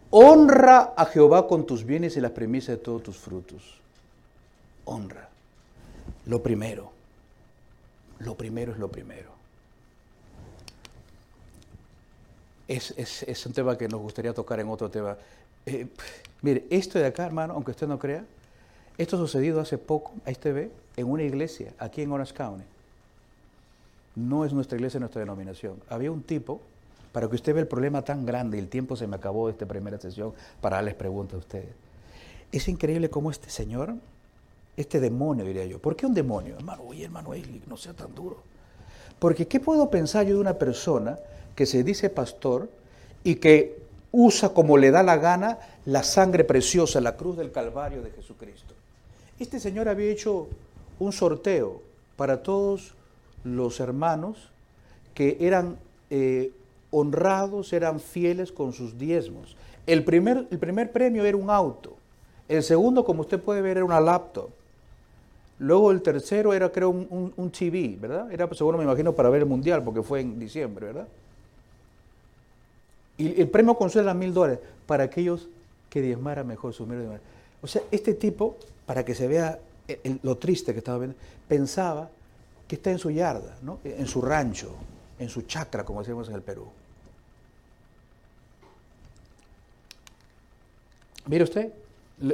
Honra 0.10 0.94
a 0.96 1.06
Jehová 1.06 1.48
con 1.48 1.66
tus 1.66 1.84
bienes 1.84 2.16
y 2.18 2.22
las 2.22 2.32
premisas 2.32 2.78
de 2.78 2.78
todos 2.78 3.04
tus 3.04 3.18
frutos. 3.18 3.62
Honra. 4.86 5.30
Lo 6.26 6.42
primero. 6.42 6.92
Lo 8.20 8.36
primero 8.36 8.72
es 8.72 8.80
lo 8.80 8.90
primero. 8.90 9.30
Es, 12.68 12.92
es, 12.98 13.46
un 13.46 13.54
tema 13.54 13.78
que 13.78 13.88
nos 13.88 14.02
gustaría 14.02 14.34
tocar 14.34 14.60
en 14.60 14.68
otro 14.70 14.90
tema. 14.90 15.18
Eh, 15.66 15.88
mire, 16.42 16.66
esto 16.70 17.00
de 17.00 17.06
acá, 17.06 17.26
hermano, 17.26 17.54
aunque 17.54 17.72
usted 17.72 17.88
no 17.88 17.98
crea, 17.98 18.26
esto 18.98 19.18
sucedido 19.18 19.62
hace 19.62 19.78
poco, 19.78 20.14
ahí 20.26 20.34
usted 20.34 20.54
ve, 20.54 20.72
en 20.98 21.10
una 21.10 21.24
iglesia, 21.24 21.74
aquí 21.80 22.02
en 22.02 22.12
Orange 22.12 22.34
County 22.34 22.64
no 24.18 24.44
es 24.46 24.52
nuestra 24.52 24.78
iglesia, 24.78 25.00
nuestra 25.00 25.20
denominación. 25.20 25.80
Había 25.90 26.12
un 26.12 26.24
tipo, 26.24 26.60
para 27.18 27.28
que 27.28 27.36
usted 27.36 27.52
vea 27.52 27.64
el 27.64 27.68
problema 27.68 28.04
tan 28.04 28.28
grande, 28.28 28.60
el 28.60 28.68
tiempo 28.68 28.96
se 28.96 29.08
me 29.08 29.16
acabó 29.16 29.48
de 29.48 29.54
esta 29.54 29.66
primera 29.66 30.00
sesión 30.00 30.34
para 30.62 30.76
darles 30.76 30.94
preguntas 30.94 31.34
a 31.34 31.38
ustedes. 31.38 31.70
Es 32.52 32.68
increíble 32.68 33.10
cómo 33.10 33.32
este 33.32 33.50
señor, 33.50 33.96
este 34.76 35.00
demonio, 35.00 35.44
diría 35.44 35.66
yo, 35.66 35.80
¿por 35.80 35.96
qué 35.96 36.06
un 36.06 36.14
demonio? 36.14 36.58
Hermano, 36.58 36.84
oye, 36.84 37.06
hermano 37.06 37.32
no 37.66 37.76
sea 37.76 37.94
tan 37.94 38.14
duro. 38.14 38.38
Porque 39.18 39.48
¿qué 39.48 39.60
puedo 39.60 39.90
pensar 39.90 40.28
yo 40.28 40.36
de 40.36 40.42
una 40.42 40.60
persona 40.60 41.18
que 41.56 41.66
se 41.66 41.84
dice 41.84 42.12
pastor 42.12 42.70
y 43.24 43.38
que 43.38 43.82
usa 44.12 44.50
como 44.50 44.78
le 44.78 44.92
da 44.92 45.02
la 45.02 45.18
gana 45.18 45.58
la 45.86 46.04
sangre 46.04 46.44
preciosa, 46.44 47.02
la 47.02 47.18
cruz 47.18 47.36
del 47.36 47.52
Calvario 47.52 48.04
de 48.04 48.12
Jesucristo? 48.12 48.76
Este 49.40 49.60
señor 49.60 49.90
había 49.90 50.12
hecho 50.12 50.50
un 51.00 51.12
sorteo 51.12 51.82
para 52.16 52.44
todos 52.44 52.94
los 53.44 53.80
hermanos 53.80 54.52
que 55.16 55.38
eran 55.40 55.80
eh, 56.12 56.52
honrados, 56.92 57.74
eran 57.74 58.00
fieles 58.00 58.52
con 58.52 58.74
sus 58.74 58.98
diezmos. 58.98 59.56
El 59.86 60.04
primer, 60.04 60.48
el 60.50 60.60
primer 60.60 60.92
premio 60.92 61.26
era 61.26 61.38
un 61.38 61.50
auto. 61.50 61.96
El 62.48 62.64
segundo, 62.64 63.04
como 63.04 63.22
usted 63.22 63.40
puede 63.40 63.62
ver, 63.62 63.78
era 63.78 63.86
una 63.86 64.00
laptop. 64.00 64.50
Luego 65.60 65.92
el 65.92 66.02
tercero 66.02 66.54
era, 66.54 66.72
creo, 66.72 66.90
un, 66.90 67.34
un, 67.36 67.52
TV, 67.52 67.98
¿verdad? 68.00 68.32
Era, 68.32 68.48
seguro 68.54 68.78
me 68.78 68.84
imagino, 68.84 69.14
para 69.14 69.30
ver 69.30 69.42
el 69.42 69.48
mundial, 69.48 69.84
porque 69.84 70.04
fue 70.04 70.22
en 70.22 70.38
diciembre, 70.38 70.88
¿verdad? 70.88 71.08
Y 73.18 73.42
el 73.42 73.50
premio 73.50 73.74
consuelo 73.76 74.10
era 74.10 74.14
mil 74.14 74.34
dólares 74.34 74.60
para 74.86 75.06
aquellos 75.06 75.48
que 75.90 76.02
diezmaran 76.02 76.46
mejor 76.46 76.74
su 76.74 76.86
dinero. 76.86 77.18
O 77.62 77.68
sea, 77.68 77.82
este 77.90 78.14
tipo, 78.14 78.56
para 78.86 79.04
que 79.04 79.16
se 79.16 79.28
vea 79.28 79.60
lo 80.22 80.38
triste 80.38 80.74
que 80.74 80.80
estaba 80.80 81.00
viendo, 81.00 81.18
pensaba 81.48 82.10
que 82.68 82.76
está 82.76 82.92
en 82.92 83.00
su 83.00 83.10
yarda, 83.10 83.58
¿no? 83.64 83.80
en 83.84 84.06
su 84.06 84.22
rancho, 84.22 84.76
en 85.20 85.30
su 85.30 85.44
chacra, 85.44 85.84
como 85.84 86.02
decimos 86.02 86.28
en 86.30 86.36
el 86.36 86.42
Perú. 86.42 86.68
Mire 91.26 91.44
usted, 91.44 91.72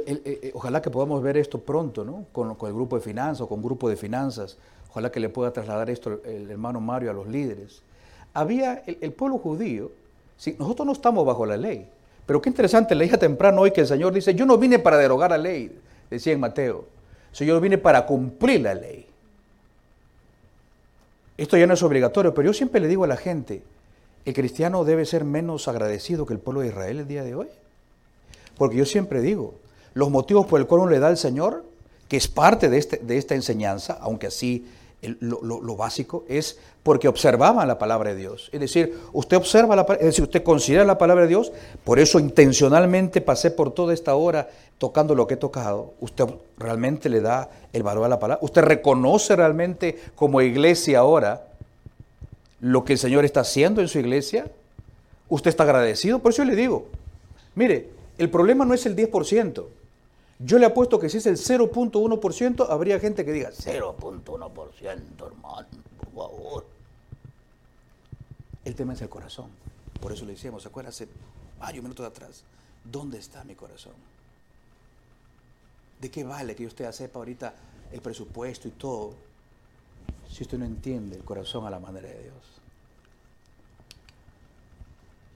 eh, 0.06 0.52
ojalá 0.54 0.80
que 0.80 0.90
podamos 0.90 1.22
ver 1.22 1.36
esto 1.36 1.60
pronto, 1.60 2.04
¿no? 2.04 2.26
Con, 2.32 2.50
el 2.50 2.74
grupo 2.74 2.96
de 2.96 3.02
finanzas 3.02 3.42
o 3.42 3.48
con 3.48 3.62
grupo 3.62 3.88
de 3.88 3.96
finanzas. 3.96 4.56
Ojalá 4.90 5.10
que 5.10 5.20
le 5.20 5.28
pueda 5.28 5.52
trasladar 5.52 5.90
esto 5.90 6.20
el, 6.24 6.50
hermano 6.50 6.80
Mario 6.80 7.10
a 7.10 7.14
los 7.14 7.26
líderes. 7.26 7.82
Había 8.32 8.82
el, 8.86 9.12
pueblo 9.12 9.38
judío, 9.38 9.90
si 10.36 10.54
nosotros 10.58 10.86
no 10.86 10.92
estamos 10.92 11.26
bajo 11.26 11.44
la 11.44 11.56
ley, 11.56 11.88
pero 12.26 12.40
qué 12.40 12.48
interesante, 12.48 12.94
leía 12.94 13.18
temprano 13.18 13.62
hoy 13.62 13.72
que 13.72 13.82
el 13.82 13.86
Señor 13.86 14.12
dice, 14.12 14.34
yo 14.34 14.46
no 14.46 14.56
vine 14.56 14.78
para 14.78 14.96
derogar 14.96 15.30
la 15.30 15.38
ley, 15.38 15.76
decía 16.10 16.32
en 16.32 16.40
Mateo, 16.40 16.86
yo 17.32 17.60
vine 17.60 17.78
para 17.78 18.06
cumplir 18.06 18.62
la 18.62 18.74
ley. 18.74 19.03
Esto 21.36 21.56
ya 21.56 21.66
no 21.66 21.74
es 21.74 21.82
obligatorio, 21.82 22.32
pero 22.34 22.46
yo 22.46 22.52
siempre 22.52 22.80
le 22.80 22.88
digo 22.88 23.04
a 23.04 23.08
la 23.08 23.16
gente, 23.16 23.62
¿el 24.24 24.34
cristiano 24.34 24.84
debe 24.84 25.04
ser 25.04 25.24
menos 25.24 25.66
agradecido 25.68 26.26
que 26.26 26.34
el 26.34 26.38
pueblo 26.38 26.60
de 26.60 26.68
Israel 26.68 27.00
el 27.00 27.08
día 27.08 27.24
de 27.24 27.34
hoy? 27.34 27.48
Porque 28.56 28.76
yo 28.76 28.86
siempre 28.86 29.20
digo, 29.20 29.54
los 29.94 30.10
motivos 30.10 30.46
por 30.46 30.60
el 30.60 30.66
cual 30.66 30.82
uno 30.82 30.90
le 30.90 31.00
da 31.00 31.08
al 31.08 31.16
Señor, 31.16 31.64
que 32.08 32.16
es 32.16 32.28
parte 32.28 32.68
de, 32.68 32.78
este, 32.78 32.98
de 32.98 33.18
esta 33.18 33.34
enseñanza, 33.34 33.98
aunque 34.00 34.28
así 34.28 34.66
lo, 35.20 35.76
básico, 35.76 36.24
es 36.28 36.58
porque 36.82 37.08
observaban 37.08 37.66
la 37.68 37.78
palabra 37.78 38.10
de 38.10 38.16
Dios. 38.16 38.50
Es 38.52 38.60
decir, 38.60 38.98
usted 39.12 39.36
observa 39.36 39.76
la 39.76 39.82
es 39.82 40.06
decir, 40.06 40.24
usted 40.24 40.42
considera 40.42 40.84
la 40.84 40.98
palabra 40.98 41.22
de 41.22 41.28
Dios, 41.28 41.52
por 41.84 41.98
eso 41.98 42.18
intencionalmente 42.18 43.20
pasé 43.20 43.50
por 43.50 43.72
toda 43.72 43.94
esta 43.94 44.14
hora 44.14 44.48
tocando 44.78 45.14
lo 45.14 45.26
que 45.26 45.34
he 45.34 45.36
tocado. 45.36 45.94
Usted 46.00 46.26
realmente 46.58 47.08
le 47.08 47.20
da 47.20 47.50
el 47.72 47.82
valor 47.82 48.04
a 48.04 48.08
la 48.08 48.18
palabra. 48.18 48.44
Usted 48.44 48.62
reconoce 48.62 49.36
realmente 49.36 49.98
como 50.14 50.40
iglesia 50.40 50.98
ahora 51.00 51.48
lo 52.60 52.84
que 52.84 52.94
el 52.94 52.98
Señor 52.98 53.24
está 53.24 53.40
haciendo 53.40 53.80
en 53.80 53.88
su 53.88 53.98
iglesia. 53.98 54.50
Usted 55.28 55.50
está 55.50 55.64
agradecido. 55.64 56.18
Por 56.18 56.32
eso 56.32 56.42
yo 56.42 56.50
le 56.50 56.56
digo, 56.56 56.86
mire, 57.54 57.90
el 58.18 58.30
problema 58.30 58.64
no 58.64 58.74
es 58.74 58.86
el 58.86 58.96
10%. 58.96 59.64
Yo 60.38 60.58
le 60.58 60.66
apuesto 60.66 60.98
que 60.98 61.08
si 61.08 61.18
es 61.18 61.26
el 61.26 61.36
0.1%, 61.36 62.66
habría 62.68 62.98
gente 62.98 63.24
que 63.24 63.32
diga, 63.32 63.50
0.1%, 63.50 65.26
hermano, 65.26 65.66
por 65.96 66.12
favor. 66.12 66.66
El 68.64 68.74
tema 68.74 68.94
es 68.94 69.02
el 69.02 69.08
corazón. 69.08 69.50
Por 70.00 70.12
eso 70.12 70.24
le 70.24 70.32
decíamos, 70.32 70.62
¿se 70.62 70.68
acuerda 70.68 70.90
hace 70.90 71.08
varios 71.58 71.82
minutos 71.82 72.06
atrás? 72.06 72.42
¿Dónde 72.84 73.18
está 73.18 73.44
mi 73.44 73.54
corazón? 73.54 73.94
¿De 76.00 76.10
qué 76.10 76.24
vale 76.24 76.54
que 76.54 76.66
usted 76.66 76.90
sepa 76.92 77.20
ahorita 77.20 77.54
el 77.92 78.00
presupuesto 78.00 78.68
y 78.68 78.72
todo 78.72 79.14
si 80.28 80.42
usted 80.42 80.58
no 80.58 80.64
entiende 80.64 81.16
el 81.16 81.24
corazón 81.24 81.66
a 81.66 81.70
la 81.70 81.78
manera 81.78 82.08
de 82.08 82.22
Dios? 82.22 82.34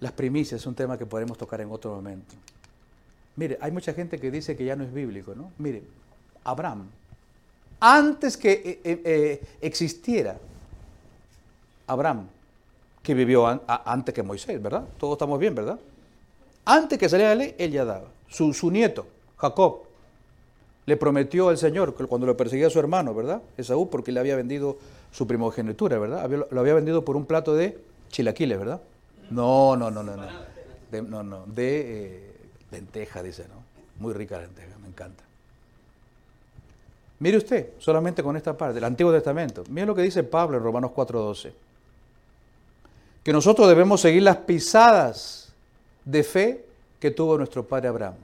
Las 0.01 0.13
primicias 0.13 0.61
es 0.61 0.67
un 0.67 0.75
tema 0.75 0.99
que 0.99 1.07
podremos 1.07 1.39
tocar 1.39 1.61
en 1.61 1.71
otro 1.71 1.95
momento. 1.95 2.35
Mire, 3.39 3.57
hay 3.61 3.71
mucha 3.71 3.93
gente 3.95 4.19
que 4.19 4.33
dice 4.33 4.57
que 4.57 4.65
ya 4.65 4.75
no 4.75 4.83
es 4.83 4.93
bíblico, 4.93 5.33
¿no? 5.33 5.53
Mire, 5.59 5.85
Abraham, 6.43 6.89
antes 7.79 8.37
que 8.37 8.51
eh, 8.53 8.81
eh, 8.83 9.03
eh, 9.05 9.43
existiera 9.61 10.37
Abraham, 11.87 12.27
que 13.01 13.15
vivió 13.15 13.47
antes 13.47 14.13
que 14.13 14.25
Moisés, 14.25 14.61
¿verdad? 14.61 14.85
Todos 14.99 15.13
estamos 15.13 15.39
bien, 15.39 15.55
¿verdad? 15.55 15.79
Antes 16.65 16.99
que 16.99 17.09
saliera 17.09 17.33
la 17.37 17.45
ley, 17.45 17.55
él 17.59 17.71
ya 17.71 17.85
daba. 17.85 18.09
Su, 18.27 18.53
su 18.53 18.73
nieto, 18.73 19.07
Jacob, 19.37 19.83
le 20.87 20.97
prometió 20.97 21.49
al 21.49 21.59
Señor 21.59 21.95
cuando 21.95 22.27
lo 22.27 22.37
perseguía 22.37 22.67
a 22.67 22.71
su 22.71 22.81
hermano, 22.81 23.15
¿verdad? 23.15 23.41
Esaú, 23.57 23.89
porque 23.89 24.11
le 24.11 24.19
había 24.19 24.35
vendido 24.35 24.79
su 25.13 25.29
primogenitura, 25.29 25.97
¿verdad? 26.01 26.29
lo 26.29 26.61
había 26.61 26.75
vendido 26.75 27.05
por 27.05 27.17
un 27.17 27.25
plato 27.25 27.55
de 27.55 27.79
chilaquiles, 28.09 28.59
¿verdad? 28.59 28.81
No, 29.31 29.77
no, 29.77 29.93
no, 29.93 30.03
no, 30.03 30.17
no. 30.17 30.27
De, 30.91 31.03
no, 31.03 31.23
no, 31.23 31.45
de 31.47 32.29
lenteja, 32.71 33.23
dice, 33.23 33.47
¿no? 33.49 33.63
Muy 33.99 34.15
rica 34.15 34.39
lenteja, 34.39 34.77
me 34.79 34.89
encanta. 34.89 35.25
Mire 37.21 37.37
usted, 37.37 37.71
solamente 37.79 38.23
con 38.23 38.37
esta 38.37 38.57
parte, 38.57 38.75
del 38.75 38.85
Antiguo 38.85 39.13
Testamento. 39.13 39.65
Mire 39.69 39.87
lo 39.87 39.95
que 39.95 40.03
dice 40.03 40.23
Pablo 40.23 40.57
en 40.57 40.63
Romanos 40.63 40.93
4:12. 40.95 41.53
Que 43.25 43.33
nosotros 43.33 43.69
debemos 43.69 44.01
seguir 44.01 44.23
las 44.23 44.37
pisadas 44.39 45.53
de 46.05 46.23
fe 46.23 46.65
que 47.01 47.11
tuvo 47.11 47.37
nuestro 47.37 47.67
padre 47.67 47.89
Abraham. 47.89 48.15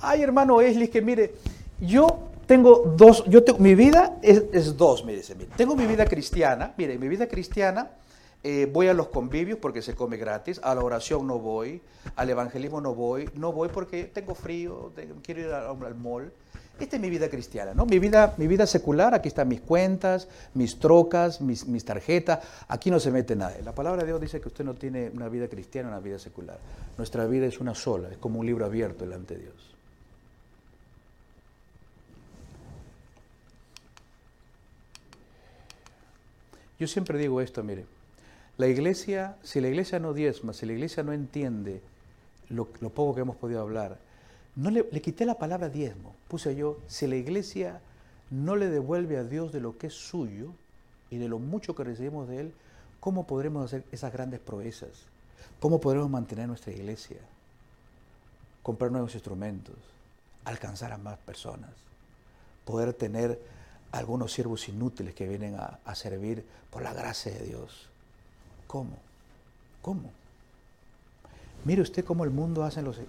Ay, 0.00 0.22
hermano 0.22 0.60
Esli, 0.60 0.88
que 0.88 1.00
mire, 1.00 1.34
yo 1.80 2.28
tengo 2.46 2.94
dos, 2.96 3.24
yo 3.24 3.42
tengo, 3.42 3.58
mi 3.58 3.74
vida 3.74 4.18
es, 4.22 4.76
dos, 4.76 5.04
mire, 5.04 5.22
mire, 5.36 5.50
tengo 5.56 5.74
mi 5.74 5.86
vida 5.86 6.04
cristiana, 6.04 6.74
mire, 6.76 6.98
mi 6.98 7.08
vida 7.08 7.26
cristiana, 7.26 7.90
eh, 8.48 8.66
voy 8.72 8.86
a 8.86 8.94
los 8.94 9.08
convivios 9.08 9.58
porque 9.58 9.82
se 9.82 9.96
come 9.96 10.16
gratis, 10.16 10.60
a 10.62 10.72
la 10.72 10.84
oración 10.84 11.26
no 11.26 11.40
voy, 11.40 11.82
al 12.14 12.30
evangelismo 12.30 12.80
no 12.80 12.94
voy, 12.94 13.28
no 13.34 13.50
voy 13.52 13.68
porque 13.70 14.04
tengo 14.04 14.36
frío, 14.36 14.92
quiero 15.24 15.40
ir 15.40 15.48
al, 15.48 15.84
al 15.84 15.94
mall. 15.96 16.32
Esta 16.78 16.94
es 16.94 17.02
mi 17.02 17.10
vida 17.10 17.28
cristiana, 17.28 17.74
¿no? 17.74 17.86
Mi 17.86 17.98
vida, 17.98 18.34
mi 18.36 18.46
vida 18.46 18.64
secular, 18.68 19.14
aquí 19.14 19.26
están 19.26 19.48
mis 19.48 19.62
cuentas, 19.62 20.28
mis 20.54 20.78
trocas, 20.78 21.40
mis, 21.40 21.66
mis 21.66 21.84
tarjetas, 21.84 22.38
aquí 22.68 22.88
no 22.88 23.00
se 23.00 23.10
mete 23.10 23.34
nada. 23.34 23.56
La 23.64 23.74
palabra 23.74 24.02
de 24.02 24.06
Dios 24.06 24.20
dice 24.20 24.40
que 24.40 24.46
usted 24.46 24.64
no 24.64 24.74
tiene 24.74 25.10
una 25.12 25.28
vida 25.28 25.48
cristiana, 25.48 25.88
una 25.88 25.98
vida 25.98 26.20
secular. 26.20 26.58
Nuestra 26.96 27.26
vida 27.26 27.46
es 27.46 27.58
una 27.58 27.74
sola, 27.74 28.10
es 28.10 28.18
como 28.18 28.38
un 28.38 28.46
libro 28.46 28.64
abierto 28.64 29.04
delante 29.04 29.34
de 29.34 29.40
Dios. 29.40 29.74
Yo 36.78 36.86
siempre 36.86 37.18
digo 37.18 37.40
esto, 37.40 37.64
mire, 37.64 37.86
la 38.58 38.66
iglesia, 38.66 39.36
si 39.42 39.60
la 39.60 39.68
iglesia 39.68 39.98
no 39.98 40.12
diezma, 40.14 40.52
si 40.52 40.66
la 40.66 40.72
iglesia 40.72 41.02
no 41.02 41.12
entiende 41.12 41.82
lo, 42.48 42.66
poco 42.66 43.14
que 43.14 43.20
hemos 43.20 43.36
podido 43.36 43.60
hablar, 43.60 43.98
no 44.54 44.70
le, 44.70 44.88
quité 45.02 45.26
la 45.26 45.38
palabra 45.38 45.68
diezmo, 45.68 46.14
puse 46.28 46.56
yo, 46.56 46.78
si 46.86 47.06
la 47.06 47.16
iglesia 47.16 47.80
no 48.30 48.56
le 48.56 48.68
devuelve 48.68 49.18
a 49.18 49.24
Dios 49.24 49.52
de 49.52 49.60
lo 49.60 49.76
que 49.76 49.88
es 49.88 49.94
suyo 49.94 50.52
y 51.10 51.18
de 51.18 51.28
lo 51.28 51.38
mucho 51.38 51.74
que 51.74 51.84
recibimos 51.84 52.28
de 52.28 52.40
Él, 52.40 52.54
¿cómo 53.00 53.26
podremos 53.26 53.64
hacer 53.64 53.84
esas 53.92 54.12
grandes 54.12 54.40
proezas? 54.40 55.06
¿Cómo 55.60 55.80
podremos 55.80 56.10
mantener 56.10 56.48
nuestra 56.48 56.72
iglesia? 56.72 57.18
Comprar 58.62 58.90
nuevos 58.90 59.14
instrumentos, 59.14 59.76
alcanzar 60.44 60.92
a 60.92 60.98
más 60.98 61.18
personas, 61.18 61.70
poder 62.64 62.94
tener 62.94 63.40
algunos 63.92 64.32
siervos 64.32 64.68
inútiles 64.68 65.14
que 65.14 65.28
vienen 65.28 65.56
a, 65.56 65.94
servir 65.94 66.44
por 66.70 66.82
la 66.82 66.92
gracia 66.92 67.32
de 67.32 67.44
Dios. 67.44 67.88
¿Cómo? 68.66 68.96
¿Cómo? 69.82 70.10
Mire 71.64 71.82
usted 71.82 72.04
cómo 72.04 72.24
el 72.24 72.30
mundo 72.30 72.62
hace 72.62 72.82
los, 72.82 73.00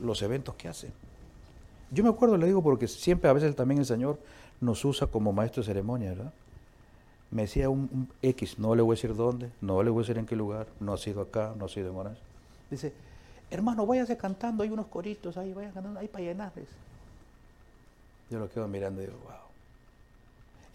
los, 0.00 0.22
eventos 0.22 0.54
que 0.54 0.68
hace. 0.68 0.90
Yo 1.90 2.04
me 2.04 2.10
acuerdo, 2.10 2.36
le 2.36 2.46
digo, 2.46 2.62
porque 2.62 2.86
siempre 2.86 3.30
a 3.30 3.32
veces 3.32 3.56
también 3.56 3.80
el 3.80 3.86
Señor 3.86 4.18
nos 4.60 4.84
usa 4.84 5.06
como 5.06 5.32
maestro 5.32 5.62
de 5.62 5.68
ceremonia, 5.68 6.10
¿verdad? 6.10 6.32
Me 7.30 7.42
decía 7.42 7.70
un, 7.70 8.08
X, 8.22 8.58
no 8.58 8.74
le 8.74 8.82
voy 8.82 8.94
a 8.94 8.96
decir 8.96 9.14
dónde, 9.14 9.50
no 9.60 9.82
le 9.82 9.90
voy 9.90 10.00
a 10.00 10.02
decir 10.02 10.18
en 10.18 10.26
qué 10.26 10.36
lugar, 10.36 10.66
no 10.78 10.92
ha 10.92 10.98
sido 10.98 11.22
acá, 11.22 11.54
no 11.56 11.64
ha 11.64 11.68
sido 11.68 11.90
en 11.90 11.96
Orange. 11.96 12.20
Dice, 12.70 12.92
hermano, 13.50 13.86
váyase 13.86 14.16
cantando, 14.16 14.62
hay 14.62 14.68
unos 14.70 14.86
coritos 14.86 15.36
ahí, 15.36 15.54
vayan 15.54 15.72
cantando 15.72 16.00
ahí 16.00 16.08
para. 16.08 16.52
Yo 18.30 18.38
lo 18.38 18.50
quedo 18.50 18.68
mirando 18.68 19.02
y 19.02 19.06
digo, 19.06 19.18
wow. 19.24 19.49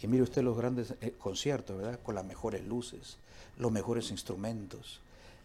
Y 0.02 0.06
mire 0.06 0.22
usted 0.22 0.42
los 0.42 0.56
grandes 0.56 0.94
eh, 1.00 1.12
conciertos, 1.18 1.76
¿verdad? 1.76 1.98
Con 2.02 2.14
las 2.14 2.24
mejores 2.24 2.64
luces, 2.64 3.18
los 3.58 3.72
mejores 3.72 4.10
instrumentos, 4.10 5.00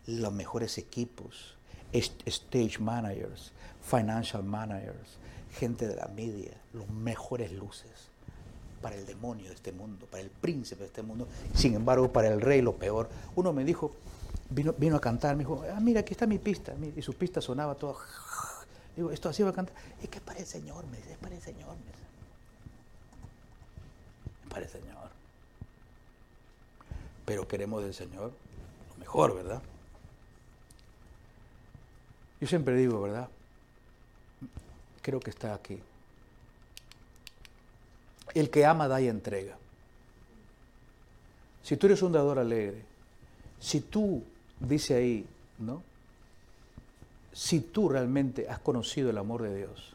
los 0.08 0.34
mejores 0.34 0.78
equipos, 0.78 1.56
stage 1.94 2.80
managers, 2.80 3.52
financial 3.82 4.44
managers, 4.44 5.18
gente 5.58 5.88
de 5.88 5.96
la 5.96 6.08
media, 6.08 6.54
los 6.74 6.90
mejores 6.90 7.52
luces 7.52 8.12
para 8.82 8.96
el 8.96 9.06
demonio 9.06 9.48
de 9.48 9.56
este 9.56 9.72
mundo, 9.72 10.08
para 10.10 10.24
el 10.24 10.30
príncipe 10.30 10.82
de 10.82 10.88
este 10.88 11.02
mundo. 11.02 11.28
Sin 11.54 11.76
embargo, 11.76 12.12
para 12.12 12.30
el 12.30 12.42
rey 12.42 12.62
lo 12.62 12.76
peor. 12.76 13.10
Uno 13.36 13.54
me 13.54 13.64
dijo, 13.64 13.92
vino, 14.50 14.74
vino 14.74 14.96
a 14.96 15.02
cantar, 15.02 15.36
me 15.36 15.44
dijo, 15.44 15.64
ah, 15.72 15.80
mira, 15.80 16.02
aquí 16.02 16.14
está 16.14 16.26
mi 16.26 16.40
pista. 16.40 16.74
Y 16.96 17.02
su 17.02 17.14
pista 17.14 17.42
sonaba 17.42 17.76
todo. 17.76 17.98
Digo, 18.96 19.12
esto 19.12 19.30
así 19.30 19.44
va 19.44 19.50
a 19.50 19.54
cantar. 19.54 19.76
Es 20.02 20.10
que 20.10 20.18
es 20.18 20.24
para 20.24 20.40
el 20.40 20.46
Señor, 20.46 20.86
me 20.88 20.98
dice, 20.98 21.14
es 21.14 21.18
para 21.18 21.36
el 21.36 21.42
Señor. 21.42 21.76
Me 21.76 21.92
dice 21.92 22.11
para 24.52 24.66
el 24.66 24.70
Señor. 24.70 25.10
Pero 27.26 27.48
queremos 27.48 27.84
del 27.84 27.94
Señor 27.94 28.32
lo 28.90 28.96
mejor, 29.00 29.36
¿verdad? 29.36 29.62
Yo 32.40 32.48
siempre 32.48 32.76
digo, 32.76 33.02
¿verdad? 33.02 33.30
Creo 35.02 35.20
que 35.20 35.30
está 35.30 35.54
aquí. 35.54 35.80
El 38.34 38.50
que 38.50 38.66
ama 38.66 38.88
da 38.88 39.00
y 39.02 39.08
entrega. 39.08 39.58
Si 41.64 41.78
tú 41.78 41.88
eres 41.88 42.02
un 42.02 42.12
dador 42.12 42.40
alegre, 42.40 42.82
si 43.60 43.82
tú, 43.82 44.24
dice 44.60 44.96
ahí, 44.96 45.26
¿no? 45.60 45.84
Si 47.32 47.62
tú 47.62 47.88
realmente 47.88 48.50
has 48.50 48.60
conocido 48.60 49.12
el 49.12 49.18
amor 49.18 49.44
de 49.44 49.56
Dios, 49.56 49.94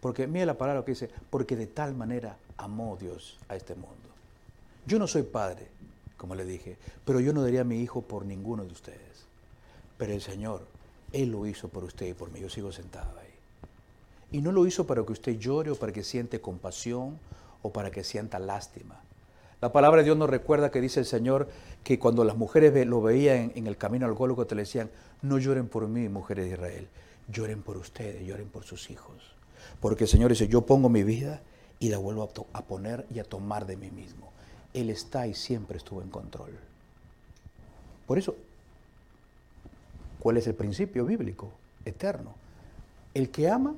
porque 0.00 0.26
mira 0.26 0.46
la 0.46 0.58
palabra 0.58 0.84
que 0.84 0.92
dice, 0.92 1.10
porque 1.30 1.56
de 1.56 1.66
tal 1.66 1.94
manera 1.94 2.36
amó 2.58 2.96
Dios 2.96 3.38
a 3.48 3.56
este 3.56 3.74
mundo. 3.74 3.96
Yo 4.86 4.98
no 4.98 5.06
soy 5.06 5.22
padre, 5.22 5.66
como 6.16 6.34
le 6.34 6.44
dije, 6.44 6.76
pero 7.04 7.20
yo 7.20 7.32
no 7.32 7.42
daría 7.42 7.62
a 7.62 7.64
mi 7.64 7.80
hijo 7.80 8.02
por 8.02 8.24
ninguno 8.24 8.64
de 8.64 8.72
ustedes. 8.72 9.26
Pero 9.98 10.12
el 10.12 10.20
Señor, 10.20 10.62
Él 11.12 11.30
lo 11.30 11.46
hizo 11.46 11.68
por 11.68 11.84
usted 11.84 12.06
y 12.06 12.14
por 12.14 12.30
mí. 12.30 12.40
Yo 12.40 12.48
sigo 12.48 12.72
sentado 12.72 13.18
ahí. 13.18 13.26
Y 14.32 14.40
no 14.40 14.52
lo 14.52 14.66
hizo 14.66 14.86
para 14.86 15.04
que 15.04 15.12
usted 15.12 15.38
llore 15.38 15.70
o 15.70 15.76
para 15.76 15.92
que 15.92 16.02
siente 16.02 16.40
compasión 16.40 17.18
o 17.62 17.72
para 17.72 17.90
que 17.90 18.04
sienta 18.04 18.38
lástima. 18.38 19.00
La 19.60 19.72
palabra 19.72 19.98
de 19.98 20.04
Dios 20.04 20.16
nos 20.16 20.28
recuerda 20.28 20.70
que 20.70 20.80
dice 20.80 21.00
el 21.00 21.06
Señor 21.06 21.48
que 21.82 21.98
cuando 21.98 22.24
las 22.24 22.36
mujeres 22.36 22.86
lo 22.86 23.00
veían 23.00 23.52
en 23.54 23.66
el 23.66 23.76
camino 23.76 24.04
al 24.06 24.12
Gólgota 24.12 24.54
le 24.54 24.62
decían, 24.62 24.90
no 25.22 25.38
lloren 25.38 25.68
por 25.68 25.88
mí, 25.88 26.08
mujeres 26.08 26.44
de 26.44 26.52
Israel, 26.52 26.88
lloren 27.28 27.62
por 27.62 27.78
ustedes, 27.78 28.26
lloren 28.26 28.48
por 28.48 28.64
sus 28.64 28.90
hijos. 28.90 29.34
Porque 29.80 30.04
el 30.04 30.10
Señor 30.10 30.30
dice, 30.30 30.48
yo 30.48 30.66
pongo 30.66 30.88
mi 30.88 31.02
vida 31.02 31.40
y 31.78 31.88
la 31.88 31.98
vuelvo 31.98 32.30
a, 32.52 32.62
poner 32.62 33.06
y 33.14 33.18
a 33.18 33.24
tomar 33.24 33.66
de 33.66 33.76
mí 33.76 33.90
mismo. 33.90 34.30
Él 34.72 34.90
está 34.90 35.26
y 35.26 35.34
siempre 35.34 35.78
estuvo 35.78 36.02
en 36.02 36.10
control. 36.10 36.50
Por 38.06 38.18
eso, 38.18 38.34
¿cuál 40.20 40.36
es 40.36 40.46
el 40.46 40.54
principio 40.54 41.04
bíblico 41.04 41.50
eterno? 41.84 42.34
El 43.14 43.30
que 43.30 43.48
ama, 43.48 43.74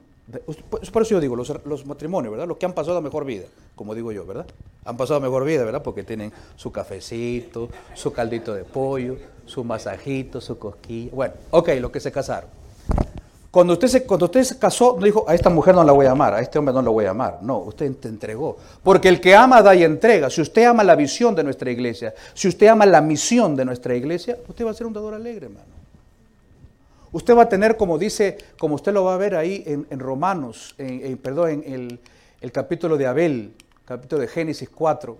por 0.93 1.03
eso 1.03 1.13
yo 1.13 1.21
digo, 1.21 1.35
los, 1.37 1.87
matrimonios, 1.87 2.31
¿verdad? 2.31 2.47
Los 2.47 2.59
que 2.59 2.67
han 2.67 2.75
pasado 2.75 2.95
la 2.97 3.01
mejor 3.01 3.25
vida, 3.25 3.47
como 3.75 3.95
digo 3.95 4.13
yo, 4.13 4.27
¿verdad? 4.27 4.47
Han 4.85 4.97
pasado 4.97 5.21
mejor 5.21 5.45
vida, 5.45 5.65
¿verdad? 5.65 5.83
Porque 5.83 6.03
tienen 6.03 6.33
su 6.57 6.71
cafecito, 6.71 7.69
su 7.95 8.13
caldito 8.13 8.55
de 8.55 8.65
pollo, 8.65 9.17
su 9.47 9.65
masajito, 9.65 10.41
su 10.41 10.59
cosquilla. 10.59 11.11
Bueno, 11.15 11.35
ok, 11.51 11.71
los 11.81 11.91
que 11.91 12.01
se 12.01 12.13
casaron. 12.13 12.51
Cuando 13.51 13.73
usted, 13.73 13.89
se, 13.89 14.05
cuando 14.05 14.27
usted 14.27 14.45
se 14.45 14.59
casó, 14.59 14.97
no 14.99 15.05
dijo, 15.07 15.25
a 15.27 15.35
esta 15.35 15.49
mujer 15.49 15.75
no 15.75 15.83
la 15.83 15.93
voy 15.93 16.05
a 16.05 16.11
amar, 16.11 16.35
a 16.35 16.41
este 16.41 16.59
hombre 16.59 16.75
no 16.75 16.83
lo 16.83 16.93
voy 16.93 17.07
a 17.07 17.11
amar. 17.11 17.39
No, 17.41 17.59
usted 17.59 17.95
te 17.97 18.09
entregó. 18.09 18.59
Porque 18.83 19.09
el 19.09 19.21
que 19.21 19.35
ama 19.35 19.63
da 19.63 19.75
y 19.75 19.85
entrega. 19.85 20.29
Si 20.29 20.43
usted 20.43 20.65
ama 20.65 20.85
la 20.85 20.95
visión 20.95 21.35
de 21.35 21.45
nuestra 21.45 21.71
iglesia, 21.71 22.15
si 22.35 22.49
usted 22.49 22.67
ama 22.67 22.85
la 22.85 23.01
misión 23.01 23.57
de 23.57 23.65
nuestra 23.65 23.95
iglesia, 23.95 24.37
usted 24.47 24.67
va 24.67 24.73
a 24.73 24.75
ser 24.75 24.87
un 24.87 24.93
dador 24.93 25.15
alegre, 25.15 25.47
hermano. 25.47 25.79
Usted 27.11 27.35
va 27.35 27.45
a 27.45 27.49
tener, 27.49 27.79
como 27.79 27.97
dice, 27.97 28.37
como 28.59 28.75
usted 28.75 28.93
lo 28.93 29.05
va 29.05 29.15
a 29.15 29.17
ver 29.17 29.35
ahí 29.35 29.65
en, 29.67 29.99
Romanos, 29.99 30.75
en, 30.77 31.17
perdón, 31.17 31.51
en 31.51 31.73
el, 31.73 32.01
el 32.43 32.53
capítulo 32.53 32.99
de 32.99 33.07
Abel, 33.07 33.55
capítulo 33.87 34.21
de 34.21 34.29
Génesis 34.29 34.69
4, 34.69 35.17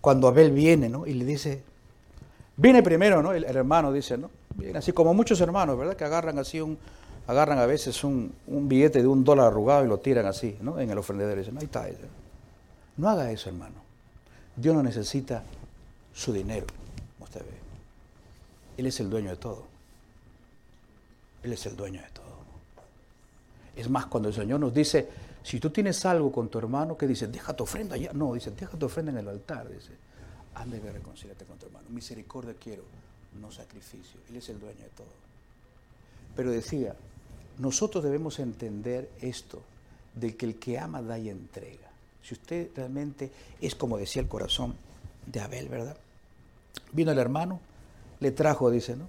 cuando 0.00 0.28
Abel 0.28 0.52
viene, 0.52 0.88
¿no? 0.88 1.08
Y 1.08 1.14
le 1.14 1.24
dice, 1.24 1.60
viene 2.56 2.82
primero, 2.82 3.22
¿no? 3.22 3.32
El, 3.32 3.44
hermano 3.44 3.92
dice, 3.92 4.16
¿no? 4.16 4.30
Bien, 4.54 4.76
así 4.76 4.92
como 4.92 5.14
muchos 5.14 5.40
hermanos, 5.40 5.78
¿verdad? 5.78 5.96
Que 5.96 6.04
agarran 6.04 6.38
así 6.38 6.60
un, 6.60 6.78
agarran 7.26 7.58
a 7.58 7.66
veces 7.66 8.02
un, 8.04 8.32
billete 8.46 9.02
de 9.02 9.08
un 9.08 9.24
dólar 9.24 9.48
arrugado 9.48 9.84
y 9.84 9.88
lo 9.88 9.98
tiran 9.98 10.26
así, 10.26 10.56
¿no? 10.60 10.78
En 10.78 10.90
el 10.90 10.98
ofrendedero 10.98 11.40
y 11.40 11.44
dicen, 11.44 11.58
ahí 11.58 11.64
está. 11.64 11.86
No 12.96 13.08
haga 13.08 13.30
eso, 13.30 13.48
hermano. 13.48 13.74
Dios 14.54 14.74
no 14.74 14.82
necesita 14.82 15.42
su 16.14 16.32
dinero, 16.32 16.66
usted 17.20 17.40
ve. 17.40 17.58
Él 18.78 18.86
es 18.86 19.00
el 19.00 19.10
dueño 19.10 19.30
de 19.30 19.36
todo. 19.36 19.64
Él 21.42 21.52
es 21.52 21.66
el 21.66 21.76
dueño 21.76 22.00
de 22.00 22.08
todo. 22.10 22.24
Es 23.76 23.90
más, 23.90 24.06
cuando 24.06 24.30
el 24.30 24.34
Señor 24.34 24.58
nos 24.58 24.72
dice, 24.72 25.06
si 25.42 25.60
tú 25.60 25.70
tienes 25.70 26.04
algo 26.06 26.32
con 26.32 26.48
tu 26.48 26.58
hermano, 26.58 26.96
que 26.96 27.06
dice, 27.06 27.28
deja 27.28 27.54
tu 27.54 27.64
ofrenda 27.64 27.94
allá. 27.94 28.10
No, 28.14 28.32
dice, 28.32 28.50
deja 28.50 28.76
tu 28.76 28.86
ofrenda 28.86 29.12
en 29.12 29.18
el 29.18 29.28
altar. 29.28 29.68
Dice, 29.68 29.92
anda 30.56 30.76
y 30.76 30.80
reconcíliate 30.80 31.44
con 31.44 31.58
tu 31.58 31.66
hermano. 31.66 31.88
Misericordia 31.90 32.54
quiero 32.60 32.82
no 33.40 33.52
sacrificio. 33.52 34.20
Él 34.28 34.36
es 34.36 34.48
el 34.48 34.58
dueño 34.58 34.80
de 34.80 34.90
todo. 34.90 35.06
Pero 36.34 36.50
decía, 36.50 36.94
nosotros 37.58 38.02
debemos 38.02 38.38
entender 38.38 39.10
esto, 39.20 39.62
de 40.14 40.34
que 40.34 40.46
el 40.46 40.58
que 40.58 40.78
ama 40.78 41.02
da 41.02 41.18
y 41.18 41.28
entrega. 41.28 41.90
Si 42.22 42.34
usted 42.34 42.70
realmente 42.74 43.30
es 43.60 43.74
como 43.74 43.98
decía 43.98 44.22
el 44.22 44.28
corazón 44.28 44.74
de 45.26 45.40
Abel, 45.40 45.68
¿verdad? 45.68 45.96
Vino 46.92 47.12
el 47.12 47.18
hermano, 47.18 47.60
le 48.20 48.30
trajo, 48.30 48.70
dice, 48.70 48.96
¿no? 48.96 49.08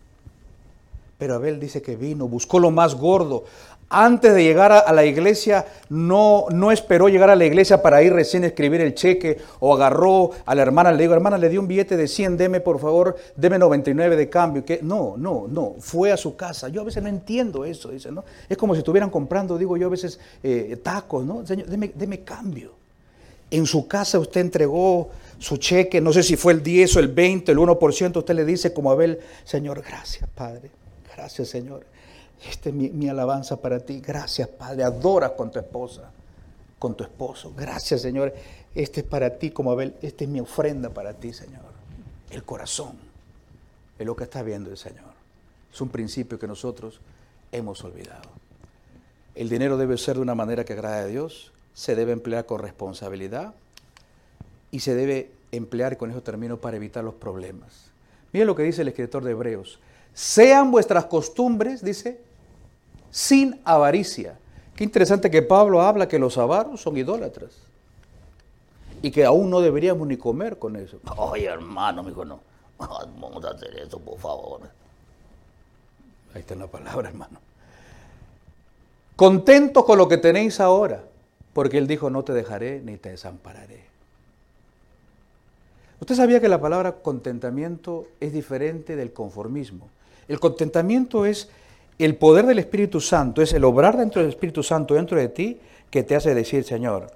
Pero 1.18 1.36
Abel 1.36 1.60
dice 1.60 1.82
que 1.82 1.96
vino, 1.96 2.28
buscó 2.28 2.60
lo 2.60 2.72
más 2.72 2.96
gordo. 2.96 3.46
Antes 3.90 4.34
de 4.34 4.44
llegar 4.44 4.74
a, 4.74 4.92
la 4.92 5.06
iglesia, 5.06 5.66
no, 5.88 6.48
no 6.52 6.74
esperó 6.74 7.08
llegar 7.08 7.30
a 7.30 7.38
la 7.38 7.46
iglesia 7.46 7.82
para 7.82 8.04
ir 8.04 8.12
recién 8.12 8.44
a 8.44 8.48
escribir 8.48 8.82
el 8.82 8.94
cheque 8.94 9.38
o 9.62 9.74
agarró 9.74 10.32
a 10.46 10.56
la 10.56 10.62
hermana, 10.62 10.92
le 10.92 11.04
digo, 11.04 11.14
hermana, 11.14 11.38
le 11.38 11.48
dio 11.48 11.62
un 11.62 11.70
billete 11.70 11.96
de 11.96 12.10
100, 12.10 12.36
deme 12.36 12.60
por 12.60 12.80
favor, 12.80 13.16
deme 13.38 13.58
99 13.58 14.18
de 14.18 14.30
cambio. 14.30 14.66
que 14.66 14.80
No, 14.82 15.16
no, 15.16 15.48
no, 15.48 15.76
fue 15.80 16.12
a 16.12 16.18
su 16.18 16.36
casa. 16.36 16.68
Yo 16.68 16.82
a 16.82 16.84
veces 16.84 17.02
no 17.02 17.08
entiendo 17.08 17.64
eso, 17.64 17.90
dice, 17.90 18.12
¿no? 18.12 18.26
Es 18.50 18.58
como 18.58 18.74
si 18.74 18.80
estuvieran 18.80 19.10
comprando, 19.10 19.58
digo 19.58 19.78
yo 19.78 19.88
a 19.88 19.92
veces, 19.92 20.20
eh, 20.44 20.78
tacos, 20.84 21.24
¿no? 21.24 21.48
Señor, 21.48 21.68
deme, 21.68 21.94
deme 21.96 22.26
cambio. 22.26 22.74
En 23.50 23.66
su 23.66 23.88
casa 23.88 24.20
usted 24.20 24.42
entregó 24.42 25.10
su 25.40 25.56
cheque, 25.56 26.02
no 26.02 26.12
sé 26.12 26.24
si 26.24 26.36
fue 26.36 26.52
el 26.52 26.62
10 26.62 26.98
o 26.98 27.00
el 27.00 27.08
20, 27.08 27.54
el 27.54 27.58
1%, 27.58 28.18
usted 28.18 28.36
le 28.36 28.44
dice 28.44 28.74
como 28.74 28.92
Abel, 28.92 29.20
Señor, 29.46 29.82
gracias, 29.82 30.30
Padre. 30.36 30.72
Gracias, 31.16 31.48
Señor. 31.48 31.86
Esta 32.46 32.70
es 32.70 32.76
mi, 32.76 33.10
alabanza 33.10 33.60
para 33.60 33.80
ti. 33.80 34.00
Gracias, 34.00 34.48
Padre. 34.48 34.84
Adoras 34.84 35.32
con 35.32 35.52
tu 35.52 35.60
esposa, 35.60 36.12
con 36.78 36.96
tu 36.96 37.04
esposo. 37.04 37.54
Gracias, 37.56 38.02
Señor. 38.02 38.34
Este 38.76 39.02
es 39.02 39.06
para 39.08 39.38
ti, 39.38 39.52
como 39.52 39.72
Abel. 39.72 39.96
Esta 40.02 40.24
es 40.24 40.30
mi 40.30 40.40
ofrenda 40.40 40.90
para 40.90 41.14
ti, 41.14 41.34
Señor. 41.34 41.62
El 42.30 42.44
corazón 42.44 42.98
es 43.98 44.06
lo 44.06 44.16
que 44.16 44.26
está 44.26 44.44
viendo 44.44 44.70
el 44.70 44.78
Señor. 44.78 45.18
Es 45.74 45.82
un 45.82 45.90
principio 45.90 46.38
que 46.38 46.48
nosotros 46.48 47.00
hemos 47.52 47.84
olvidado. 47.84 48.30
El 49.36 49.50
dinero 49.50 49.78
debe 49.78 49.98
ser 49.98 50.16
de 50.16 50.22
una 50.22 50.36
manera 50.36 50.66
que 50.66 50.74
agrade 50.74 51.02
a 51.02 51.06
Dios, 51.06 51.52
se 51.74 51.96
debe 51.96 52.12
emplear 52.12 52.46
con 52.46 52.60
responsabilidad 52.60 53.54
y 54.72 54.80
se 54.80 54.96
debe 54.96 55.32
emplear, 55.52 55.98
con 55.98 56.10
eso 56.10 56.24
termino, 56.24 56.58
para 56.58 56.78
evitar 56.78 57.04
los 57.04 57.14
problemas. 57.14 57.92
Mira 58.34 58.46
lo 58.46 58.56
que 58.56 58.64
dice 58.64 58.82
el 58.82 58.88
escritor 58.88 59.24
de 59.24 59.32
Hebreos 59.32 59.80
sean 60.18 60.72
vuestras 60.72 61.06
costumbres, 61.06 61.84
dice, 61.84 62.20
sin 63.12 63.60
avaricia. 63.64 64.38
Qué 64.76 64.84
interesante 64.84 65.32
que 65.32 65.42
Pablo 65.42 65.82
habla 65.82 66.08
que 66.08 66.20
los 66.20 66.38
avaros 66.38 66.82
son 66.82 66.98
idólatras 66.98 67.52
y 69.02 69.12
que 69.12 69.26
aún 69.26 69.50
no 69.50 69.62
deberíamos 69.62 70.08
ni 70.08 70.18
comer 70.18 70.60
con 70.60 70.76
eso. 70.76 71.00
Oye, 71.18 71.46
hermano, 71.46 72.04
me 72.04 72.10
dijo, 72.10 72.26
no, 72.26 72.40
vamos 72.78 73.44
a 73.46 73.50
hacer 73.50 73.76
eso, 73.80 74.00
por 74.00 74.18
favor. 74.20 74.62
Ahí 76.34 76.42
está 76.42 76.56
la 76.56 76.68
palabra, 76.68 77.10
hermano. 77.10 77.40
Contentos 79.16 79.84
con 79.84 79.98
lo 79.98 80.08
que 80.08 80.18
tenéis 80.18 80.60
ahora, 80.60 81.04
porque 81.54 81.80
él 81.80 81.88
dijo, 81.88 82.10
no 82.12 82.24
te 82.24 82.34
dejaré 82.34 82.82
ni 82.82 82.98
te 82.98 83.10
desampararé. 83.10 83.84
Usted 86.00 86.16
sabía 86.16 86.40
que 86.40 86.48
la 86.48 86.62
palabra 86.62 86.98
contentamiento 87.02 88.06
es 88.20 88.32
diferente 88.32 88.96
del 88.96 89.14
conformismo. 89.14 89.90
El 90.28 90.40
contentamiento 90.40 91.26
es 91.26 91.50
el 92.06 92.16
poder 92.16 92.46
del 92.46 92.60
Espíritu 92.60 93.02
Santo, 93.02 93.42
es 93.42 93.54
el 93.54 93.64
obrar 93.64 93.98
dentro 93.98 94.22
del 94.22 94.30
Espíritu 94.30 94.64
Santo 94.64 94.94
dentro 94.94 95.18
de 95.18 95.30
ti 95.30 95.60
que 95.90 96.04
te 96.04 96.16
hace 96.16 96.36
decir, 96.36 96.64
Señor, 96.64 97.12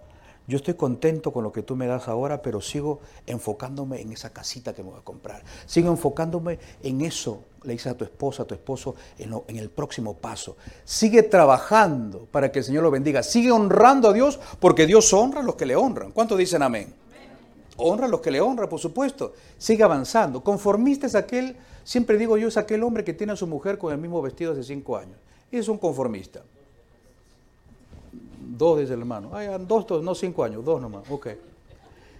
yo 0.48 0.58
estoy 0.58 0.74
contento 0.74 1.32
con 1.32 1.44
lo 1.44 1.52
que 1.52 1.62
tú 1.62 1.76
me 1.76 1.86
das 1.86 2.08
ahora, 2.08 2.42
pero 2.42 2.62
sigo 2.62 3.00
enfocándome 3.28 4.02
en 4.02 4.12
esa 4.12 4.32
casita 4.32 4.74
que 4.74 4.84
me 4.84 4.90
voy 4.90 5.00
a 5.00 5.04
comprar. 5.04 5.44
Sigo 5.66 5.90
enfocándome 5.90 6.58
en 6.82 7.02
eso, 7.02 7.44
le 7.64 7.74
dices 7.74 7.92
a 7.92 7.96
tu 7.96 8.04
esposa, 8.04 8.44
a 8.44 8.46
tu 8.46 8.56
esposo, 8.56 8.96
en, 9.20 9.34
en, 9.48 9.58
el 9.58 9.70
próximo 9.70 10.16
paso. 10.16 10.58
Sigue 10.84 11.24
trabajando 11.24 12.28
para 12.32 12.52
que 12.52 12.60
el 12.60 12.66
Señor 12.66 12.84
lo 12.84 12.92
bendiga. 12.92 13.22
Sigue 13.22 13.52
honrando 13.52 14.10
a 14.10 14.14
Dios 14.14 14.40
porque 14.60 14.88
Dios 14.88 15.14
honra 15.14 15.42
a 15.42 15.44
los 15.44 15.56
que 15.56 15.68
le 15.68 15.76
honran. 15.76 16.12
¿Cuántos 16.12 16.38
dicen 16.38 16.64
amén? 16.64 16.94
Honra 17.78 18.08
a 18.08 18.10
los 18.10 18.20
que 18.22 18.32
le 18.32 18.42
honran, 18.42 18.68
por 18.68 18.80
supuesto. 18.80 19.34
Sigue 19.58 19.84
avanzando. 19.84 20.44
Conformista 20.44 21.06
es 21.06 21.16
aquel 21.16 21.56
Siempre 21.92 22.18
digo 22.18 22.38
yo, 22.38 22.48
es 22.48 22.56
aquel 22.56 22.84
hombre 22.84 23.04
que 23.04 23.14
tiene 23.14 23.34
a 23.34 23.36
su 23.36 23.46
mujer 23.46 23.78
con 23.78 23.92
el 23.92 24.00
mismo 24.00 24.22
vestido 24.22 24.54
hace 24.54 24.64
cinco 24.64 24.96
años. 24.96 25.18
Es 25.52 25.68
un 25.68 25.78
conformista. 25.78 26.42
Dos, 28.40 28.80
dice 28.80 28.94
el 28.94 29.00
hermano. 29.02 29.32
Ay, 29.34 29.50
dos, 29.68 29.86
dos, 29.86 30.02
no 30.02 30.16
cinco 30.16 30.46
años, 30.46 30.64
dos 30.64 30.82
nomás. 30.82 31.04
Ok. 31.10 31.28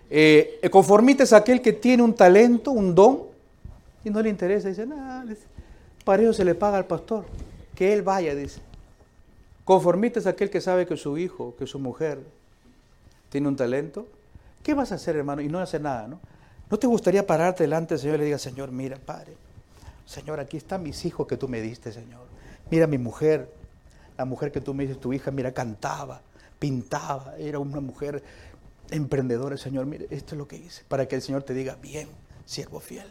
Eh, 0.10 0.60
el 0.62 0.70
conformista 0.70 1.24
es 1.24 1.32
aquel 1.32 1.62
que 1.62 1.72
tiene 1.72 2.04
un 2.04 2.14
talento, 2.14 2.72
un 2.72 2.94
don, 2.94 3.22
y 4.04 4.10
no 4.10 4.22
le 4.22 4.28
interesa. 4.28 4.68
Dice, 4.68 4.86
nada, 4.86 5.24
para 6.04 6.22
eso 6.22 6.34
se 6.34 6.44
le 6.44 6.54
paga 6.54 6.76
al 6.76 6.86
pastor. 6.86 7.24
Que 7.74 7.94
él 7.94 8.02
vaya, 8.02 8.36
dice. 8.36 8.60
Conformista 9.64 10.20
es 10.20 10.28
aquel 10.28 10.50
que 10.50 10.60
sabe 10.60 10.86
que 10.86 10.98
su 10.98 11.18
hijo, 11.18 11.56
que 11.58 11.66
su 11.66 11.80
mujer 11.80 12.20
tiene 13.30 13.48
un 13.48 13.56
talento. 13.56 14.06
¿Qué 14.64 14.74
vas 14.74 14.92
a 14.92 14.96
hacer, 14.96 15.16
hermano? 15.16 15.42
Y 15.42 15.48
no 15.48 15.60
hace 15.60 15.80
nada, 15.80 16.10
¿no? 16.10 16.20
¿No 16.70 16.78
te 16.78 16.88
gustaría 16.88 17.26
pararte 17.26 17.64
delante 17.64 17.94
del 17.94 18.02
Señor 18.02 18.16
y 18.16 18.20
le 18.20 18.26
digas, 18.26 18.42
Señor, 18.42 18.70
mira, 18.74 18.98
Padre, 18.98 19.32
Señor, 20.12 20.42
aquí 20.42 20.58
están 20.58 20.84
mis 20.84 21.06
hijos 21.06 21.26
que 21.26 21.38
tú 21.38 21.48
me 21.48 21.62
diste, 21.62 21.94
Señor. 21.94 22.28
Mira 22.70 22.86
mi 22.86 22.98
mujer, 22.98 23.50
la 24.18 24.26
mujer 24.26 24.52
que 24.52 24.60
tú 24.60 24.74
me 24.74 24.84
dices, 24.84 25.00
tu 25.00 25.14
hija, 25.14 25.32
mira, 25.32 25.54
cantaba, 25.54 26.22
pintaba, 26.60 27.38
era 27.38 27.60
una 27.60 27.80
mujer 27.80 28.22
emprendedora, 28.90 29.56
Señor. 29.56 29.86
Mire, 29.86 30.08
esto 30.10 30.36
es 30.36 30.38
lo 30.38 30.50
que 30.50 30.58
hice, 30.58 30.84
para 30.90 31.08
que 31.08 31.16
el 31.16 31.22
Señor 31.22 31.44
te 31.44 31.54
diga, 31.54 31.76
bien, 31.76 32.10
siervo 32.46 32.82
fiel. 32.82 33.08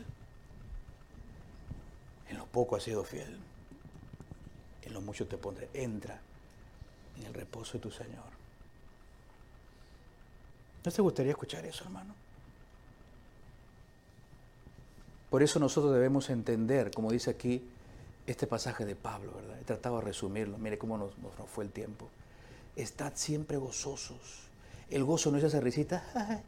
En 2.29 2.37
lo 2.37 2.45
poco 2.45 2.77
has 2.77 2.83
sido 2.83 3.03
fiel, 3.03 3.35
en 4.83 4.93
lo 4.93 5.01
mucho 5.01 5.27
te 5.27 5.39
pondré. 5.39 5.71
Entra 5.73 6.21
en 7.17 7.25
el 7.25 7.33
reposo 7.33 7.79
de 7.79 7.79
tu 7.79 7.91
Señor. 7.91 8.29
¿No 10.85 10.93
te 10.93 11.01
gustaría 11.01 11.33
escuchar 11.33 11.65
eso, 11.65 11.83
hermano? 11.85 12.15
Por 15.31 15.45
eso 15.45 15.61
nosotros 15.61 15.95
debemos 15.95 16.29
entender, 16.29 16.91
como 16.91 17.13
dice 17.13 17.31
aquí 17.31 17.63
este 18.27 18.47
pasaje 18.47 18.85
de 18.85 18.97
Pablo, 18.97 19.33
¿verdad? 19.35 19.59
He 19.61 19.65
tratado 19.65 19.97
de 19.97 20.03
resumirlo, 20.03 20.59
mire 20.59 20.77
cómo 20.77 20.99
nos, 20.99 21.13
fue 21.53 21.65
el 21.65 21.71
tiempo. 21.71 22.09
Estad 22.77 23.13
siempre 23.15 23.57
gozosos. 23.57 24.51
El 24.91 25.05
gozo 25.05 25.31
no 25.31 25.39
es 25.39 25.45
esa 25.45 25.61
risita, 25.61 26.43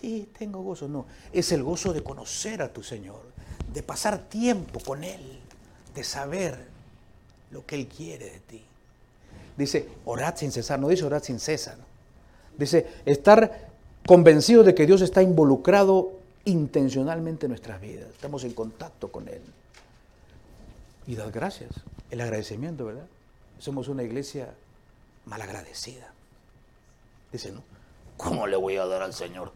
sí, 0.00 0.28
tengo 0.38 0.62
gozo, 0.62 0.86
no. 0.86 1.06
Es 1.32 1.50
el 1.50 1.64
gozo 1.64 1.92
de 1.92 2.02
conocer 2.02 2.62
a 2.62 2.72
tu 2.72 2.84
Señor, 2.84 3.22
de 3.72 3.82
pasar 3.82 4.28
tiempo 4.28 4.78
con 4.80 5.02
Él, 5.02 5.40
de 5.94 6.04
saber 6.04 6.68
lo 7.50 7.66
que 7.66 7.74
Él 7.74 7.88
quiere 7.88 8.26
de 8.26 8.40
ti. 8.40 8.64
Dice, 9.56 9.88
orad 10.04 10.36
sin 10.36 10.52
cesar, 10.52 10.78
no 10.78 10.88
dice 10.88 11.04
orad 11.04 11.24
sin 11.24 11.40
cesar. 11.40 11.76
Dice, 12.56 12.86
estar 13.04 13.68
convencido 14.06 14.62
de 14.62 14.76
que 14.76 14.86
Dios 14.86 15.02
está 15.02 15.22
involucrado 15.22 16.17
intencionalmente 16.48 17.46
nuestras 17.46 17.80
vidas. 17.80 18.08
Estamos 18.08 18.42
en 18.44 18.54
contacto 18.54 19.12
con 19.12 19.28
Él. 19.28 19.42
Y 21.06 21.14
dar 21.14 21.30
gracias. 21.30 21.70
El 22.10 22.20
agradecimiento, 22.20 22.86
¿verdad? 22.86 23.06
Somos 23.58 23.88
una 23.88 24.02
iglesia 24.02 24.54
malagradecida. 25.26 26.12
Dicen, 27.32 27.56
¿no? 27.56 27.62
¿Cómo 28.16 28.46
le 28.46 28.56
voy 28.56 28.76
a 28.76 28.86
dar 28.86 29.02
al 29.02 29.12
Señor 29.12 29.52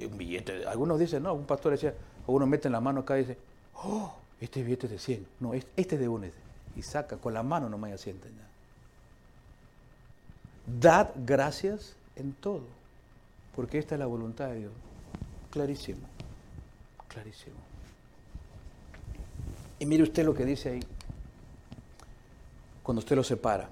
un 0.00 0.18
billete? 0.18 0.66
Algunos 0.66 0.98
dicen, 1.00 1.22
no, 1.22 1.32
un 1.34 1.46
pastor 1.46 1.72
decía, 1.72 1.94
uno 2.26 2.46
mete 2.46 2.68
la 2.68 2.80
mano 2.80 3.00
acá 3.00 3.16
y 3.16 3.20
dice, 3.20 3.38
oh, 3.74 4.14
este 4.40 4.62
billete 4.62 4.86
es 4.86 4.92
de 4.92 4.98
100. 4.98 5.26
No, 5.40 5.54
este 5.54 5.72
es 5.76 5.98
de 5.98 6.08
uno. 6.08 6.26
Y 6.76 6.82
saca 6.82 7.16
con 7.16 7.32
la 7.32 7.42
mano 7.42 7.68
no 7.68 7.78
me 7.78 7.92
asienten 7.92 8.36
nada. 8.36 8.48
Dad 10.80 11.10
gracias 11.24 11.94
en 12.16 12.32
todo, 12.34 12.62
porque 13.56 13.78
esta 13.78 13.94
es 13.94 13.98
la 13.98 14.06
voluntad 14.06 14.48
de 14.48 14.60
Dios. 14.60 14.72
Clarísimo. 15.50 16.13
Clarísimo. 17.14 17.56
Y 19.78 19.86
mire 19.86 20.02
usted 20.02 20.24
lo 20.24 20.34
que 20.34 20.44
dice 20.44 20.70
ahí. 20.70 20.80
Cuando 22.82 22.98
usted 22.98 23.14
lo 23.14 23.22
separa. 23.22 23.70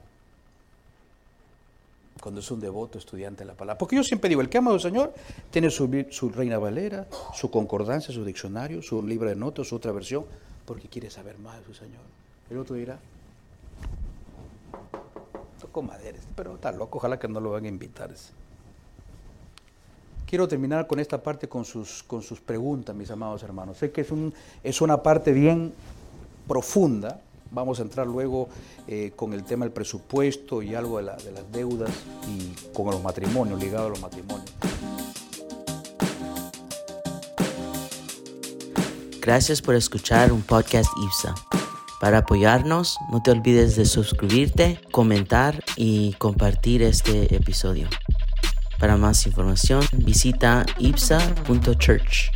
Cuando 2.20 2.40
es 2.40 2.49
un 2.53 2.61
devoto 2.61 2.99
estudiante 2.99 3.40
de 3.43 3.47
la 3.47 3.55
palabra. 3.55 3.78
Porque 3.78 3.97
yo 3.97 4.05
siempre 4.05 4.28
digo, 4.28 4.40
el 4.43 4.49
que 4.49 4.59
ama 4.59 4.70
al 4.70 4.80
Señor 4.80 5.12
tiene 5.51 5.70
su, 5.70 5.88
Reina 6.32 6.59
Valera, 6.59 7.09
su 7.34 7.51
concordancia, 7.51 8.14
su 8.14 8.24
diccionario, 8.24 8.80
su 8.80 9.03
libro 9.05 9.28
de 9.28 9.34
notas, 9.34 9.66
su 9.66 9.74
otra 9.74 9.90
versión, 9.90 10.24
porque 10.64 10.86
quiere 10.86 11.11
saber 11.11 11.36
más 11.38 11.59
de 11.59 11.64
su 11.64 11.74
Señor. 11.74 12.03
El 12.49 12.59
otro 12.59 12.76
dirá, 12.76 13.01
toco 15.61 15.82
madera, 15.82 16.18
pero 16.36 16.55
está 16.55 16.70
loco, 16.70 16.99
ojalá 16.99 17.18
que 17.18 17.26
no 17.26 17.40
lo 17.40 17.51
van 17.51 17.64
a 17.64 17.68
invitar. 17.68 18.14
Quiero 20.33 20.49
terminar 20.49 20.87
con 20.87 20.99
esta 20.99 21.22
parte 21.22 21.47
con 21.47 21.66
sus, 21.66 22.03
con 22.05 22.22
sus 22.22 22.41
preguntas, 22.41 22.97
mis 22.97 23.11
amados 23.11 23.43
hermanos. 23.43 23.76
Sé 23.76 23.91
que 23.91 24.01
es, 24.01 24.11
un, 24.11 24.33
es 24.64 24.80
una 24.80 25.03
parte 25.03 25.30
bien 25.30 25.74
profunda. 26.49 27.20
Vamos 27.51 27.80
a 27.80 27.83
entrar 27.83 28.07
luego 28.07 28.49
eh, 28.89 29.12
con 29.14 29.35
el 29.35 29.45
tema 29.45 29.66
del 29.66 29.74
presupuesto 29.74 30.62
y 30.62 30.74
algo 30.74 30.97
de, 30.97 31.03
las 31.03 31.53
deudas 31.53 31.91
y 32.26 32.55
con 32.72 32.87
los 32.87 33.03
matrimonios, 33.03 33.61
ligados 33.61 33.89
a 33.89 33.91
los 33.91 34.01
matrimonios. 34.01 34.51
Gracias 39.20 39.61
por 39.61 39.74
escuchar 39.74 40.33
un 40.33 40.41
podcast 40.41 40.91
IPSA. 41.05 41.35
Para 42.01 42.18
apoyarnos, 42.20 42.97
no 43.11 43.22
te 43.22 43.33
olvides 43.33 43.76
de 43.76 43.85
suscribirte, 43.85 44.80
comentar 44.91 45.62
y 45.76 46.14
compartir 46.14 46.83
este 46.83 47.37
episodio. 47.37 47.91
Para 48.83 48.97
más 48.97 49.26
información, 49.26 49.80
visita 49.93 50.66
ipsa.church. 50.80 52.33